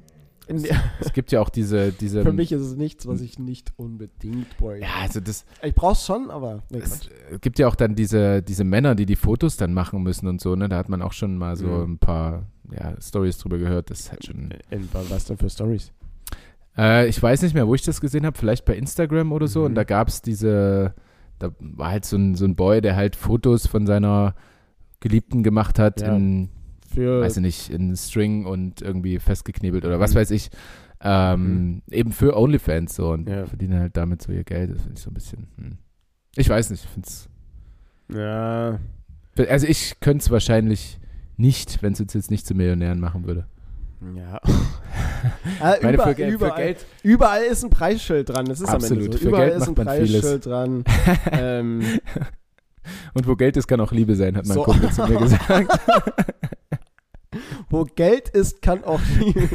[0.48, 0.64] In,
[1.00, 4.58] Es gibt ja auch diese, diese für mich ist es nichts, was ich nicht unbedingt
[4.58, 4.86] bräuchte.
[4.86, 6.64] ja, also das, Ich brauch's schon, aber.
[6.70, 7.41] Nee, es Quatsch.
[7.41, 10.56] gibt ja auch dann diese, diese Männer, die die Fotos dann machen müssen und so,
[10.56, 10.68] ne?
[10.70, 11.94] Da hat man auch schon mal so Mhm.
[11.94, 13.89] ein paar ja, Stories drüber gehört.
[13.89, 14.54] Das ist halt schon.
[14.70, 15.91] In, was denn für Stories?
[16.78, 19.60] Äh, ich weiß nicht mehr, wo ich das gesehen habe, vielleicht bei Instagram oder so.
[19.62, 19.66] Mhm.
[19.68, 20.94] Und da gab es diese,
[21.39, 24.36] da war halt so ein, so ein Boy, der halt Fotos von seiner
[25.00, 26.16] Geliebten gemacht hat Ja.
[26.16, 26.50] in,
[26.94, 27.22] Für.
[27.22, 30.18] weiß ich nicht, in String und irgendwie festgeknebelt oder was Mhm.
[30.20, 30.50] weiß ich.
[31.06, 33.46] Ähm, Eben für OnlyFans so und Ja.
[33.46, 34.72] verdienen halt damit so ihr Geld.
[34.72, 35.48] Das finde ich so ein bisschen.
[35.58, 35.78] Hm.
[36.36, 37.30] Ich weiß nicht, ich finde es.
[38.16, 38.80] ja.
[39.50, 41.00] Also ich könnte es wahrscheinlich
[41.38, 43.48] nicht, wenn es uns jetzt nicht zu Millionären machen würde.
[44.16, 44.39] Ja.
[45.62, 48.46] Ah, Ich meine, überall, für, Geld- für überall, Geld, überall ist ein Preisschild dran.
[48.46, 49.06] Das ist am Absolut.
[49.06, 49.24] Ende so.
[49.24, 50.12] Für Überall Geld ist ein man vieles.
[50.22, 50.84] Preisschild dran.
[51.32, 51.82] ähm,
[53.14, 54.64] und wo Geld ist, kann auch Liebe sein, hat mein So.
[54.64, 55.80] Kumpel zu mir gesagt.
[57.69, 59.47] Wo Geld ist, kann auch Liebe.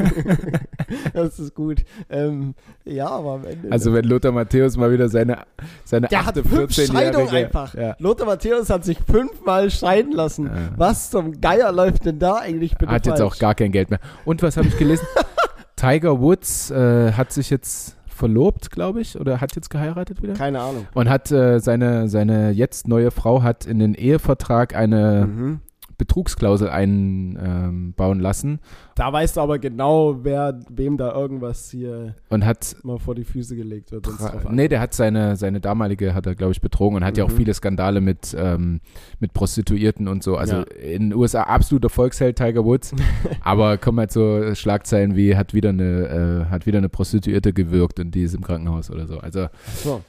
[1.12, 1.84] das ist gut.
[2.10, 2.54] Ähm,
[2.84, 3.70] ja, aber am Ende.
[3.70, 5.38] Also wenn Lothar Matthäus mal wieder seine,
[5.84, 6.92] seine Der hat achte, fünf 14-jährige...
[6.92, 7.74] Scheidungen einfach.
[7.74, 7.96] Ja.
[7.98, 10.46] Lothar Matthäus hat sich fünfmal scheiden lassen.
[10.46, 10.52] Ja.
[10.76, 13.34] Was zum Geier läuft denn da eigentlich bitte Hat jetzt falsch?
[13.34, 14.00] auch gar kein Geld mehr.
[14.24, 15.06] Und was habe ich gelesen?
[15.76, 20.32] Tiger Woods äh, hat sich jetzt verlobt, glaube ich, oder hat jetzt geheiratet wieder.
[20.34, 20.88] Keine Ahnung.
[20.92, 25.60] Und hat äh, seine, seine jetzt neue Frau hat in den Ehevertrag eine Mhm.
[25.98, 28.60] Betrugsklausel einbauen lassen
[28.94, 33.24] Da weißt du aber genau, wer wem da irgendwas hier und hat mal vor die
[33.24, 34.08] Füße gelegt wird.
[34.50, 37.28] Nee, der hat seine, seine damalige, hat er, glaube ich, betrogen und hat ja auch
[37.30, 37.36] Mhm.
[37.36, 38.80] viele Skandale mit, ähm,
[39.20, 40.36] mit Prostituierten und so.
[40.36, 40.62] Also Ja.
[40.62, 42.92] in den USA absoluter Volksheld Tiger Woods.
[43.42, 48.00] aber kommen halt so Schlagzeilen wie hat wieder eine, äh, hat wieder eine Prostituierte gewürgt
[48.00, 49.18] und die ist im Krankenhaus oder so.
[49.18, 49.48] Also
[49.84, 50.02] So.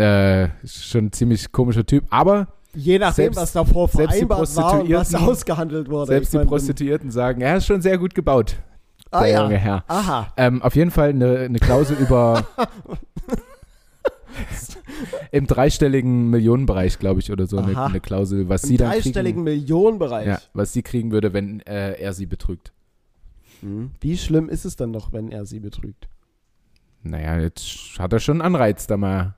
[0.00, 2.04] äh, schon ein ziemlich komischer Typ.
[2.10, 6.08] Aber Je nachdem, Selbst- was davor vereinbart war und was ausgehandelt wurde.
[6.08, 8.56] selbst Ich die Prostituierten sagen, er ist schon sehr gut gebaut,
[9.10, 9.42] Ah der ja.
[9.44, 9.84] junge Herr.
[9.88, 10.32] Aha.
[10.36, 12.46] Ähm, auf jeden Fall eine, eine Klausel über
[15.30, 19.44] im dreistelligen Millionenbereich, glaube ich, oder so eine, eine Klausel, was Im sie dann dreistelligen
[19.44, 20.26] kriegen, Millionenbereich.
[20.26, 22.72] ja, was sie kriegen würde, wenn äh, er sie betrügt.
[23.62, 23.92] Mhm.
[24.00, 26.08] Wie schlimm ist es dann noch, wenn er sie betrügt?
[27.02, 29.34] Naja, jetzt hat er schon einen Anreiz da mal.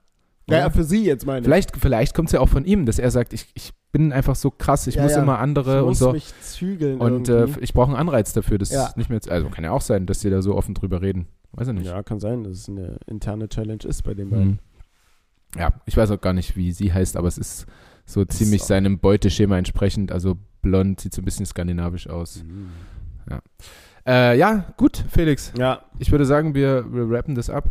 [0.50, 0.74] Ja, ja, oder?
[0.74, 1.44] für sie jetzt meine ich.
[1.44, 4.34] vielleicht vielleicht kommt es ja auch von ihm, dass er sagt, ich, ich bin einfach
[4.36, 5.22] so krass, ich Ja, muss ja.
[5.22, 6.12] immer ich andere und muss so.
[6.12, 8.86] mich zügeln Und äh, ich brauche einen Anreiz dafür, das Ja.
[8.86, 11.26] ist nicht mehr, also kann ja auch sein, dass die da so offen drüber reden.
[11.52, 11.86] Weiß ich nicht.
[11.86, 14.44] ja, kann sein, dass es eine interne Challenge ist bei den beiden.
[14.46, 14.58] Hm.
[15.56, 17.66] Ja, ich weiß auch gar nicht, wie sie heißt, aber es ist
[18.04, 20.12] so Es ziemlich ist seinem Beuteschema entsprechend.
[20.12, 22.44] Also blond, sieht so ein bisschen skandinavisch aus.
[22.44, 22.68] Mhm.
[24.06, 25.52] Äh, ja, gut, Felix.
[25.58, 27.70] Ja, Ich würde sagen, wir, wir rappen das ab.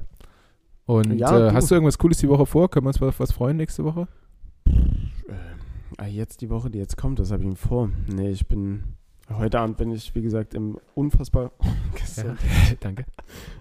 [0.88, 2.70] Und Ja, äh, hast du irgendwas Cooles die Woche vor?
[2.72, 4.08] Können wir uns auf was freuen nächste Woche?
[5.98, 7.90] Ah, jetzt die Woche, die jetzt kommt, das habe ich ihm vor.
[8.08, 8.84] Nee, ich bin.
[9.30, 11.52] Heute Abend bin ich, wie gesagt, im unfassbar
[12.00, 12.38] gesund.
[12.80, 13.04] Danke.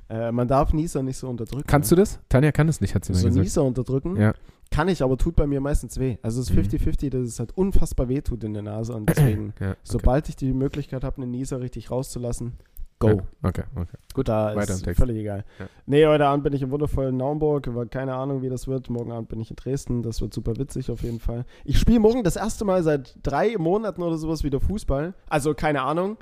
[0.08, 1.64] Äh, man darf Nieser nicht so unterdrücken.
[1.66, 2.20] Kannst du das?
[2.28, 3.42] Tanja kann es nicht, hat sie mir so gesagt.
[3.42, 4.16] Nieser unterdrücken?
[4.16, 4.32] Ja.
[4.70, 6.18] Kann ich, aber tut bei mir meistens weh.
[6.22, 6.60] Also es ist Mhm.
[6.62, 9.78] 50-50, dass es halt unfassbar weh tut in der Nase und deswegen, Ja, okay.
[9.82, 12.52] sobald ich die Möglichkeit habe, einen Nieser richtig rauszulassen,
[12.98, 13.08] go.
[13.08, 13.96] Ja, Okay, okay.
[14.14, 15.44] Gut, da weiter ist völlig egal.
[15.58, 15.66] Ja.
[15.86, 18.90] Nee, heute Abend bin ich im wundervollen Naumburg, keine Ahnung, wie das wird.
[18.90, 21.44] Morgen Abend bin ich in Dresden, das wird super witzig auf jeden Fall.
[21.64, 25.14] Ich spiele morgen das erste Mal seit drei Monaten oder sowas wieder Fußball.
[25.28, 26.16] Also keine Ahnung.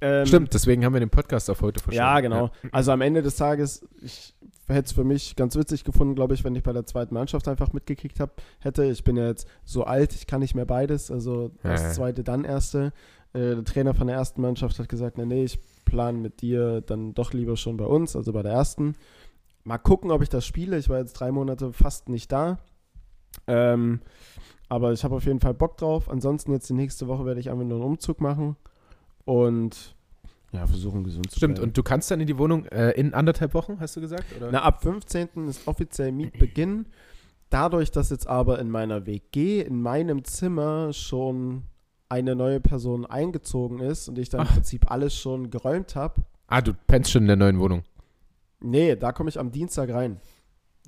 [0.00, 1.96] Ähm, Stimmt, deswegen haben wir den Podcast auf heute verschoben.
[2.04, 2.50] Ja, genau.
[2.72, 4.34] Also am Ende des Tages, ich
[4.68, 7.48] hätte es für mich ganz witzig gefunden, glaube ich, wenn ich bei der zweiten Mannschaft
[7.48, 8.84] einfach mitgekickt hab, hätte.
[8.84, 11.10] Ich bin ja jetzt so alt, ich kann nicht mehr beides.
[11.10, 11.90] Also Ja, erst ja.
[11.92, 12.92] zweite, dann erste.
[13.32, 15.58] Äh, der Trainer von der ersten Mannschaft hat gesagt, nee, nee, ich
[15.88, 18.94] plane mit dir dann doch lieber schon bei uns, also bei der ersten.
[19.64, 20.78] Mal gucken, ob ich das spiele.
[20.78, 22.58] Ich war jetzt drei Monate fast nicht da.
[23.46, 24.00] Ähm,
[24.68, 26.08] aber ich habe auf jeden Fall Bock drauf.
[26.08, 28.56] Ansonsten jetzt die nächste Woche werde ich einfach nur einen Umzug machen
[29.24, 29.94] und
[30.52, 31.68] ja, versuchen gesund zu Stimmt, bleiben.
[31.68, 34.24] und du kannst dann in die Wohnung äh, in anderthalb Wochen, hast du gesagt?
[34.36, 34.50] Oder?
[34.50, 35.48] Na, ab 15.
[35.48, 36.86] ist offiziell Mietbeginn.
[37.50, 41.64] Dadurch, dass jetzt aber in meiner WG, in meinem Zimmer schon
[42.08, 44.48] eine neue Person eingezogen ist und ich dann Ach.
[44.48, 46.22] im Prinzip alles schon geräumt habe.
[46.46, 47.82] ah, du pennst schon in der neuen Wohnung.
[48.60, 50.20] Nee, da komme ich am Dienstag rein.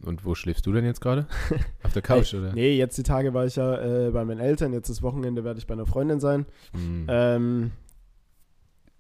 [0.03, 1.27] Und wo schläfst du denn jetzt gerade?
[1.83, 2.53] Auf der Couch, oder?
[2.53, 5.59] Nee, jetzt die Tage war ich ja äh, bei meinen Eltern, jetzt das Wochenende werde
[5.59, 6.47] ich bei einer Freundin sein.
[6.73, 7.07] Hm.
[7.09, 7.73] Ähm,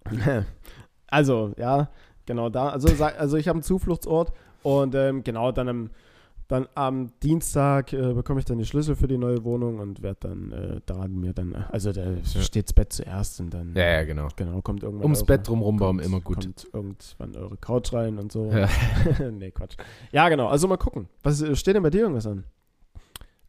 [1.06, 1.88] also, ja,
[2.26, 2.68] genau da.
[2.68, 4.32] Also, also ich habe einen Zufluchtsort
[4.62, 5.90] und ähm, genau dann am,
[6.50, 10.18] dann am Dienstag äh, bekomme ich dann die Schlüssel für die neue Wohnung und werde
[10.28, 14.04] dann äh, da mir dann, also da steht das Bett zuerst und dann ja, ja,
[14.04, 14.28] genau.
[14.36, 16.36] genau kommt irgendwann Ums eure- Bett drumrum bauen immer gut.
[16.44, 18.50] Kommt irgendwann eure Couch rein und so.
[18.50, 18.68] Ja.
[19.30, 19.76] nee, Quatsch.
[20.12, 20.48] Ja, genau.
[20.48, 21.08] Also mal gucken.
[21.22, 22.44] Was äh, steht denn bei dir irgendwas an?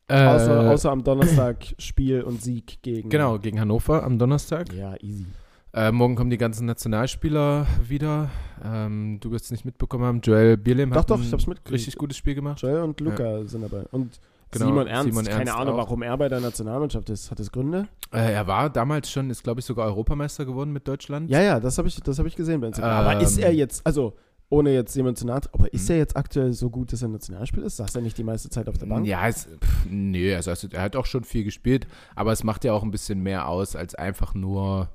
[0.07, 3.10] Äh, Außer, außer am Donnerstag Spiel und Sieg gegen.
[3.10, 4.72] Genau, gegen Hannover am Donnerstag.
[4.73, 5.26] Ja, easy.
[5.73, 8.30] Äh, morgen kommen die ganzen Nationalspieler wieder.
[8.64, 10.19] Ähm, du wirst es nicht mitbekommen haben.
[10.22, 12.61] Joel Bierlehm Doch, hat doch, ein richtig gutes Spiel gemacht.
[12.61, 13.84] Joel und Luca sind dabei.
[13.91, 14.19] Und
[14.53, 15.77] Genau, Simon Ernst, Simon keine Ernst Ahnung, auch.
[15.85, 17.31] warum er bei der Nationalmannschaft ist.
[17.31, 17.88] Hat das Gründe?
[18.11, 21.30] Äh, er war damals schon, ist glaube ich sogar Europameister geworden mit Deutschland.
[21.30, 22.91] Ja, ja, das habe ich, das hab ich gesehen bei Instagram.
[22.91, 23.22] aber Ähm.
[23.22, 24.14] ist er jetzt, also
[24.49, 25.93] ohne jetzt jemand zu nahe, aber ist Mhm.
[25.93, 27.77] er jetzt aktuell so gut, dass er Nationalspiel ist?
[27.77, 29.07] Saß er nicht die meiste Zeit auf der Bank?
[29.07, 32.73] Ja, es, pff, nee, also er hat auch schon viel gespielt, aber es macht ja
[32.73, 34.89] auch ein bisschen mehr aus als einfach nur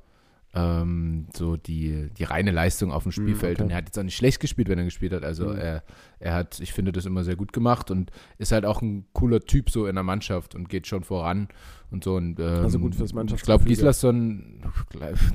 [0.59, 3.59] ähm, so die, die reine Leistung auf dem Spielfeld.
[3.59, 3.65] okay.
[3.65, 5.23] Und er hat jetzt auch nicht schlecht gespielt, wenn er gespielt hat.
[5.23, 5.59] Also Mhm.
[5.59, 5.83] er,
[6.19, 9.41] er hat, ich finde das immer sehr gut gemacht und ist halt auch ein cooler
[9.41, 11.49] Typ so in der Mannschaft und geht schon voran
[11.91, 12.15] und so.
[12.17, 13.65] Und, ähm, Also gut fürs Ich glaube.
[13.65, 14.63] Gislason,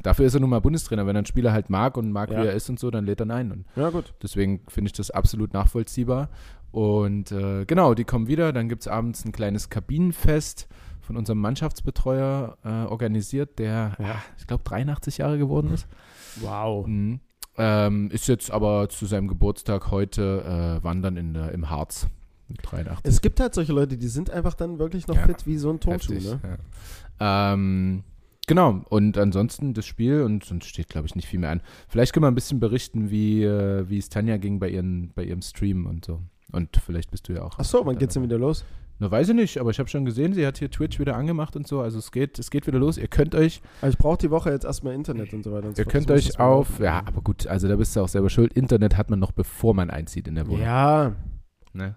[0.04, 1.06] dafür ist er nun mal Bundestrainer.
[1.06, 2.42] Wenn er einen Spieler halt mag und mag, Ja.
[2.42, 3.52] wie er ist und so, dann lädt er ihn ein.
[3.52, 4.14] Und Ja, gut.
[4.24, 6.30] Deswegen finde ich das absolut nachvollziehbar.
[6.72, 8.54] Und äh, genau, die kommen wieder.
[8.54, 10.68] Dann gibt es abends ein kleines Kabinenfest
[11.02, 14.22] von unserem Mannschaftsbetreuer äh, organisiert, der, Ja.
[14.38, 15.88] ich glaube, 83 Jahre geworden ist.
[16.42, 16.86] Wow.
[16.88, 17.20] Mhm.
[17.58, 22.08] Ähm, ist jetzt aber zu seinem Geburtstag heute äh, wandern in der, im Harz
[22.48, 23.04] mit 83.
[23.12, 25.70] Es gibt halt solche Leute, die sind einfach dann wirklich noch Ja, fit wie so
[25.70, 26.58] ein Turnschuh, Heftig, ne?
[27.20, 27.54] ja.
[27.54, 28.04] ähm,
[28.48, 31.62] genau, und ansonsten das Spiel und sonst steht, glaube ich, nicht viel mehr an.
[31.90, 35.24] Vielleicht können wir ein bisschen berichten, wie, äh, wie es Tanja ging bei, ihren, bei
[35.26, 36.22] ihrem Stream und so.
[36.54, 37.60] Und vielleicht bist du ja auch.
[37.60, 38.64] Achso, wann geht's denn wieder los?
[39.02, 41.56] Na, weiß ich nicht, aber ich habe schon gesehen, sie hat hier Twitch wieder angemacht
[41.56, 41.82] und so.
[41.82, 43.00] Also es geht, es geht wieder los.
[43.00, 45.76] Ihr könnt euch, Also ich brauche die Woche jetzt erstmal Internet und so weiter und
[45.76, 46.84] so ihr könnt euch auf, laufen.
[46.84, 48.54] ja, aber gut, also da bist du auch selber schuld.
[48.54, 50.62] Internet hat man noch bevor man einzieht in der Wohnung.
[50.62, 51.16] Ja.
[51.74, 51.96] Ne?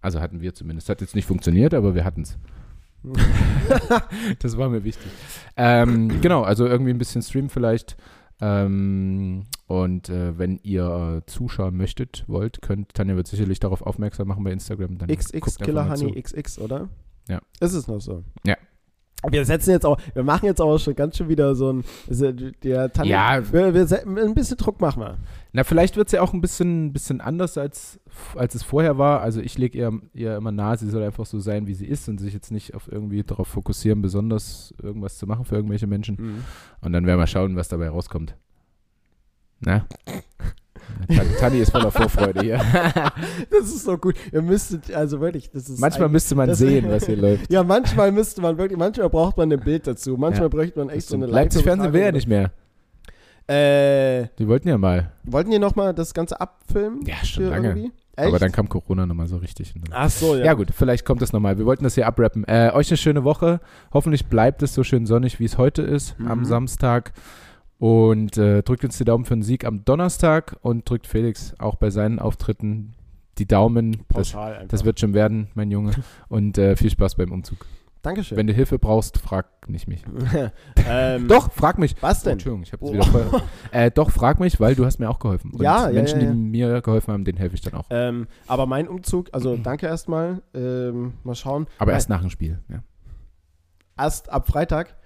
[0.00, 0.88] Also hatten wir zumindest.
[0.88, 2.36] Hat jetzt nicht funktioniert, aber wir hatten es.
[4.40, 5.12] das war mir wichtig.
[5.56, 7.96] Ähm, genau, also irgendwie ein bisschen Stream vielleicht.
[8.40, 14.28] Ähm, und äh, wenn ihr äh, zuschauen möchtet, wollt, könnt, Tanja wird sicherlich darauf aufmerksam
[14.28, 14.98] machen bei Instagram.
[14.98, 16.06] Dann XX guckt einfach Killer mal zu.
[16.06, 16.88] Honey XX, oder?
[17.28, 17.40] Ja.
[17.60, 18.24] Ist es noch so?
[18.44, 18.56] Ja.
[19.28, 21.84] Wir setzen jetzt auch, wir machen jetzt auch schon ganz schön wieder so ein,
[22.62, 23.52] der Tanja, Ja.
[23.52, 25.18] wir, wir, ein bisschen Druck machen wir.
[25.52, 27.98] Na, vielleicht wird es ja auch ein bisschen, bisschen anders, als,
[28.36, 29.20] als es vorher war.
[29.20, 32.08] Also ich lege ihr, ihr immer nahe, sie soll einfach so sein, wie sie ist
[32.08, 36.44] und sich jetzt nicht auf irgendwie darauf fokussieren, besonders irgendwas zu machen für irgendwelche Menschen.
[36.80, 38.36] Und dann werden wir schauen, was dabei rauskommt.
[39.60, 39.86] Na?
[41.08, 42.60] Tan- Tanni ist voller Vorfreude hier.
[43.50, 44.14] Das ist so gut.
[44.32, 45.78] Ihr müsstet, also wirklich, das ist.
[45.80, 47.50] Manchmal müsste man sehen, was hier läuft.
[47.52, 50.16] Ja, manchmal müsste man wirklich, manchmal braucht man ein Bild dazu.
[50.16, 50.48] Manchmal Ja.
[50.48, 52.52] bräuchte man echt so eine Leipzig Fernsehen will ja nicht mehr.
[53.50, 55.12] Äh, Die wollten ja mal.
[55.24, 57.04] wollten die nochmal das Ganze abfilmen?
[57.06, 57.68] Ja, schon lange.
[57.68, 57.92] irgendwie?
[58.16, 58.28] Echt?
[58.28, 59.74] Aber dann kam Corona nochmal so richtig.
[59.90, 60.44] Ach so, ja.
[60.46, 60.52] Ja.
[60.54, 61.58] gut, vielleicht kommt es nochmal.
[61.58, 62.44] Wir wollten das hier abrappen.
[62.44, 63.60] Äh, euch eine schöne Woche.
[63.92, 66.28] Hoffentlich bleibt es so schön sonnig, wie es heute ist, Mhm.
[66.28, 67.12] am Samstag.
[67.78, 71.76] Und äh, drückt uns die Daumen für den Sieg am Donnerstag und drückt Felix auch
[71.76, 72.92] bei seinen Auftritten
[73.38, 74.04] die Daumen.
[74.10, 74.68] Das, Pauschal einfach.
[74.68, 75.92] das wird schon werden, mein Junge.
[76.28, 77.64] Und äh, viel Spaß beim Umzug.
[78.02, 78.38] Dankeschön.
[78.38, 80.02] Wenn du Hilfe brauchst, frag nicht mich.
[80.88, 81.94] ähm, Doch, frag mich.
[82.00, 82.32] Was Oh, denn?
[82.34, 82.94] Entschuldigung, ich habe es Oh.
[82.94, 83.42] wieder voll.
[83.72, 85.50] äh, doch, frag mich, weil du hast mir auch geholfen.
[85.52, 86.32] Und Ja, ja, Menschen, ja, ja.
[86.32, 87.84] die mir geholfen haben, denen helfe ich dann auch.
[87.90, 90.40] Ähm, aber mein Umzug, also danke erstmal.
[90.54, 91.66] Ähm, mal schauen.
[91.78, 92.58] Aber Nein, erst nach dem Spiel.
[92.68, 92.82] Ja.
[93.98, 94.96] erst ab Freitag.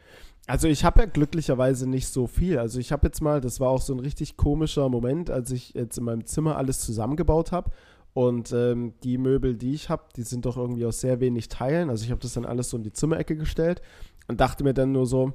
[0.46, 2.58] Also ich habe ja glücklicherweise nicht so viel.
[2.58, 5.72] Also ich habe jetzt mal, das war auch so ein richtig komischer Moment, als ich
[5.72, 7.70] jetzt in meinem Zimmer alles zusammengebaut habe.
[8.14, 11.90] Und ähm, die Möbel, die ich habe, die sind doch irgendwie aus sehr wenig Teilen.
[11.90, 13.82] Also ich habe das dann alles so in die Zimmerecke gestellt
[14.28, 15.32] und dachte mir dann nur so,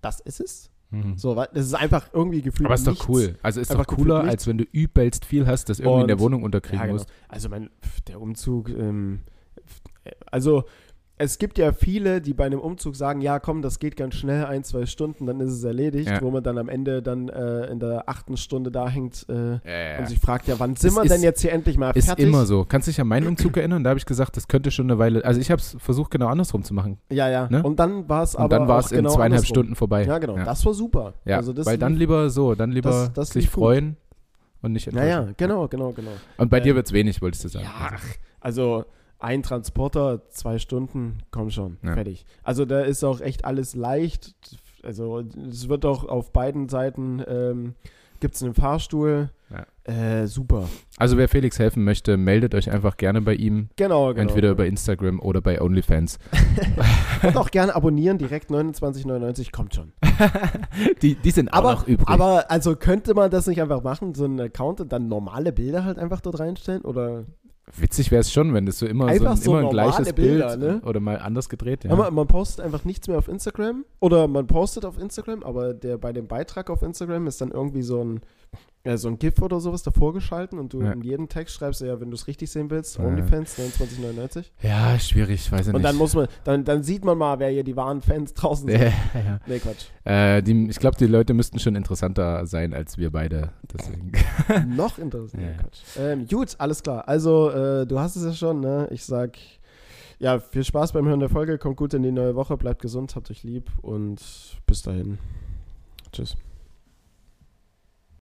[0.00, 0.70] das ist es.
[0.90, 1.16] Mhm.
[1.18, 3.08] So, das ist einfach irgendwie gefühlt Aber ist doch nichts.
[3.08, 3.34] cool.
[3.42, 6.16] Also ist Einfach doch cooler, als wenn du übelst viel hast, das irgendwie in der
[6.16, 6.94] Und- Wohnung unterkriegen Ja, genau.
[6.98, 7.08] musst.
[7.28, 7.70] Also mein,
[8.06, 9.20] der Umzug, ähm,
[9.66, 9.80] pf,
[10.30, 10.64] also
[11.22, 14.44] es gibt ja viele, die bei einem Umzug sagen, ja komm, das geht ganz schnell,
[14.44, 16.20] ein, zwei Stunden, dann ist es erledigt, Ja.
[16.20, 19.52] wo man dann am Ende dann äh, in der achten Stunde da hängt äh,
[19.94, 22.06] Ja, und sich fragt, ja wann sind wir ist- denn jetzt hier endlich mal Ist
[22.06, 22.26] fertig?
[22.26, 22.64] immer so.
[22.64, 23.84] Kannst dich an meinen Umzug erinnern?
[23.84, 25.24] Da habe ich gesagt, das könnte schon eine Weile.
[25.24, 26.98] Also ich habe es versucht, genau andersrum zu machen.
[27.10, 27.48] Ja, ja.
[27.48, 27.62] Ne?
[27.62, 29.46] Und dann war es Und aber dann war es in genau zweieinhalb andersrum.
[29.54, 30.04] Stunden vorbei.
[30.04, 30.36] Ja, genau.
[30.36, 30.44] Ja.
[30.44, 31.14] Das war super.
[31.24, 33.96] Ja, also das weil dann lief- lieber so, dann lieber Das- das sich freuen
[34.62, 35.26] und nicht Ja, enttäuschen.
[35.28, 36.10] ja, genau, genau, genau.
[36.36, 37.64] Und bei dir Ähm, wird es wenig, wolltest du sagen.
[37.64, 38.04] Ja, ach,
[38.40, 38.84] also
[39.22, 41.94] ein Transporter, zwei Stunden, komm schon, Ja.
[41.94, 42.24] fertig.
[42.42, 44.34] Also da ist auch echt alles leicht.
[44.82, 47.74] Also es wird auch auf beiden Seiten ähm,
[48.20, 49.30] gibt es einen Fahrstuhl.
[49.84, 50.68] Äh, super.
[50.96, 53.68] Also wer Felix helfen möchte, meldet euch einfach gerne bei ihm.
[53.76, 54.20] Genau, genau.
[54.20, 56.18] Entweder über Instagram oder bei OnlyFans.
[57.22, 59.92] Und auch gerne abonnieren, direkt 29,99 kommt schon.
[61.02, 62.08] die, die sind auch Aber, noch übrig.
[62.08, 65.84] aber also könnte man das nicht einfach machen, so einen Account und dann normale Bilder
[65.84, 66.82] halt einfach dort reinstellen?
[66.82, 67.24] Oder
[67.76, 69.90] Witzig wäre es schon, wenn das so immer, so Einfach ein, so immer ein normale
[69.90, 70.80] gleiches Bilder, Bild ne?
[70.84, 71.84] oder mal anders gedreht.
[71.84, 71.90] Ja.
[71.90, 75.96] Aber man postet einfach nichts mehr auf Instagram oder man postet auf Instagram, aber der
[75.96, 78.20] bei dem Beitrag auf Instagram ist dann irgendwie so ein
[78.84, 80.90] ja, so ein GIF oder sowas davor geschalten und du Ja.
[80.90, 83.04] in jedem Text schreibst, ja, wenn du es richtig sehen willst, Ja.
[83.04, 84.50] OnlyFans 29,99.
[84.60, 85.84] Ja, schwierig, weiß ich Und nicht.
[85.84, 88.80] dann muss man, dann, dann sieht man mal, wer hier die wahren Fans draußen sind.
[88.80, 89.40] ja, ja.
[89.46, 89.84] Nee, Quatsch.
[90.04, 93.50] Äh, die, ich glaube, die Leute müssten schon interessanter sein als wir beide.
[93.72, 94.10] Deswegen.
[94.76, 95.46] Noch interessanter.
[95.46, 95.52] Ja.
[95.58, 95.78] Quatsch.
[95.98, 97.06] Ähm, gut, alles klar.
[97.06, 98.88] Also, äh, du hast es ja schon, ne?
[98.90, 99.38] Ich sag,
[100.18, 101.56] ja, viel Spaß beim Hören der Folge.
[101.56, 102.56] Kommt gut in die neue Woche.
[102.56, 104.20] Bleibt gesund, habt euch lieb und
[104.66, 105.18] bis dahin.
[106.12, 106.36] Tschüss.